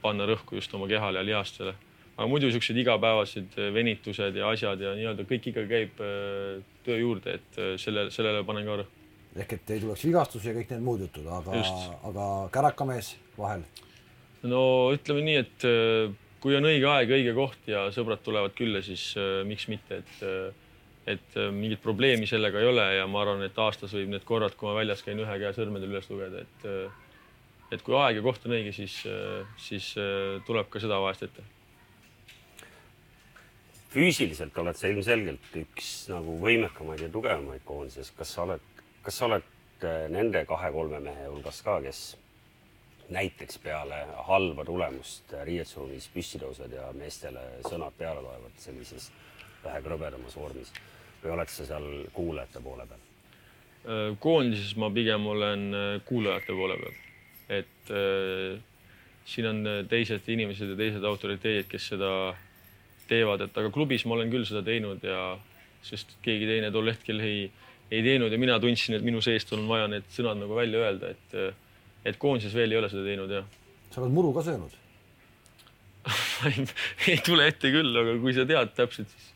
panna 0.00 0.24
rõhku 0.26 0.56
just 0.56 0.72
oma 0.74 0.88
kehale 0.88 1.20
ja 1.20 1.28
lihastele 1.28 1.76
aga 2.16 2.28
muidu 2.32 2.50
siuksed 2.52 2.78
igapäevased 2.80 3.56
äh, 3.60 3.72
venitused 3.76 4.36
ja 4.40 4.50
asjad 4.52 4.80
ja 4.80 4.94
nii-öelda 4.96 5.26
kõik 5.28 5.50
ikka 5.50 5.64
käib 5.68 5.98
äh, 6.00 6.60
töö 6.86 7.00
juurde, 7.02 7.36
et 7.38 7.58
äh, 7.60 7.74
selle, 7.80 8.08
sellele 8.14 8.44
panen 8.48 8.68
ka 8.68 8.78
rõhku. 8.82 9.02
ehk 9.36 9.56
et 9.58 9.72
ei 9.74 9.82
tuleks 9.82 10.04
vigastusi 10.08 10.48
ja 10.48 10.54
kõik 10.56 10.70
need 10.72 10.84
muud 10.84 11.02
jutud, 11.04 11.26
aga, 11.28 11.64
aga 12.08 12.28
kärakamees 12.54 13.14
vahel? 13.36 13.66
no 14.48 14.62
ütleme 14.96 15.24
nii, 15.26 15.42
et 15.42 15.66
kui 16.40 16.56
on 16.56 16.68
õige 16.68 16.88
aeg, 16.88 17.12
õige 17.18 17.34
koht 17.36 17.68
ja 17.68 17.88
sõbrad 17.92 18.22
tulevad 18.24 18.54
külla, 18.56 18.80
siis 18.84 19.10
miks 19.48 19.68
mitte, 19.72 20.00
et 20.04 20.62
et 21.06 21.36
mingit 21.54 21.78
probleemi 21.78 22.26
sellega 22.26 22.58
ei 22.58 22.66
ole 22.66 22.84
ja 22.96 23.04
ma 23.06 23.20
arvan, 23.22 23.44
et 23.46 23.58
aastas 23.62 23.92
võib 23.94 24.08
need 24.10 24.24
korrad, 24.26 24.56
kui 24.58 24.66
ma 24.66 24.72
väljas 24.74 25.04
käin, 25.06 25.20
ühe 25.22 25.36
käe 25.42 25.52
sõrmedel 25.54 25.92
üles 25.92 26.08
lugeda, 26.10 26.40
et 26.42 27.76
et 27.76 27.84
kui 27.84 27.98
aeg 27.98 28.18
ja 28.18 28.24
koht 28.24 28.48
on 28.48 28.56
õige, 28.56 28.72
siis, 28.74 28.96
siis 29.60 29.92
tuleb 30.48 30.72
ka 30.72 30.82
seda 30.82 31.02
vahest 31.02 31.28
ette 31.28 31.44
füüsiliselt 33.96 34.58
oled 34.60 34.76
sa 34.76 34.90
ilmselgelt 34.92 35.54
üks 35.56 35.90
nagu 36.12 36.36
võimekamaid 36.42 37.06
ja 37.06 37.08
tugevamaid 37.12 37.64
koondises. 37.64 38.12
kas 38.18 38.34
sa 38.36 38.44
oled, 38.44 38.64
kas 39.02 39.16
sa 39.16 39.28
oled 39.30 39.46
äh, 39.88 40.04
nende 40.12 40.44
kahe-kolme 40.48 41.00
mehe 41.00 41.28
hulgas 41.30 41.62
ka, 41.64 41.78
kes 41.80 42.02
näiteks 43.16 43.62
peale 43.62 44.02
halba 44.28 44.64
tulemust 44.66 45.32
riietusruumis 45.48 46.10
püsti 46.12 46.42
tõused 46.42 46.72
ja 46.74 46.90
meestele 46.98 47.42
sõnad 47.64 47.96
peale 47.96 48.20
loevad 48.20 48.60
sellises 48.60 49.08
vähe 49.64 49.80
krõbedamas 49.84 50.36
vormis 50.36 50.72
või 51.22 51.32
oled 51.36 51.50
sa 51.50 51.66
seal 51.70 51.86
kuulajate 52.12 52.62
poole 52.64 52.86
peal? 52.90 53.04
Äh, 53.86 54.08
koondises 54.20 54.76
ma 54.76 54.90
pigem 54.92 55.26
olen 55.32 55.68
äh, 55.72 55.84
kuulajate 56.04 56.52
poole 56.58 56.76
peal, 56.82 56.98
et 57.62 57.94
äh, 57.94 58.58
siin 59.24 59.48
on 59.54 59.62
teised 59.88 60.28
inimesed 60.28 60.74
ja 60.74 60.78
teised 60.78 61.06
autoriteedid, 61.06 61.70
kes 61.70 61.94
seda 61.94 62.10
teevad, 63.10 63.46
et 63.46 63.60
aga 63.60 63.70
klubis 63.74 64.06
ma 64.06 64.16
olen 64.16 64.32
küll 64.32 64.46
seda 64.48 64.62
teinud 64.66 65.04
ja 65.06 65.36
sest 65.86 66.16
keegi 66.24 66.48
teine 66.48 66.72
tol 66.74 66.88
hetkel 66.90 67.20
ei, 67.24 67.44
ei 67.90 68.02
teinud 68.06 68.32
ja 68.32 68.40
mina 68.40 68.58
tundsin, 68.62 68.98
et 68.98 69.06
minu 69.06 69.22
seest 69.24 69.52
on 69.56 69.66
vaja 69.70 69.86
need 69.90 70.08
sõnad 70.12 70.40
nagu 70.42 70.58
välja 70.58 70.82
öelda, 70.82 71.12
et, 71.14 71.62
et 72.06 72.18
koondises 72.22 72.56
veel 72.56 72.74
ei 72.74 72.80
ole 72.80 72.90
seda 72.92 73.06
teinud 73.06 73.36
ja. 73.38 73.44
sa 73.92 74.02
oled 74.02 74.16
muru 74.16 74.34
ka 74.36 74.44
söönud 74.46 74.82
ei, 77.08 77.16
tule 77.26 77.48
ette 77.50 77.70
küll, 77.74 77.90
aga 77.98 78.18
kui 78.22 78.34
sa 78.36 78.44
tead 78.46 78.74
täpselt, 78.76 79.10
siis 79.10 79.32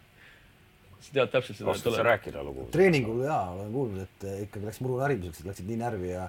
sa 1.06 1.16
tead 1.16 1.33
täpselt 1.33 1.59
seda. 1.59 1.72
oskad 1.72 1.96
sa 1.96 2.04
rääkida 2.06 2.44
lugu? 2.46 2.68
treeningul 2.74 3.24
ja 3.26 3.40
olen 3.54 3.72
kuulnud, 3.74 4.04
et 4.06 4.28
ikkagi 4.46 4.68
läks 4.68 4.83
muru 4.85 5.00
närviliseks, 5.00 5.42
et 5.42 5.50
läksid 5.50 5.70
nii 5.70 5.80
närvi 5.80 6.12
ja 6.12 6.28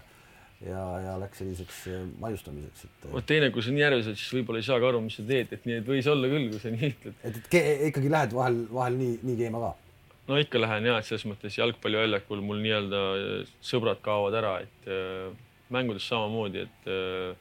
ja, 0.66 0.82
ja 1.06 1.14
läks 1.22 1.42
selliseks 1.42 1.84
äh, 1.90 2.02
maiustamiseks, 2.22 2.88
et. 2.88 3.06
vot 3.12 3.28
teine, 3.28 3.52
kui 3.54 3.64
sa 3.66 3.74
nii 3.74 3.86
ärvis 3.88 4.10
oled, 4.10 4.20
siis 4.22 4.34
võib-olla 4.38 4.62
ei 4.62 4.68
saagi 4.68 4.90
aru, 4.90 5.04
mis 5.06 5.18
sa 5.18 5.26
teed, 5.28 5.54
et 5.58 5.68
nii, 5.68 5.78
et 5.82 5.88
võis 5.88 6.10
olla 6.12 6.32
küll, 6.32 6.50
kui 6.54 6.62
sa 6.62 6.74
nii 6.74 6.90
ütled. 6.92 7.22
et, 7.28 7.40
et 7.42 7.86
ikkagi 7.90 8.12
lähed 8.14 8.36
vahel, 8.38 8.60
vahel 8.72 9.00
nii, 9.00 9.16
nii 9.28 9.38
keema 9.40 9.64
ka? 9.66 9.72
no 10.30 10.42
ikka 10.42 10.62
lähen 10.62 10.90
ja, 10.92 10.98
et 11.00 11.08
selles 11.08 11.26
mõttes 11.30 11.58
jalgpalliväljakul 11.58 12.44
mul 12.46 12.62
nii-öelda 12.66 13.06
äh, 13.14 13.56
sõbrad 13.72 14.04
kaovad 14.06 14.38
ära, 14.42 14.58
et 14.66 14.92
äh, 14.92 15.32
mängudes 15.74 16.06
samamoodi, 16.12 16.68
et 16.68 16.92
äh, 16.92 17.34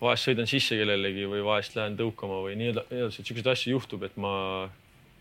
vahest 0.00 0.30
sõidan 0.30 0.48
sisse 0.48 0.78
kellelegi 0.80 1.28
või 1.28 1.44
vahest 1.44 1.76
lähen 1.76 1.98
tõukama 2.00 2.40
või 2.46 2.56
nii 2.60 2.72
edasi, 2.72 3.20
et 3.20 3.28
siukseid 3.28 3.52
asju 3.52 3.76
juhtub, 3.76 4.08
et 4.08 4.16
ma 4.20 4.32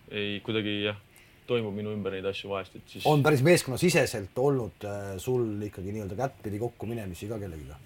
ei 0.10 0.40
kuidagi 0.46 0.80
jah 0.88 0.98
toimub 1.50 1.76
minu 1.76 1.94
ümber 1.96 2.16
neid 2.16 2.28
asju 2.30 2.52
vahest, 2.54 2.78
et 2.80 2.96
siis. 2.96 3.06
on 3.10 3.24
päris 3.26 3.44
meeskonnasiseselt 3.46 4.38
olnud 4.40 4.88
äh, 4.88 5.14
sul 5.22 5.46
ikkagi 5.68 5.94
nii-öelda 5.96 6.18
kättpidi 6.20 6.62
kokkuminemisi 6.62 7.30
ka 7.32 7.40
kellegiga? 7.42 7.80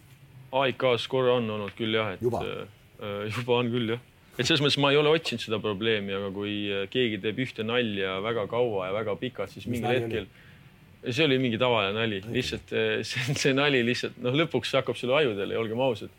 AIK-s 0.54 1.10
korra 1.10 1.38
on 1.40 1.50
olnud 1.50 1.74
küll 1.78 1.98
jah, 1.98 2.14
et 2.14 2.24
juba, 2.24 2.44
äh, 2.46 3.28
juba 3.32 3.60
on 3.60 3.72
küll 3.74 3.96
jah. 3.96 4.08
et 4.38 4.46
selles 4.46 4.64
mõttes 4.64 4.80
ma 4.84 4.94
ei 4.94 5.02
ole 5.02 5.14
otsinud 5.16 5.44
seda 5.44 5.60
probleemi, 5.64 6.16
aga 6.18 6.32
kui 6.36 6.56
äh, 6.70 6.88
keegi 6.94 7.22
teeb 7.24 7.44
ühte 7.46 7.66
nalja 7.68 8.20
väga 8.26 8.48
kaua 8.52 8.90
ja 8.90 8.98
väga 9.02 9.18
pikalt, 9.22 9.56
siis 9.56 9.68
Mis 9.68 9.80
mingil 9.80 10.04
hetkel 10.04 10.28
oli? 10.28 10.42
see 11.12 11.26
oli 11.26 11.40
mingi 11.42 11.60
tavaline 11.60 11.96
nali, 11.98 12.20
lihtsalt 12.32 12.74
äh, 12.76 13.00
see, 13.08 13.36
see 13.40 13.56
nali 13.56 13.82
lihtsalt 13.86 14.20
noh, 14.24 14.36
lõpuks 14.44 14.74
hakkab 14.78 15.00
sulle 15.00 15.18
ajudele, 15.20 15.58
olgem 15.60 15.82
ausad. 15.84 16.14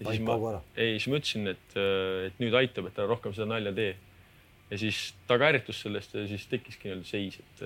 ja 0.00 0.08
siis 0.08 0.22
ma, 0.24 0.36
ei, 0.76 0.96
siis 0.96 1.10
ma 1.12 1.20
ütlesin, 1.20 1.50
et, 1.52 1.66
äh, 1.76 2.28
et 2.30 2.40
nüüd 2.42 2.56
aitab, 2.56 2.88
et 2.88 3.00
ära 3.00 3.10
rohkem 3.10 3.34
seda 3.36 3.50
nalja 3.50 3.74
tee 3.76 3.92
ja 4.70 4.78
siis 4.78 4.98
ta 5.26 5.38
ka 5.40 5.48
ärritus 5.50 5.80
sellest 5.84 6.14
ja 6.14 6.26
siis 6.30 6.44
tekkiski 6.50 6.88
nii-öelda 6.88 7.08
seis, 7.08 7.38
et, 7.42 7.62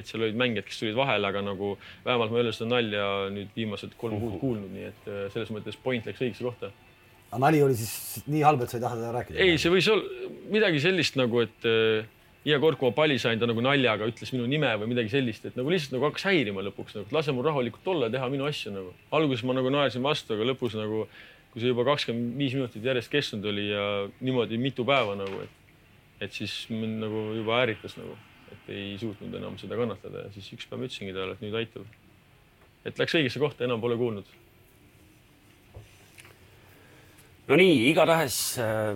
et 0.00 0.08
seal 0.08 0.24
olid 0.24 0.38
mängijad, 0.40 0.66
kes 0.68 0.80
tulid 0.80 0.96
vahele, 0.96 1.28
aga 1.28 1.42
nagu 1.44 1.74
vähemalt 2.04 2.32
ma 2.32 2.40
ei 2.40 2.46
ole 2.46 2.54
seda 2.56 2.70
nalja 2.74 3.08
nüüd 3.34 3.50
viimased 3.56 3.96
kolm 4.00 4.20
kuud 4.22 4.38
kuulnud, 4.42 4.70
nii 4.72 4.86
et 4.88 5.10
äh, 5.10 5.26
selles 5.34 5.52
mõttes 5.54 5.76
point 5.82 6.06
läks 6.08 6.22
õigesse 6.22 6.46
kohta. 6.46 6.72
aga 7.30 7.42
nali 7.44 7.60
oli 7.64 7.76
siis 7.78 8.24
nii 8.30 8.46
halb, 8.46 8.64
et 8.64 8.72
sa 8.72 8.80
ei 8.80 8.86
taha 8.86 9.02
seda 9.02 9.12
rääkida? 9.18 9.42
ei, 9.44 9.60
see 9.60 9.74
võis 9.74 9.90
olla 9.92 10.30
midagi 10.56 10.80
sellist 10.82 11.20
nagu, 11.20 11.44
et, 11.44 11.68
iga 12.48 12.56
kord, 12.62 12.78
kui 12.80 12.88
ma 12.88 12.96
palli 12.96 13.18
sain, 13.20 13.40
ta 13.40 13.48
nagu 13.48 13.60
naljaga 13.64 14.08
ütles 14.08 14.32
minu 14.32 14.46
nime 14.48 14.70
või 14.80 14.94
midagi 14.94 15.12
sellist, 15.12 15.44
et 15.44 15.58
nagu 15.60 15.72
lihtsalt 15.72 15.98
nagu 15.98 16.08
hakkas 16.08 16.24
häirima 16.30 16.64
lõpuks 16.70 16.96
nagu, 16.96 17.12
lase 17.12 17.34
mul 17.36 17.44
rahulikult 17.44 17.92
olla 17.92 18.08
teha 18.12 18.30
minu 18.32 18.48
asja 18.48 18.72
nagu. 18.72 18.94
alguses 19.12 19.44
ma 19.44 19.56
nagu 19.58 19.72
naersin 19.72 20.04
vastu, 20.04 20.38
aga 20.38 20.48
lõpus 20.48 20.76
nagu, 20.78 21.04
kui 21.52 21.60
see 21.60 21.72
juba 21.72 21.84
kakskümmend 21.90 22.38
viis 22.40 22.56
minutit 22.56 22.86
järjest 22.86 23.12
kestnud 23.12 23.44
oli 23.52 23.68
ja 23.68 23.84
niimoodi 24.24 24.60
mitu 24.62 24.86
päeva 24.88 25.18
nagu, 25.20 25.44
et, 25.44 25.59
et 26.20 26.36
siis 26.36 26.54
mind 26.70 27.00
nagu 27.04 27.30
juba 27.38 27.62
ärritas 27.64 27.96
nagu, 27.98 28.16
et 28.52 28.70
ei 28.74 28.98
suutnud 29.00 29.34
enam 29.40 29.56
seda 29.60 29.78
kannatada 29.78 30.26
ja 30.26 30.34
siis 30.34 30.52
üks 30.56 30.68
päev 30.68 30.84
ütlesingi 30.86 31.16
talle, 31.16 31.36
et 31.36 31.44
nüüd 31.44 31.56
aitab. 31.62 31.88
et 32.84 32.98
läks 32.98 33.16
õigesse 33.16 33.42
kohta, 33.42 33.64
enam 33.64 33.80
pole 33.80 33.96
kuulnud 34.00 34.28
no 37.50 37.56
nii, 37.58 37.88
igatahes 37.90 38.36
äh, 38.62 38.94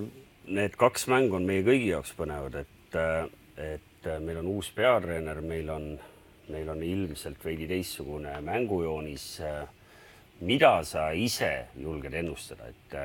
need 0.55 0.77
kaks 0.79 1.09
mängu 1.11 1.41
on 1.41 1.47
meie 1.49 1.65
kõigi 1.67 1.91
jaoks 1.91 2.13
põnevad, 2.15 2.61
et, 2.63 2.99
äh, 2.99 3.25
et 3.75 4.07
äh, 4.07 4.21
meil 4.23 4.39
on 4.45 4.53
uus 4.55 4.69
peatreener, 4.77 5.41
meil 5.43 5.71
on, 5.75 5.89
meil 6.53 6.71
on 6.71 6.85
ilmselt 6.87 7.43
veidi 7.45 7.67
teistsugune 7.71 8.37
mängujoonis. 8.45 9.27
mida 10.45 10.83
sa 10.85 11.13
ise 11.15 11.69
julged 11.79 12.15
ennustada, 12.15 12.67
et 12.69 12.97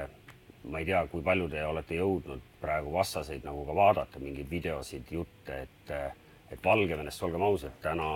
ma 0.70 0.82
ei 0.82 0.88
tea, 0.88 1.04
kui 1.12 1.24
palju 1.26 1.50
te 1.52 1.64
olete 1.66 2.00
jõudnud 2.00 2.44
praegu 2.62 2.94
vastaseid 2.94 3.46
nagu 3.48 3.66
ka 3.68 3.76
vaadata, 3.76 4.22
mingeid 4.24 4.50
videosid, 4.52 5.12
jutte, 5.12 5.62
et, 5.66 5.94
et 6.52 6.66
Valgevenest, 6.66 7.24
olgem 7.28 7.46
ausad, 7.46 7.76
täna 7.82 8.10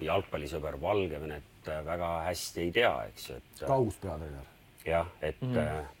jalgpallisõber 0.00 0.78
Valgevenet 0.80 1.68
väga 1.86 2.10
hästi 2.26 2.60
ei 2.66 2.72
tea, 2.76 2.94
eks 3.08 3.28
ju, 3.30 3.36
et. 3.40 3.60
ka 3.64 3.76
uus 3.80 3.96
peatreener. 4.02 4.48
jah, 4.84 5.06
et 5.22 5.40
mm 5.40 5.54
-hmm 5.54 5.92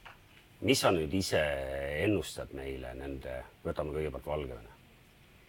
mis 0.64 0.80
sa 0.80 0.92
nüüd 0.94 1.12
ise 1.16 1.40
ennustad 2.04 2.52
meile 2.56 2.94
nende, 2.98 3.40
võtame 3.64 3.94
kõigepealt 3.96 4.28
Valgevene? 4.28 4.70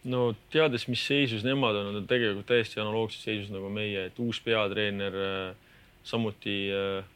no 0.06 0.28
teades, 0.52 0.86
mis 0.86 1.02
seisus 1.02 1.42
nemad 1.42 1.74
on, 1.74 1.88
nad 1.90 2.00
on 2.02 2.08
tegelikult 2.10 2.46
täiesti 2.46 2.78
analoogses 2.78 3.24
seisus 3.26 3.50
nagu 3.50 3.70
meie, 3.72 4.06
et 4.06 4.18
uus 4.22 4.38
peatreener 4.44 5.16
äh, 5.18 5.78
samuti, 6.06 6.58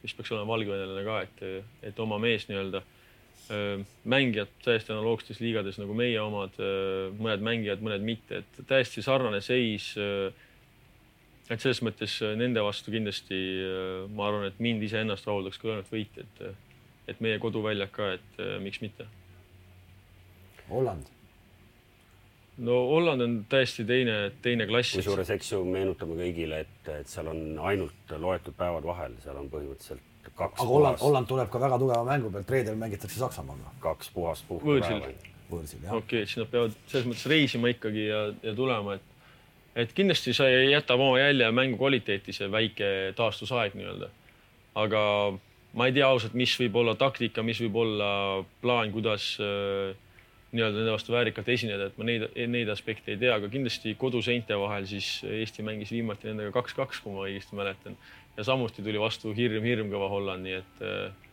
mis 0.02 0.10
äh, 0.10 0.16
peaks 0.16 0.32
olema 0.34 0.50
valgevenelane 0.50 1.04
ka, 1.06 1.20
et, 1.22 1.68
et 1.86 2.02
oma 2.02 2.18
mees 2.18 2.48
nii-öelda. 2.48 2.82
Äh, 3.50 3.82
mängijad 4.04 4.52
täiesti 4.64 4.94
analoogsetes 4.94 5.40
liigades 5.42 5.80
nagu 5.80 5.94
meie 5.98 6.20
omad, 6.22 6.54
mõned 7.18 7.42
mängijad, 7.42 7.82
mõned 7.82 8.04
mitte, 8.06 8.44
et 8.44 8.64
täiesti 8.70 9.02
sarnane 9.02 9.40
seis. 9.42 9.92
et 11.50 11.58
selles 11.58 11.80
mõttes 11.82 12.20
nende 12.38 12.62
vastu 12.62 12.92
kindlasti 12.94 13.36
ma 14.14 14.28
arvan, 14.28 14.46
et 14.46 14.60
mind 14.62 14.84
iseennast 14.86 15.26
rahuldaks 15.26 15.58
ka 15.58 15.72
ainult 15.72 15.90
võit, 15.90 16.20
et 16.22 16.44
et 17.10 17.22
meie 17.24 17.38
koduväljak 17.42 17.94
ka, 17.94 18.12
et 18.18 18.42
äh, 18.42 18.58
miks 18.62 18.82
mitte. 18.84 19.06
Holland? 20.70 21.08
no 22.60 22.76
Holland 22.90 23.24
on 23.24 23.38
täiesti 23.50 23.86
teine, 23.88 24.16
teine 24.44 24.66
klass. 24.68 24.94
kusjuures, 24.98 25.32
eks 25.34 25.54
ju, 25.54 25.62
meenutame 25.64 26.18
kõigile, 26.18 26.62
et, 26.66 26.92
et 27.00 27.08
seal 27.10 27.30
on 27.32 27.40
ainult 27.70 28.14
loetud 28.20 28.56
päevad 28.58 28.86
vahel, 28.86 29.16
seal 29.24 29.38
on 29.40 29.48
põhimõtteliselt. 29.52 30.06
Aga 30.46 30.68
Holland, 30.70 31.00
Holland 31.02 31.28
tuleb 31.30 31.50
ka 31.52 31.60
väga 31.62 31.78
tugeva 31.82 32.04
mängu 32.06 32.32
pealt, 32.32 32.50
reedel 32.50 32.78
mängitakse 32.80 33.18
Saksamaaga. 33.18 33.74
kaks 33.80 34.10
puhast 34.14 34.48
puhkepäeva. 34.48 35.12
võõrsil, 35.50 35.84
jah. 35.84 35.94
okei 35.94 36.22
okay,, 36.22 36.26
siis 36.26 36.40
nad 36.42 36.50
peavad 36.52 36.74
selles 36.86 37.08
mõttes 37.10 37.26
reisima 37.30 37.72
ikkagi 37.72 38.06
ja, 38.06 38.24
ja 38.42 38.54
tulema, 38.56 38.98
et 38.98 39.06
et 39.80 39.92
kindlasti 39.94 40.34
see 40.34 40.64
jätab 40.72 41.00
oma 41.00 41.20
jälje 41.20 41.50
mängu 41.54 41.78
kvaliteeti, 41.78 42.34
see 42.34 42.50
väike 42.50 42.90
taastusaeg 43.18 43.76
nii-öelda. 43.78 44.10
aga 44.80 45.00
ma 45.74 45.86
ei 45.86 45.94
tea 45.94 46.06
ausalt, 46.06 46.34
mis 46.38 46.54
võib 46.58 46.76
olla 46.82 46.94
taktika, 46.98 47.42
mis 47.46 47.60
võib 47.62 47.76
olla 47.84 48.10
plaan, 48.62 48.90
kuidas 48.94 49.32
äh, 49.42 49.94
nii-öelda 50.50 50.80
nende 50.80 50.94
vastu 50.94 51.14
väärikalt 51.14 51.48
esineda, 51.54 51.90
et 51.90 51.98
ma 51.98 52.06
neid, 52.08 52.26
neid 52.50 52.70
aspekte 52.72 53.14
ei 53.14 53.20
tea, 53.20 53.36
aga 53.36 53.50
kindlasti 53.52 53.94
koduseinte 53.98 54.56
vahel 54.58 54.86
siis 54.90 55.20
Eesti 55.26 55.62
mängis 55.66 55.92
viimati 55.94 56.30
nendega 56.30 56.50
kaks-kaks, 56.58 57.02
kui 57.04 57.14
ma 57.14 57.28
õigesti 57.28 57.58
mäletan. 57.58 57.98
Ja 58.36 58.44
samuti 58.46 58.82
tuli 58.82 59.00
vastu 59.00 59.34
hirm, 59.36 59.64
hirmkõva 59.66 60.08
Holland, 60.12 60.46
nii 60.46 60.58
et 60.60 60.86
äh, 60.86 61.30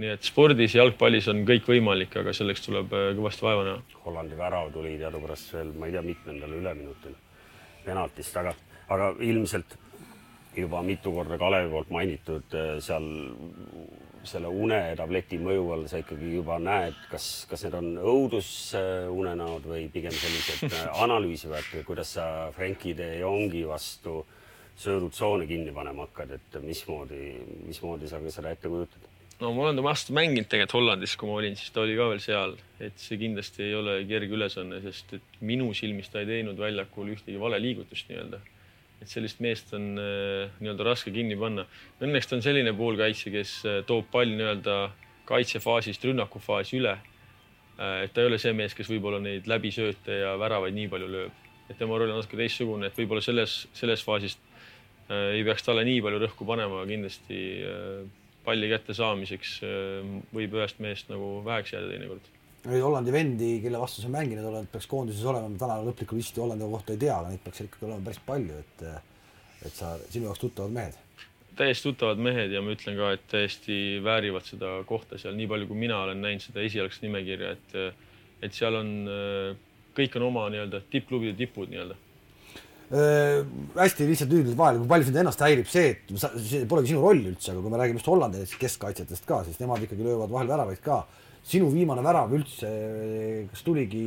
nii 0.00 0.10
et 0.16 0.26
spordis 0.26 0.74
ja 0.74 0.82
jalgpallis 0.82 1.28
on 1.30 1.44
kõik 1.46 1.68
võimalik, 1.70 2.16
aga 2.18 2.34
selleks 2.34 2.64
tuleb 2.66 2.92
äh, 2.94 3.10
kõvasti 3.18 3.46
vaeva 3.46 3.66
näha. 3.68 4.00
Hollandi 4.04 4.38
värav 4.38 4.72
tuli 4.74 4.96
teadupärast 4.98 5.54
veel, 5.54 5.72
ma 5.78 5.88
ei 5.88 5.94
tea, 5.94 6.02
mitmendal 6.06 6.56
üleminutil 6.58 7.14
penaltist, 7.84 8.36
aga, 8.40 8.54
aga 8.90 9.12
ilmselt 9.22 9.76
juba 10.56 10.82
mitu 10.86 11.12
korda 11.14 11.38
Kalevi 11.38 11.70
poolt 11.70 11.92
mainitud 11.94 12.58
äh, 12.58 12.74
seal 12.82 13.06
selle 14.24 14.48
unetableti 14.48 15.36
mõju 15.36 15.64
all 15.74 15.82
sa 15.90 15.98
ikkagi 16.00 16.30
juba 16.32 16.56
näed, 16.62 16.96
kas, 17.10 17.44
kas 17.50 17.66
need 17.66 17.74
on 17.76 17.90
õudusunenäod 18.00 19.66
või 19.68 19.84
pigem 19.92 20.14
sellised 20.16 20.72
äh, 20.72 20.86
analüüsivad, 21.04 21.68
kuidas 21.86 22.16
sa 22.16 22.26
Frenkie 22.56 22.96
de 22.98 23.18
Jongi 23.20 23.66
vastu 23.68 24.22
söödutsoone 24.80 25.46
kinni 25.46 25.72
panema 25.74 26.06
hakkad, 26.08 26.36
et 26.38 26.56
mismoodi, 26.62 27.34
mismoodi 27.66 28.08
sa 28.10 28.22
seda 28.30 28.54
ette 28.54 28.70
kujutad? 28.70 29.10
no 29.40 29.52
ma 29.52 29.66
olen 29.66 29.78
tema 29.78 29.90
vastu 29.90 30.14
mänginud 30.16 30.48
tegelikult 30.48 30.78
Hollandis, 30.78 31.16
kui 31.18 31.28
ma 31.28 31.38
olin, 31.40 31.56
siis 31.58 31.74
ta 31.74 31.82
oli 31.82 31.96
ka 31.98 32.08
veel 32.10 32.22
seal, 32.22 32.56
et 32.82 32.98
see 33.02 33.18
kindlasti 33.20 33.64
ei 33.66 33.74
ole 33.74 34.00
kerge 34.08 34.36
ülesanne, 34.36 34.80
sest 34.84 35.16
et 35.18 35.38
minu 35.42 35.72
silmis 35.74 36.10
ta 36.10 36.22
ei 36.22 36.28
teinud 36.30 36.58
väljakul 36.58 37.10
ühtegi 37.16 37.40
valeliigutust 37.40 38.10
nii-öelda 38.10 38.40
et 39.04 39.10
sellist 39.12 39.40
meest 39.44 39.72
on 39.76 39.98
äh, 40.00 40.52
nii-öelda 40.62 40.86
raske 40.86 41.12
kinni 41.12 41.36
panna. 41.36 41.66
Õnneks 42.02 42.28
ta 42.28 42.38
on 42.38 42.44
selline 42.44 42.72
poolkaitsja, 42.76 43.32
kes 43.34 43.56
äh, 43.68 43.80
toob 43.88 44.08
palli 44.12 44.36
nii-öelda 44.38 44.78
kaitsefaasist 45.28 46.04
rünnakufaasi 46.08 46.78
üle. 46.80 46.94
Äh, 46.96 48.04
et 48.06 48.14
ta 48.14 48.22
ei 48.22 48.30
ole 48.30 48.40
see 48.40 48.54
mees, 48.56 48.76
kes 48.76 48.88
võib-olla 48.88 49.20
neid 49.22 49.48
läbisööte 49.50 50.20
ja 50.22 50.34
väravaid 50.40 50.76
nii 50.76 50.88
palju 50.92 51.10
lööb, 51.10 51.44
et 51.68 51.76
tema 51.80 51.98
roll 52.00 52.14
on 52.14 52.22
natuke 52.22 52.40
teistsugune, 52.40 52.88
et 52.88 53.00
võib-olla 53.00 53.24
selles, 53.24 53.64
selles 53.76 54.04
faasist 54.06 54.40
ei 55.10 55.42
peaks 55.44 55.66
talle 55.66 55.84
nii 55.84 56.00
palju 56.04 56.20
rõhku 56.22 56.46
panema, 56.48 56.80
aga 56.80 56.88
kindlasti 56.88 57.40
palli 58.44 58.68
kätte 58.70 58.96
saamiseks 58.96 59.58
võib 60.34 60.56
ühest 60.58 60.80
mehest 60.84 61.10
nagu 61.12 61.38
väheks 61.44 61.74
jääda 61.74 61.90
teinekord. 61.92 62.30
Hollandi 62.64 63.12
vendi, 63.12 63.48
kelle 63.60 63.80
vastu 63.80 64.00
sa 64.00 64.08
mänginud 64.08 64.46
oled, 64.48 64.68
peaks 64.72 64.86
koondises 64.88 65.24
olema, 65.28 65.50
ma 65.52 65.60
täna 65.60 65.82
lõplikku 65.84 66.16
listi 66.16 66.40
Hollandi 66.40 66.64
kohta 66.72 66.94
ei 66.94 67.00
tea, 67.02 67.16
aga 67.18 67.32
neid 67.32 67.42
peaks 67.44 67.60
ikkagi 67.66 67.88
olema 67.88 68.06
päris 68.06 68.22
palju, 68.24 68.60
et 68.62 68.86
et 69.64 69.72
sa, 69.76 69.94
sinu 70.12 70.28
jaoks 70.28 70.40
tuttavad 70.42 70.72
mehed. 70.76 70.96
täiesti 71.56 71.88
tuttavad 71.88 72.20
mehed 72.20 72.52
ja 72.52 72.60
ma 72.64 72.72
ütlen 72.74 72.96
ka, 72.98 73.12
et 73.16 73.28
täiesti 73.30 73.76
väärivad 74.04 74.48
seda 74.48 74.72
kohta 74.88 75.20
seal, 75.20 75.36
nii 75.36 75.48
palju 75.48 75.68
kui 75.70 75.78
mina 75.84 76.00
olen 76.04 76.20
näinud 76.24 76.44
seda 76.44 76.64
esialgset 76.64 77.04
nimekirja, 77.04 77.52
et 77.52 77.76
et 78.44 78.56
seal 78.56 78.76
on, 78.76 78.90
kõik 79.96 80.16
on 80.18 80.26
oma 80.30 80.48
nii-öelda 80.52 80.82
tippklubide 80.92 81.36
tipud 81.38 81.70
nii-öelda 81.72 81.96
äh,. 82.92 83.42
hästi 83.78 84.08
lihtsalt 84.10 84.32
lühidalt 84.34 84.58
vahele, 84.58 84.82
kui 84.82 84.90
palju 84.92 85.08
sind 85.08 85.20
ennast 85.22 85.44
häirib 85.44 85.68
see, 85.70 85.92
et 85.94 86.16
sa, 86.20 86.32
see 86.38 86.64
polegi 86.70 86.92
sinu 86.92 87.04
roll 87.04 87.22
üldse, 87.32 87.52
aga 87.52 87.62
kui 87.64 87.72
me 87.72 87.80
räägime 87.80 88.02
just 88.02 88.10
Hollandi 88.12 88.44
keskkaitsjatest 88.60 89.28
ka, 89.28 89.42
siis 89.46 89.60
nemad 89.62 89.84
ikkagi 89.86 90.06
löövad 90.06 90.32
vahel 90.34 90.50
väravaid 90.52 90.82
ka 90.84 91.04
sinu 91.44 91.70
viimane 91.72 92.04
värav 92.04 92.32
üldse, 92.36 92.70
kas 93.50 93.64
tuligi 93.66 94.04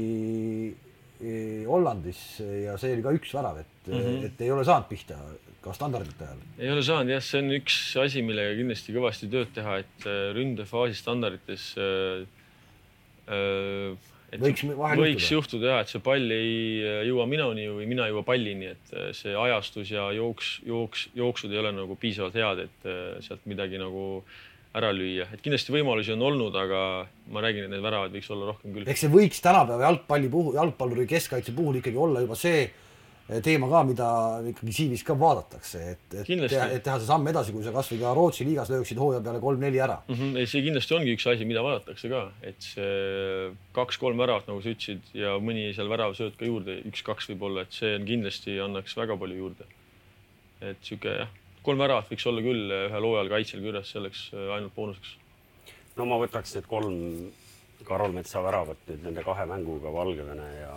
eh, 1.21 1.65
Hollandis 1.67 2.21
ja 2.41 2.77
see 2.81 2.95
oli 2.95 3.05
ka 3.05 3.13
üks 3.17 3.33
värav, 3.37 3.61
et 3.61 3.91
mm, 3.91 3.99
-hmm. 3.99 4.25
et 4.29 4.41
ei 4.41 4.51
ole 4.53 4.65
saanud 4.65 4.89
pihta 4.89 5.19
ka 5.67 5.73
standardite 5.75 6.25
ajal? 6.25 6.41
ei 6.57 6.71
ole 6.71 6.83
saanud 6.85 7.13
jah, 7.13 7.23
see 7.23 7.41
on 7.43 7.53
üks 7.57 7.77
asi, 8.01 8.23
millega 8.25 8.55
kindlasti 8.57 8.95
kõvasti 8.95 9.29
tööd 9.31 9.53
teha, 9.55 9.79
et 9.83 10.07
äh, 10.07 10.29
ründefaasi 10.37 10.97
standardites 10.99 11.69
äh, 11.81 12.25
äh, 13.27 14.13
võiks, 14.35 14.65
võiks 14.99 15.29
juhtuda 15.31 15.71
jah, 15.71 15.85
et 15.85 15.93
see 15.93 16.03
pall 16.03 16.35
ei 16.35 16.81
jõua 17.07 17.27
minuni 17.29 17.69
või 17.71 17.87
mina 17.87 18.07
ei 18.07 18.15
jõua 18.15 18.25
pallini, 18.27 18.73
et 18.75 18.97
see 19.15 19.35
ajastus 19.37 19.93
ja 19.93 20.09
jooks, 20.17 20.57
jooks, 20.67 21.07
jooksud 21.15 21.53
ei 21.53 21.61
ole 21.63 21.71
nagu 21.77 21.95
piisavalt 21.99 22.35
head, 22.35 22.67
et 22.67 22.91
sealt 23.23 23.47
midagi 23.47 23.79
nagu 23.79 24.07
äh, 24.19 24.43
ära 24.77 24.91
lüüa, 24.95 25.27
et 25.33 25.43
kindlasti 25.43 25.73
võimalusi 25.73 26.13
on 26.13 26.23
olnud, 26.27 26.57
aga 26.57 26.81
ma 27.33 27.43
räägin, 27.43 27.67
et 27.67 27.73
neid 27.73 27.83
väravaid 27.83 28.13
võiks 28.13 28.29
olla 28.33 28.51
rohkem 28.51 28.75
küll. 28.75 28.89
eks 28.89 29.05
see 29.05 29.13
võiks 29.13 29.41
tänapäeva 29.43 29.87
jalgpalli 29.87 30.29
puhul, 30.33 30.57
jalgpalluri 30.57 31.07
keskkaitse 31.09 31.55
puhul 31.57 31.79
ikkagi 31.79 31.99
olla 32.01 32.23
juba 32.23 32.37
see 32.37 32.67
teema 33.43 33.69
ka, 33.71 33.83
mida 33.87 34.09
ikkagi 34.51 34.73
CV-s 34.77 35.03
ka 35.07 35.15
vaadatakse, 35.19 35.81
et, 35.93 36.17
et 36.21 36.29
teha, 36.47 36.67
et 36.77 36.83
teha 36.83 36.97
see 36.99 37.09
samm 37.09 37.27
edasi, 37.27 37.55
kui 37.55 37.65
sa 37.65 37.73
kasvõi 37.75 37.99
ka 38.01 38.13
Rootsi 38.15 38.47
liigas 38.47 38.71
lööksid 38.71 39.01
hooaja 39.01 39.23
peale 39.25 39.41
kolm-neli 39.43 39.81
ära 39.83 39.97
mm. 40.05 40.13
-hmm. 40.15 40.37
ei, 40.39 40.47
see 40.47 40.63
kindlasti 40.65 40.95
ongi 40.95 41.15
üks 41.17 41.27
asi, 41.31 41.47
mida 41.49 41.63
vaadatakse 41.65 42.11
ka, 42.11 42.21
et 42.41 42.69
see 42.69 43.49
kaks-kolm 43.75 44.23
väravat, 44.23 44.47
nagu 44.47 44.63
sa 44.63 44.71
ütlesid, 44.71 45.11
ja 45.17 45.35
mõni 45.43 45.73
seal 45.75 45.91
väravasööt 45.91 46.39
ka 46.39 46.47
juurde, 46.47 46.79
üks-kaks 46.91 47.27
võib-olla, 47.33 47.67
et 47.67 47.75
see 47.75 47.97
on 47.99 48.07
kindlasti 48.07 48.61
annaks 48.63 48.95
väga 48.97 49.19
palju 49.19 49.43
juurde. 49.43 49.67
et 50.61 50.79
sihuke 50.81 51.11
jah 51.19 51.35
kolm 51.67 51.81
väravat 51.83 52.11
võiks 52.11 52.27
olla 52.29 52.43
küll 52.45 52.71
ühel 52.71 53.07
hooajal 53.09 53.33
kaitsel 53.33 53.65
kirjas, 53.65 53.91
selleks 53.95 54.27
äh, 54.35 54.53
ainult 54.55 54.75
boonuseks. 54.77 55.17
no 55.97 56.07
ma 56.07 56.19
võtaks 56.21 56.55
need 56.55 56.69
kolm 56.69 56.95
Karol 57.87 58.11
Metsa 58.15 58.43
väravat 58.43 58.83
nüüd 58.89 59.07
nende 59.07 59.23
kahe 59.23 59.45
mänguga 59.49 59.93
Valgevene 59.93 60.49
ja, 60.57 60.73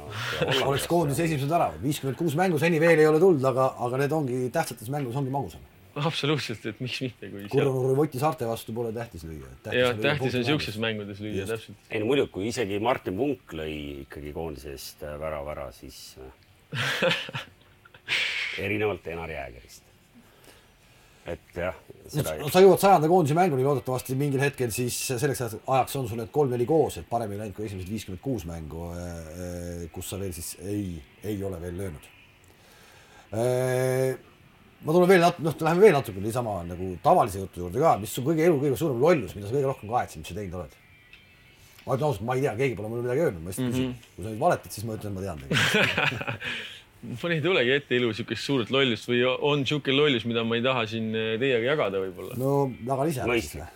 ja 0.47 0.55
oleks 0.71 0.87
koondise 0.91 1.27
esimesed 1.27 1.51
väravad, 1.51 1.83
viiskümmend 1.83 2.19
kuus 2.21 2.39
mängu 2.39 2.61
seni 2.63 2.81
veel 2.83 3.03
ei 3.03 3.11
ole 3.11 3.21
tulnud, 3.23 3.45
aga, 3.51 3.73
aga 3.87 4.03
need 4.05 4.17
ongi 4.21 4.41
tähtsates 4.55 4.93
mängus 4.93 5.19
ongi 5.19 5.35
magusam 5.35 5.67
absoluutselt, 5.99 6.65
et 6.71 6.81
miks 6.83 7.01
mitte, 7.03 7.29
kui 7.33 7.49
Kurrunurme 7.51 7.97
Voti 7.99 8.21
saarte 8.21 8.47
vastu 8.49 8.75
pole 8.75 8.93
tähtis 8.95 9.25
lüüa. 9.27 9.49
jah, 9.75 9.97
tähtis 9.99 10.35
on 10.35 10.45
niisugustes 10.45 10.79
mängudes 10.83 11.21
lüüa, 11.23 11.47
täpselt. 11.51 11.89
ei 11.91 12.03
no 12.03 12.11
muidugi, 12.11 12.31
kui 12.37 12.49
isegi 12.51 12.79
Martin 12.83 13.17
Punk 13.19 13.55
lõi 13.59 13.75
ikkagi 14.05 14.35
koondise 14.37 14.75
eest 14.77 15.03
värava 15.03 15.55
ära, 15.57 15.67
siis 15.75 16.15
erinevalt 18.67 19.07
Enar 19.11 19.35
Jäägerist. 19.35 19.83
et 21.35 21.59
jah. 21.59 21.83
No 22.19 22.49
sa 22.51 22.63
jõuad 22.63 22.81
sajanda 22.83 23.11
koondise 23.11 23.37
mänguni 23.39 23.67
loodetavasti 23.67 24.17
mingil 24.19 24.43
hetkel, 24.43 24.73
siis 24.75 24.97
selleks 25.13 25.45
ajaks 25.45 25.99
on 26.01 26.09
sul 26.11 26.19
need 26.19 26.33
kolm-neli 26.35 26.67
koos, 26.69 26.99
et 27.01 27.07
parem 27.11 27.31
ei 27.35 27.39
läinud 27.43 27.55
kui 27.57 27.69
esimesed 27.69 27.91
viiskümmend 27.93 28.23
kuus 28.25 28.47
mängu, 28.49 28.89
kus 29.95 30.11
sa 30.11 30.19
veel 30.21 30.35
siis 30.35 30.57
ei, 30.65 30.97
ei 31.23 31.39
ole 31.47 31.61
veel 31.63 31.79
löönud. 31.85 32.11
Ma 34.81 34.95
tulen 34.97 35.11
veel 35.11 35.21
nat-, 35.23 35.41
noh, 35.45 35.57
läheme 35.61 35.85
veel 35.85 35.97
natuke 35.99 36.23
niisama 36.25 36.61
nagu 36.65 36.95
tavalise 37.05 37.43
jutu 37.43 37.67
juurde 37.67 37.83
ka, 37.83 37.97
mis 38.01 38.15
su 38.17 38.25
kõige 38.25 38.47
elu 38.49 38.57
kõige 38.63 38.79
suurem 38.81 39.03
lollus, 39.03 39.35
mida 39.37 39.47
sa 39.47 39.55
kõige 39.55 39.69
rohkem 39.69 39.93
kahetsed, 39.93 40.23
mis 40.23 40.33
sa 40.33 40.39
teinud 40.39 40.61
oled? 40.63 40.77
ma 41.85 41.97
ütlen 41.97 42.07
ausalt, 42.11 42.27
ma 42.29 42.37
ei 42.37 42.45
tea, 42.45 42.53
keegi 42.59 42.77
pole 42.79 42.91
mulle 42.91 43.05
midagi 43.07 43.23
öelnud, 43.25 43.41
ma 43.43 43.51
lihtsalt 43.51 43.71
küsin. 43.71 43.87
Mm 43.87 43.93
-hmm.. 43.93 44.11
kui 44.15 44.25
sa 44.25 44.31
nüüd 44.31 44.41
valetad, 44.41 44.75
siis 44.75 44.87
ma 44.87 44.97
ütlen, 44.99 45.15
ma 45.17 45.23
tean 45.25 45.41
tegelikult 45.41 46.45
mul 47.03 47.35
ei 47.35 47.43
tulegi 47.45 47.75
ette 47.79 47.97
elu 47.97 48.13
niisugust 48.13 48.45
suurt 48.45 48.73
lollust 48.75 49.09
või 49.11 49.21
on 49.27 49.65
niisugune 49.65 49.97
lollus, 49.97 50.27
mida 50.29 50.45
ma 50.47 50.59
ei 50.59 50.65
taha 50.65 50.87
siin 50.91 51.13
teiega 51.13 51.73
jagada 51.73 52.03
võib-olla. 52.03 52.39
no 52.41 52.71
jaga 52.87 53.09
ise. 53.11 53.29
mõista. 53.31 53.71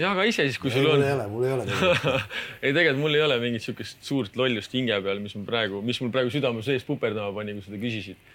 jaga 0.00 0.24
ise 0.30 0.48
siis, 0.48 0.58
kui 0.62 0.72
ei, 0.72 0.80
sul 0.80 0.90
on. 0.94 1.02
mul 1.02 1.06
ei 1.06 1.14
ole, 1.18 1.28
mul 1.34 1.46
ei 1.48 1.54
ole 1.58 1.68
ei, 2.64 2.72
tegelikult 2.72 3.02
mul 3.04 3.18
ei 3.20 3.26
ole 3.26 3.38
mingit 3.44 3.60
niisugust 3.60 4.02
suurt 4.06 4.40
lollust 4.40 4.74
hinge 4.74 4.96
peal, 5.04 5.22
mis 5.22 5.36
mul 5.36 5.46
praegu, 5.48 5.84
mis 5.84 6.00
mul 6.04 6.12
praegu 6.14 6.32
südame 6.32 6.64
sees 6.66 6.86
puperdama 6.88 7.34
pani, 7.36 7.58
kui 7.58 7.68
seda 7.68 7.80
küsisid 7.84 8.26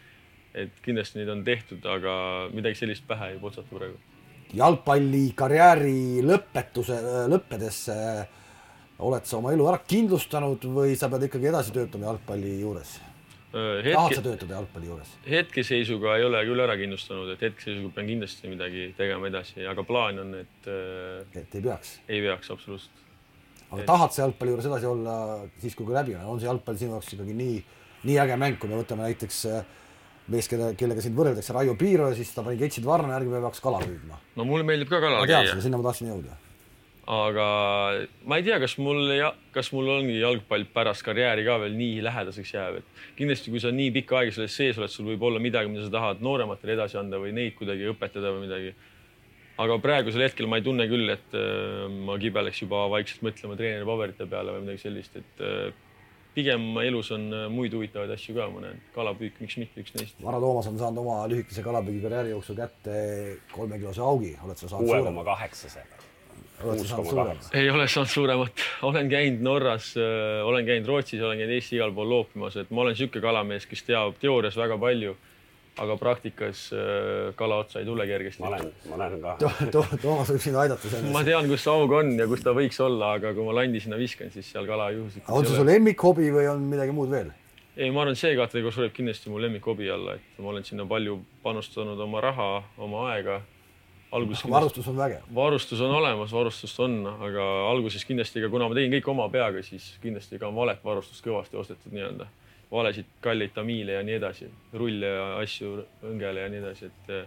et 0.53 0.81
kindlasti 0.85 1.19
neid 1.19 1.31
on 1.33 1.41
tehtud, 1.45 1.83
aga 1.89 2.15
midagi 2.53 2.77
sellist 2.83 3.05
pähe 3.09 3.33
ei 3.33 3.39
potsata 3.41 3.67
praegu. 3.73 3.97
jalgpallikarjääri 4.53 6.21
lõpetuse, 6.25 6.99
lõppedes 7.31 7.79
oled 9.03 9.25
sa 9.25 9.39
oma 9.39 9.53
elu 9.55 9.65
ära 9.71 9.79
kindlustanud 9.87 10.67
või 10.75 10.93
sa 10.99 11.09
pead 11.09 11.25
ikkagi 11.27 11.49
edasi 11.49 11.73
töötama 11.73 12.11
jalgpalli 12.11 12.59
juures? 12.61 12.99
Hetke... 13.53 13.93
tahad 13.93 14.15
sa 14.17 14.23
töötada 14.25 14.55
jalgpalli 14.57 14.89
juures? 14.89 15.09
hetkeseisuga 15.29 16.15
ei 16.17 16.25
ole 16.25 16.39
küll 16.47 16.63
ära 16.63 16.73
kindlustanud, 16.79 17.29
et 17.35 17.43
hetkeseisuga 17.45 17.91
pean 17.93 18.09
kindlasti 18.09 18.49
midagi 18.49 18.87
tegema 18.97 19.29
edasi, 19.29 19.61
aga 19.69 19.85
plaan 19.85 20.23
on, 20.23 20.33
et. 20.41 20.69
et 21.37 21.53
ei 21.59 21.61
peaks? 21.61 21.99
ei 22.07 22.23
peaks 22.25 22.49
absoluutselt. 22.55 23.03
aga 23.69 23.83
et... 23.83 23.87
tahad 23.91 24.15
sa 24.15 24.23
jalgpalli 24.25 24.55
juures 24.55 24.69
edasi 24.71 24.89
olla 24.89 25.15
siis, 25.61 25.77
kui 25.77 25.93
läbi 25.93 26.17
on, 26.17 26.25
on 26.33 26.41
see 26.41 26.49
jalgpall 26.49 26.81
sinu 26.81 26.97
jaoks 26.97 27.13
ikkagi 27.13 27.37
nii, 27.43 27.61
nii 28.09 28.19
äge 28.25 28.39
mäng, 28.41 28.57
kui 28.61 28.73
me 28.73 28.81
võtame 28.81 29.05
näiteks 29.05 29.43
mees, 30.33 30.49
kelle, 30.49 30.71
kellega 30.79 31.03
sind 31.03 31.17
võrreldakse, 31.17 31.53
Raio 31.53 31.75
Piiro 31.79 32.09
siis 32.17 32.31
ta 32.33 32.45
pani 32.45 32.57
ketsid 32.59 32.85
varna, 32.87 33.13
järgmine 33.17 33.37
päev 33.37 33.49
hakkas 33.51 33.63
kala 33.63 33.83
püüdma. 33.83 34.19
no 34.39 34.47
mulle 34.49 34.65
meeldib 34.67 34.89
ka 34.91 35.01
kalal 35.03 35.27
käia. 35.29 35.59
sinna 35.61 35.79
ma 35.79 35.89
tahtsin 35.89 36.09
jõuda. 36.09 36.37
Aga 37.03 37.45
ma 38.23 38.37
ei 38.39 38.45
tea, 38.45 38.57
kas 38.63 38.77
mul, 38.79 39.11
kas 39.51 39.71
mul 39.75 39.89
ongi 39.97 40.15
jalgpall 40.21 40.63
pärast 40.71 41.03
karjääri 41.03 41.43
ka 41.43 41.57
veel 41.59 41.75
nii 41.75 41.99
lähedaseks 42.05 42.53
jääb, 42.55 42.79
et 42.79 43.03
kindlasti, 43.17 43.51
kui 43.51 43.59
sa 43.59 43.73
nii 43.75 43.91
pikka 43.99 44.21
aega 44.21 44.35
selles 44.37 44.55
sees 44.55 44.79
oled, 44.79 44.91
sul 44.91 45.09
võib 45.11 45.25
olla 45.27 45.41
midagi, 45.43 45.71
mida 45.71 45.83
sa 45.83 45.91
tahad 45.97 46.23
noorematele 46.23 46.77
edasi 46.77 46.99
anda 47.01 47.19
või 47.19 47.33
neid 47.35 47.57
kuidagi 47.59 47.89
õpetada 47.91 48.31
või 48.35 48.45
midagi. 48.47 48.73
aga 49.63 49.77
praegusel 49.83 50.23
hetkel 50.23 50.47
ma 50.47 50.57
ei 50.61 50.63
tunne 50.65 50.87
küll, 50.87 51.09
et 51.11 51.35
äh, 51.35 51.89
ma 52.07 52.15
kibeleks 52.21 52.63
juba 52.63 52.87
vaikselt 52.95 53.25
mõtlema 53.27 53.59
treeneripaberite 53.59 54.29
peale 54.29 54.55
või 54.55 54.63
midagi 54.63 54.85
sellist, 54.87 55.19
et 55.19 55.43
äh, 55.43 55.73
pigem 56.33 56.71
elus 56.85 57.11
on 57.11 57.27
äh, 57.35 57.49
muid 57.51 57.75
huvitavaid 57.75 58.15
asju 58.15 58.37
ka, 58.39 58.47
ma 58.55 58.63
näen, 58.63 58.79
kalapüük, 58.95 59.43
miks 59.43 59.59
mitte 59.59 59.83
üks 59.83 59.93
neist. 59.99 60.23
Vara 60.23 60.39
Toomas 60.39 60.71
on 60.71 60.79
saanud 60.79 61.03
oma 61.03 61.19
lühikese 61.27 61.67
kalapüügikarjääri 61.67 62.31
jooksul 62.31 62.57
kätte 62.63 62.95
kolmekilose 63.51 64.01
augi, 64.01 64.33
oled 64.39 64.57
sa 64.57 64.71
saanud? 64.71 64.87
kuue 64.87 65.03
koma 65.03 65.27
kaheksasega. 65.27 66.12
Oled 66.63 66.79
sa 66.83 66.87
saanud 66.93 67.09
suuremat? 67.09 67.49
ei 67.59 67.69
ole 67.73 67.87
saanud 67.87 68.13
suuremat, 68.13 68.65
olen 68.89 69.09
käinud 69.09 69.45
Norras 69.49 69.93
äh,, 69.97 70.45
olen 70.45 70.65
käinud 70.65 70.87
Rootsis, 70.87 71.21
olen 71.21 71.41
käinud 71.41 71.57
Eesti 71.57 71.79
igal 71.79 71.93
pool 71.95 72.09
loopimas, 72.09 72.57
et 72.61 72.71
ma 72.71 72.85
olen 72.85 72.97
niisugune 72.97 73.25
kalamees, 73.25 73.69
kes 73.69 73.85
teab 73.89 74.19
teoorias 74.21 74.57
väga 74.59 74.77
palju 74.81 75.15
aga 75.77 75.95
praktikas 75.97 76.67
äh, 76.73 77.33
kala 77.35 77.63
otsa 77.63 77.79
ei 77.81 77.85
tule 77.85 78.05
kergesti. 78.07 78.43
ma 78.43 78.49
olen, 78.51 78.73
ma 78.89 78.95
olen 78.95 79.21
ka 79.21 79.35
to,. 79.41 79.51
To, 79.73 79.85
Toomas 80.01 80.29
võib 80.29 80.43
sind 80.43 80.57
aidata 80.61 80.89
selles. 80.89 81.13
ma 81.13 81.23
tean, 81.25 81.47
kus 81.49 81.63
see 81.65 81.73
aug 81.73 81.95
on 81.97 82.11
ja 82.19 82.27
kus 82.29 82.43
ta 82.45 82.53
võiks 82.53 82.77
olla, 82.83 83.15
aga 83.17 83.33
kui 83.33 83.45
ma 83.47 83.55
landi 83.57 83.81
sinna 83.81 83.97
viskan, 83.97 84.29
siis 84.33 84.51
seal 84.53 84.69
kala 84.69 84.91
juhuslikult. 84.93 85.33
on 85.33 85.47
see 85.47 85.57
su 85.57 85.65
lemmikhobi 85.65 86.29
või 86.35 86.45
on 86.51 86.67
midagi 86.69 86.93
muud 86.93 87.09
veel? 87.13 87.31
ei, 87.73 87.89
ma 87.89 88.03
arvan, 88.03 88.17
see 88.19 88.35
kategooria 88.37 88.75
sureb 88.77 88.93
kindlasti 88.93 89.33
mu 89.33 89.41
lemmikhobi 89.41 89.89
alla, 89.89 90.17
et 90.19 90.41
ma 90.43 90.53
olen 90.53 90.67
sinna 90.67 90.85
palju 90.85 91.17
panustanud 91.45 91.99
oma 92.05 92.21
raha, 92.21 92.49
oma 92.77 93.07
aega. 93.13 93.41
Alguses 94.13 94.45
varustus 94.49 94.87
on 94.87 94.97
vägev. 94.97 95.25
varustus 95.35 95.81
on 95.81 95.95
olemas, 95.97 96.31
varustust 96.31 96.79
on, 96.85 96.99
aga 97.27 97.49
alguses 97.71 98.05
kindlasti 98.05 98.43
ka, 98.43 98.51
kuna 98.53 98.69
ma 98.69 98.77
tegin 98.77 98.93
kõik 98.97 99.09
oma 99.15 99.27
peaga, 99.33 99.63
siis 99.65 99.93
kindlasti 100.03 100.39
ka 100.41 100.51
valet 100.53 100.83
varustust 100.85 101.25
kõvasti 101.25 101.59
ostetud 101.59 101.95
nii-öelda 101.95 102.29
valesid 102.73 103.09
kalleid 103.21 103.53
tamiile 103.53 103.99
ja 103.99 104.03
nii 104.05 104.17
edasi, 104.17 104.49
rulle 104.73 105.09
ja 105.09 105.25
asju 105.43 105.75
õngele 106.09 106.45
ja 106.45 106.51
nii 106.51 106.61
edasi, 106.63 106.89
et 106.89 107.17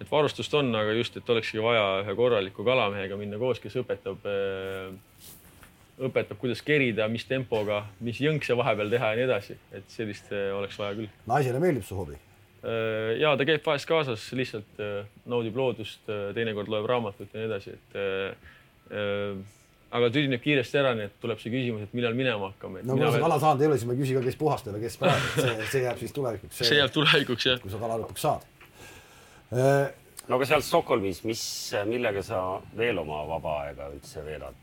et 0.00 0.10
varustust 0.10 0.52
on, 0.58 0.68
aga 0.76 0.92
just, 0.92 1.16
et 1.16 1.30
olekski 1.32 1.62
vaja 1.64 2.02
ühe 2.02 2.14
korraliku 2.18 2.64
kalamehega 2.64 3.16
minna 3.16 3.38
koos, 3.40 3.60
kes 3.62 3.78
õpetab, 3.80 4.26
õpetab, 5.96 6.36
kuidas 6.40 6.60
kerida, 6.64 7.08
mis 7.08 7.24
tempoga, 7.24 7.82
mis 8.04 8.20
jõnkse 8.20 8.56
vahepeal 8.58 8.92
teha 8.92 9.12
ja 9.12 9.20
nii 9.20 9.26
edasi, 9.28 9.56
et 9.72 9.88
sellist 9.92 10.32
oleks 10.32 10.76
vaja 10.80 10.98
küll. 11.00 11.12
naisele 11.28 11.62
meeldib 11.62 11.88
su 11.88 11.96
hobi? 11.96 12.20
Ja 13.20 13.34
ta 13.38 13.44
käib 13.46 13.66
vahest 13.66 13.88
kaasas, 13.88 14.24
lihtsalt 14.36 14.80
naudib 15.28 15.56
loodust, 15.58 16.02
teinekord 16.06 16.70
loeb 16.72 16.88
raamatut 16.88 17.34
ja 17.34 17.42
nii 17.42 17.50
edasi, 17.50 17.76
et 17.76 17.98
aga 19.94 20.08
tüdineb 20.12 20.42
kiiresti 20.42 20.80
ära, 20.80 20.94
nii 20.98 21.08
et 21.08 21.14
tuleb 21.22 21.40
see 21.40 21.52
küsimus, 21.52 21.86
et 21.86 21.94
millal 21.96 22.16
minema 22.18 22.50
hakkame. 22.50 22.82
no 22.86 22.96
kui 22.98 23.12
sa 23.12 23.22
kala 23.22 23.38
saanud 23.42 23.62
ei 23.62 23.70
ole, 23.70 23.78
siis 23.78 23.88
ma 23.88 23.94
ei 23.94 24.00
küsi 24.02 24.16
ka, 24.16 24.24
kes 24.24 24.38
puhastab 24.40 24.78
ja 24.78 24.82
kes 24.82 24.98
praegu, 25.02 25.30
see, 25.36 25.68
see 25.72 25.84
jääb 25.84 26.02
siis 26.02 26.16
tulevikuks. 26.16 26.58
see 26.62 26.80
jääb 26.80 26.94
tulevikuks, 26.94 27.46
jah. 27.50 27.62
kui 27.62 27.72
sa 27.72 27.80
kala 27.82 28.00
lõpuks 28.02 28.26
saad. 28.26 28.48
no 29.52 30.38
aga 30.38 30.50
seal 30.50 30.64
Stockholmis, 30.66 31.22
mis, 31.28 31.44
millega 31.88 32.24
sa 32.26 32.42
veel 32.78 32.98
oma 33.02 33.22
vaba 33.30 33.60
aega 33.66 33.90
üldse 33.94 34.24
veedad? 34.26 34.62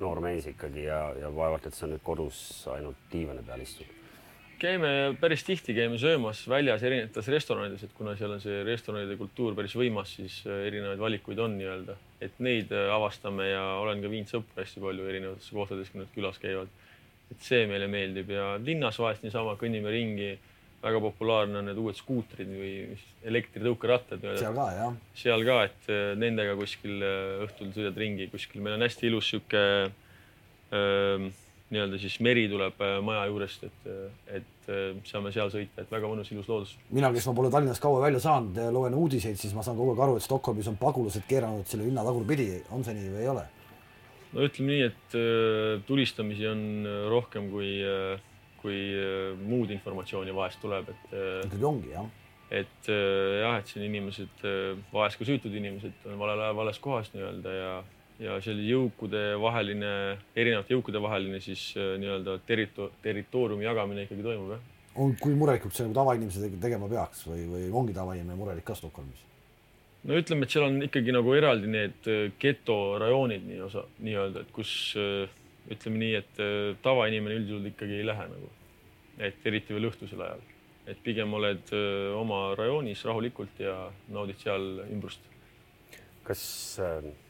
noor 0.00 0.22
mees 0.22 0.46
ikkagi 0.50 0.88
ja, 0.88 1.00
ja 1.18 1.30
vaevalt, 1.34 1.68
et 1.70 1.76
sa 1.76 1.86
nüüd 1.90 2.02
kodus 2.06 2.38
ainult 2.74 2.98
diivani 3.12 3.44
peal 3.46 3.62
istud 3.62 3.93
käime 4.64 4.90
päris 5.20 5.44
tihti, 5.44 5.74
käime 5.76 5.98
söömas 6.00 6.44
väljas 6.48 6.82
erinevates 6.86 7.28
restoranides, 7.32 7.84
et 7.84 7.92
kuna 7.96 8.14
seal 8.18 8.36
on 8.36 8.40
see 8.42 8.62
restoranide 8.66 9.16
kultuur 9.20 9.56
päris 9.56 9.74
võimas, 9.78 10.14
siis 10.18 10.40
äh, 10.48 10.64
erinevaid 10.70 11.02
valikuid 11.02 11.42
on 11.44 11.58
nii-öelda, 11.58 11.96
et 12.24 12.40
neid 12.44 12.72
äh, 12.72 12.88
avastame 12.94 13.50
ja 13.50 13.62
olen 13.82 14.02
ka 14.04 14.12
viinud 14.12 14.32
sõpru 14.32 14.62
hästi 14.62 14.82
palju 14.84 15.10
erinevates 15.10 15.50
kohtades, 15.52 15.92
kui 15.92 16.02
nad 16.02 16.10
külas 16.16 16.40
käivad. 16.42 16.72
et 17.32 17.40
see 17.40 17.64
meile 17.66 17.86
meeldib 17.88 18.28
ja 18.30 18.54
linnas 18.60 18.98
vahest 19.00 19.24
niisama 19.24 19.56
kõnnime 19.60 19.92
ringi. 19.92 20.34
väga 20.84 20.98
populaarne 21.00 21.56
on 21.58 21.64
need 21.64 21.78
uued 21.80 21.96
skuutrid 21.96 22.48
või 22.48 22.96
elektritõukerattad. 23.24 24.20
seal 24.38 24.54
ka 24.54 24.66
jah. 24.76 24.98
seal 25.16 25.44
ka, 25.44 25.62
et 25.64 25.88
äh, 25.92 26.12
nendega 26.16 26.56
kuskil 26.60 27.04
õhtul 27.46 27.72
sõidad 27.76 27.96
ringi 27.96 28.28
kuskil, 28.32 28.60
meil 28.60 28.76
on 28.76 28.84
hästi 28.84 29.08
ilus 29.08 29.30
sihuke 29.32 29.64
ähm, 30.72 31.32
nii-öelda 31.74 32.00
siis 32.00 32.20
meri 32.24 32.46
tuleb 32.48 32.80
maja 33.04 33.26
juurest, 33.30 33.66
et, 33.68 33.88
et 34.38 34.50
et 34.64 34.72
äh, 34.72 35.02
saame 35.08 35.32
seal 35.34 35.50
sõita, 35.52 35.82
et 35.82 35.92
väga 35.92 36.08
mõnus, 36.08 36.30
ilus 36.32 36.48
loodus. 36.48 36.74
mina, 36.94 37.10
kes 37.12 37.26
ma 37.28 37.34
pole 37.36 37.50
Tallinnast 37.52 37.82
kaua 37.82 38.00
välja 38.02 38.20
saanud, 38.22 38.58
loen 38.72 38.96
uudiseid, 38.96 39.36
siis 39.40 39.54
ma 39.56 39.64
saan 39.64 39.76
kogu 39.76 39.94
aeg 39.94 40.02
aru, 40.06 40.16
et 40.18 40.24
Stockholmis 40.24 40.68
on 40.70 40.78
pagulased 40.80 41.26
keeranud 41.28 41.68
selle 41.68 41.86
linna 41.88 42.04
tagurpidi, 42.06 42.48
on 42.74 42.84
see 42.86 42.96
nii 42.96 43.12
või 43.12 43.22
ei 43.24 43.30
ole? 43.34 43.46
no 44.34 44.44
ütleme 44.48 44.72
nii, 44.72 44.90
et 44.90 45.16
äh, 45.20 45.86
tulistamisi 45.86 46.48
on 46.50 46.66
äh, 46.88 47.00
rohkem 47.12 47.50
kui, 47.52 47.70
kui 48.62 48.82
muud 49.44 49.72
informatsiooni 49.74 50.34
vahest 50.34 50.62
tuleb, 50.64 50.92
et. 50.94 51.08
ikkagi 51.46 51.72
ongi 51.72 51.94
jah 51.94 52.12
et 52.54 52.86
jah, 52.86 53.56
et 53.58 53.66
siin 53.66 53.82
inimesed, 53.88 54.42
vahest 54.92 55.18
ka 55.18 55.26
süütud 55.26 55.54
inimesed 55.58 56.04
on 56.06 56.18
valel 56.20 56.42
ajal 56.44 56.58
vales 56.60 56.78
kohas 56.78 57.08
nii-öelda 57.14 57.54
ja 57.56 57.70
ja 58.22 58.36
see 58.42 58.54
oli 58.54 58.68
jõukude 58.68 59.22
vaheline, 59.42 59.90
erinevate 60.38 60.74
jõukude 60.76 61.02
vaheline 61.02 61.40
siis 61.42 61.72
äh, 61.78 61.94
nii-öelda 62.00 62.38
territo-, 62.46 62.92
territooriumi 63.02 63.66
jagamine 63.66 64.06
ikkagi 64.06 64.26
toimub, 64.26 64.54
jah. 64.54 64.66
on, 65.02 65.14
kui 65.20 65.34
murelikuks 65.38 65.80
see 65.80 65.86
nagu 65.88 65.98
tavainimese 65.98 66.50
tegema 66.62 66.88
peaks 66.90 67.24
või, 67.26 67.46
või 67.50 67.70
ongi 67.82 67.96
tavainimene 67.96 68.38
murelik 68.38 68.66
ka 68.68 68.76
Stockholmis? 68.78 69.24
no 70.06 70.18
ütleme, 70.20 70.46
et 70.46 70.54
seal 70.54 70.68
on 70.68 70.78
ikkagi 70.86 71.14
nagu 71.16 71.34
eraldi 71.34 71.70
need 71.74 72.10
äh, 72.10 72.26
getorajoonid 72.40 73.48
nii 73.50 73.64
osa, 73.66 73.86
nii-öelda, 73.98 74.44
et 74.46 74.54
kus 74.54 74.76
äh, 75.00 75.40
ütleme 75.74 76.02
nii, 76.02 76.14
et 76.20 76.42
tavainimene 76.84 77.38
üldjuhul 77.40 77.70
ikkagi 77.70 77.96
ei 77.96 78.04
lähe 78.04 78.26
nagu, 78.28 78.50
et 79.16 79.46
eriti 79.48 79.72
veel 79.72 79.88
õhtusel 79.88 80.20
ajal, 80.20 80.42
et 80.92 81.00
pigem 81.00 81.32
oled 81.32 81.72
oma 82.20 82.44
rajoonis 82.58 83.06
rahulikult 83.08 83.62
ja 83.64 83.72
naudid 84.12 84.44
seal 84.44 84.84
ümbrust. 84.84 85.24
kas 86.28 86.44
äh 86.84 87.23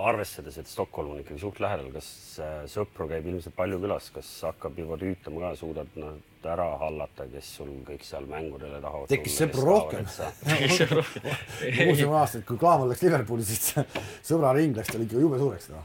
arvestades, 0.00 0.56
et 0.58 0.68
Stockholm 0.68 1.12
on 1.12 1.20
ikkagi 1.20 1.40
suht 1.42 1.58
lähedal, 1.60 1.90
kas 1.92 2.08
äh, 2.40 2.52
sõpru 2.70 3.06
käib 3.10 3.26
ilmselt 3.28 3.54
palju 3.56 3.78
külas, 3.82 4.08
kas 4.14 4.28
hakkab 4.48 4.78
juba 4.80 4.96
tüütama 5.00 5.42
ka, 5.44 5.50
suudad 5.60 5.98
nad 6.00 6.48
ära 6.52 6.68
hallata, 6.80 7.26
kes 7.30 7.50
sul 7.58 7.70
kõik 7.86 8.04
seal 8.06 8.26
mängudele 8.30 8.80
tahavad 8.82 9.12
tekkis 9.12 9.36
sõpru 9.42 9.66
rohkem. 9.68 10.08
kuulsime 11.82 12.16
aastaid, 12.22 12.46
kui 12.48 12.60
Klaavan 12.60 12.88
läks 12.92 13.04
Liverpooli, 13.04 13.44
siis 13.46 13.74
sõbraring 14.26 14.78
läks 14.78 14.94
tal 14.94 15.04
ikka 15.04 15.20
jube 15.20 15.40
suureks 15.42 15.68
no.. 15.74 15.84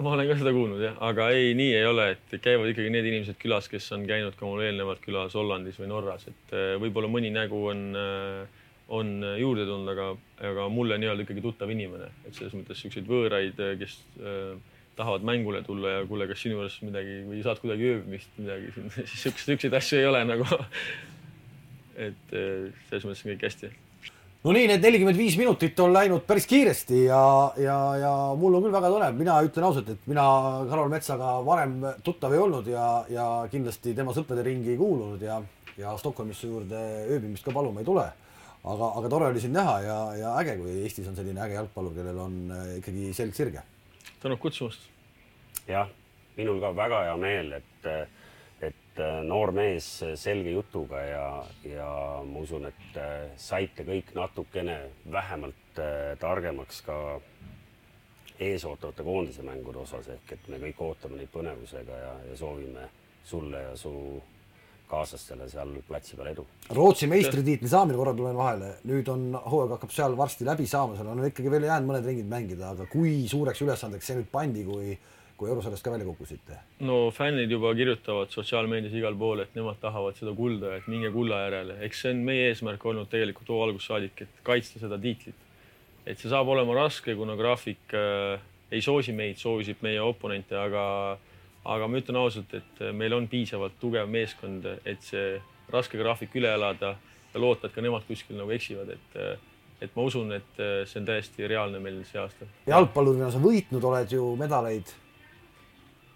ma 0.00 0.14
olen 0.14 0.30
ka 0.30 0.38
seda 0.40 0.54
kuulnud 0.54 0.86
jah, 0.86 0.96
aga 1.10 1.28
ei, 1.34 1.50
nii 1.58 1.74
ei 1.80 1.84
ole, 1.90 2.06
et 2.14 2.38
käivad 2.38 2.70
ikkagi 2.70 2.94
need 2.94 3.10
inimesed 3.10 3.40
külas, 3.42 3.66
kes 3.72 3.90
on 3.98 4.06
käinud 4.08 4.38
ka 4.38 4.46
mul 4.46 4.62
eelnevalt 4.64 5.02
külas 5.04 5.34
Hollandis 5.36 5.82
või 5.82 5.90
Norras, 5.90 6.30
et 6.30 6.56
äh, 6.56 6.72
võib-olla 6.80 7.10
mõni 7.10 7.34
nägu 7.34 7.66
on 7.74 7.86
äh, 7.98 8.59
on 8.90 9.12
juurde 9.38 9.64
tulnud, 9.68 9.88
aga, 9.92 10.10
aga 10.50 10.66
mulle 10.72 10.98
nii-öelda 10.98 11.24
ikkagi 11.24 11.44
tuttav 11.44 11.70
inimene, 11.70 12.10
et 12.26 12.34
selles 12.34 12.54
mõttes 12.58 12.80
siukseid 12.82 13.06
võõraid, 13.08 13.60
kes 13.78 14.00
äh, 14.18 14.56
tahavad 14.98 15.26
mängule 15.26 15.62
tulla 15.66 15.98
ja 15.98 16.06
kuule, 16.08 16.26
kas 16.30 16.42
sinu 16.42 16.58
juures 16.58 16.80
midagi 16.84 17.20
või 17.28 17.44
saad 17.44 17.60
kuidagi 17.62 17.86
ööbimist, 17.94 18.32
midagi 18.40 18.72
siin, 18.74 18.90
siis 18.96 19.28
siukseid, 19.28 19.52
siukseid 19.52 19.76
asju 19.78 20.00
ei 20.00 20.08
ole 20.10 20.24
nagu. 20.28 20.48
et 22.08 22.34
äh, 22.34 22.66
selles 22.88 23.06
mõttes 23.06 23.22
on 23.24 23.32
kõik 23.32 23.46
hästi. 23.46 23.70
no 24.44 24.54
nii, 24.56 24.66
need 24.72 24.86
nelikümmend 24.86 25.20
viis 25.20 25.36
minutit 25.38 25.80
on 25.84 25.92
läinud 25.94 26.24
päris 26.26 26.48
kiiresti 26.50 27.04
ja, 27.04 27.22
ja, 27.60 27.78
ja 28.00 28.12
mul 28.40 28.56
on 28.56 28.66
küll 28.66 28.74
väga 28.74 28.90
tore, 28.92 29.10
mina 29.16 29.36
ütlen 29.46 29.68
ausalt, 29.68 29.92
et 29.92 30.08
mina 30.10 30.24
Karol 30.70 30.90
Metsaga 30.90 31.36
varem 31.46 31.78
tuttav 32.06 32.34
ei 32.34 32.42
olnud 32.42 32.70
ja, 32.72 32.88
ja 33.12 33.28
kindlasti 33.52 33.94
tema 33.94 34.16
sõprade 34.16 34.46
ringi 34.46 34.72
ei 34.74 34.80
kuulunud 34.80 35.22
ja, 35.22 35.38
ja 35.78 35.94
Stockholmisse 36.00 36.48
juurde 36.50 36.82
ööbimist 37.06 37.46
ka 37.46 37.54
paluma 37.54 37.84
ei 37.84 37.88
tule 37.88 38.08
aga, 38.64 38.92
aga 38.98 39.08
tore 39.08 39.30
oli 39.30 39.40
sind 39.40 39.56
näha 39.56 39.76
ja, 39.84 39.98
ja 40.18 40.34
äge, 40.40 40.56
kui 40.60 40.76
Eestis 40.84 41.08
on 41.08 41.16
selline 41.16 41.42
äge 41.44 41.56
jalgpallur, 41.56 41.94
kellel 41.96 42.20
on 42.20 42.38
äh, 42.54 42.76
ikkagi 42.80 43.12
selg 43.16 43.36
sirge. 43.36 43.64
tänud 44.20 44.40
kutsumast. 44.42 44.88
jah, 45.68 45.88
minul 46.36 46.60
ka 46.60 46.74
väga 46.76 47.04
hea 47.08 47.16
meel, 47.20 47.52
et, 47.60 47.90
et 48.60 49.00
äh, 49.00 49.20
noor 49.24 49.54
mees 49.56 49.88
selge 50.20 50.52
jutuga 50.56 51.02
ja, 51.06 51.26
ja 51.64 51.90
ma 52.26 52.44
usun, 52.44 52.68
et 52.68 53.00
äh, 53.00 53.30
saite 53.40 53.86
kõik 53.88 54.14
natukene 54.14 54.80
vähemalt 55.10 55.56
targemaks 56.20 56.80
ka 56.82 56.96
eesootavate 58.40 59.04
koondise 59.04 59.44
mängude 59.46 59.78
osas 59.84 60.08
ehk 60.10 60.32
et 60.34 60.48
me 60.48 60.58
kõik 60.62 60.80
ootame 60.84 61.20
neid 61.20 61.30
põnevusega 61.32 61.98
ja, 62.02 62.12
ja 62.30 62.36
soovime 62.36 62.88
sulle 63.24 63.60
ja 63.62 63.74
su 63.76 63.92
kaaslastele 64.90 65.46
seal 65.50 65.76
platsi 65.86 66.18
peal 66.18 66.32
edu. 66.32 66.44
Rootsi 66.76 67.08
meistritiitli 67.10 67.70
saamine, 67.70 67.98
korra 68.00 68.14
tulen 68.16 68.36
vahele, 68.38 68.72
nüüd 68.90 69.08
on, 69.12 69.30
hooaeg 69.38 69.76
hakkab 69.76 69.94
seal 69.94 70.16
varsti 70.18 70.48
läbi 70.48 70.66
saama, 70.70 70.98
seal 70.98 71.12
on 71.12 71.22
ikkagi 71.28 71.52
veel 71.52 71.68
jäänud 71.68 71.90
mõned 71.90 72.10
ringid 72.10 72.28
mängida, 72.30 72.74
aga 72.74 72.88
kui 72.90 73.14
suureks 73.30 73.62
ülesandeks 73.66 74.10
see 74.10 74.18
nüüd 74.18 74.30
pandi, 74.32 74.64
kui, 74.66 74.96
kui 75.40 75.52
eurosarjast 75.52 75.86
ka 75.86 75.94
välja 75.94 76.08
kukkusite? 76.08 76.58
no 76.88 76.98
fännid 77.14 77.52
juba 77.54 77.72
kirjutavad 77.78 78.34
sotsiaalmeedias 78.34 78.96
igal 78.98 79.16
pool, 79.20 79.44
et 79.44 79.54
nemad 79.58 79.78
tahavad 79.82 80.18
seda 80.18 80.34
kulda, 80.36 80.74
et 80.80 80.90
minge 80.90 81.12
kulla 81.14 81.44
järele, 81.46 81.78
eks 81.86 82.04
see 82.04 82.14
on 82.16 82.26
meie 82.26 82.50
eesmärk 82.50 82.84
olnud 82.92 83.10
tegelikult 83.12 83.54
hoo 83.54 83.62
algusest 83.68 83.94
saadik, 83.94 84.26
et 84.26 84.44
kaitsta 84.46 84.82
seda 84.82 84.98
tiitlit. 85.00 85.48
et 86.06 86.18
see 86.18 86.32
saab 86.32 86.48
olema 86.48 86.74
raske, 86.74 87.14
kuna 87.14 87.36
graafik 87.38 87.94
äh, 87.94 88.40
ei 88.70 88.82
soosi 88.82 89.12
meid, 89.14 89.38
soosib 89.38 89.82
meie 89.84 90.00
oponente, 90.02 90.56
aga 90.58 90.84
aga 91.64 91.86
ma 91.88 92.00
ütlen 92.00 92.16
ausalt, 92.16 92.54
et 92.56 92.82
meil 92.96 93.12
on 93.12 93.28
piisavalt 93.28 93.76
tugev 93.80 94.08
meeskond, 94.08 94.66
et 94.84 95.02
see 95.04 95.40
raske 95.70 95.98
graafik 96.00 96.34
üle 96.40 96.50
elada 96.54 96.94
ja 97.34 97.40
loota, 97.40 97.68
et 97.68 97.76
ka 97.76 97.84
nemad 97.84 98.06
kuskil 98.08 98.40
nagu 98.40 98.52
eksivad, 98.56 98.96
et 98.96 99.22
et 99.80 99.94
ma 99.96 100.04
usun, 100.04 100.28
et 100.36 100.58
see 100.84 101.00
on 101.00 101.06
täiesti 101.08 101.46
reaalne 101.48 101.78
meil 101.80 102.02
see 102.04 102.20
aasta. 102.20 102.48
jalgpallurina 102.68 103.30
sa 103.32 103.40
võitnud 103.40 103.84
oled 103.88 104.12
ju 104.12 104.34
medaleid? 104.36 104.92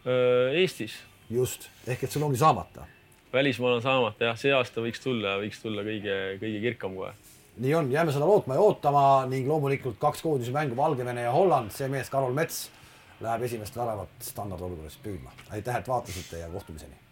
Eestis. 0.05 0.99
just, 1.33 1.71
ehk 1.89 2.05
et 2.05 2.13
sul 2.13 2.23
ongi 2.23 2.37
saamata. 2.37 2.85
välismaal 3.33 3.79
on 3.79 3.83
saamata 3.83 4.29
jah, 4.29 4.37
see 4.39 4.53
aasta 4.53 4.85
võiks 4.85 5.01
tulla, 5.01 5.39
võiks 5.41 5.63
tulla 5.63 5.83
kõige, 5.87 6.19
kõige 6.43 6.61
kirkam 6.61 6.97
kohe. 6.99 7.15
nii 7.57 7.75
on, 7.75 7.91
jääme 7.93 8.13
seda 8.13 8.29
lootma 8.29 8.59
ja 8.59 8.61
ootama 8.61 9.05
ning 9.31 9.49
loomulikult 9.49 9.97
kaks 9.99 10.23
koondise 10.23 10.53
mängu 10.53 10.77
Valgevene 10.77 11.25
ja 11.25 11.33
Holland, 11.33 11.73
see 11.73 11.89
mees 11.89 12.13
Karol 12.13 12.37
Mets 12.37 12.69
läheb 13.25 13.49
esimest 13.49 13.77
väravat 13.77 14.29
standardolukorras 14.33 15.01
püüdma. 15.05 15.33
aitäh, 15.51 15.77
et 15.77 15.89
vaatasite 15.89 16.39
ja 16.39 16.49
kohtumiseni 16.53 17.04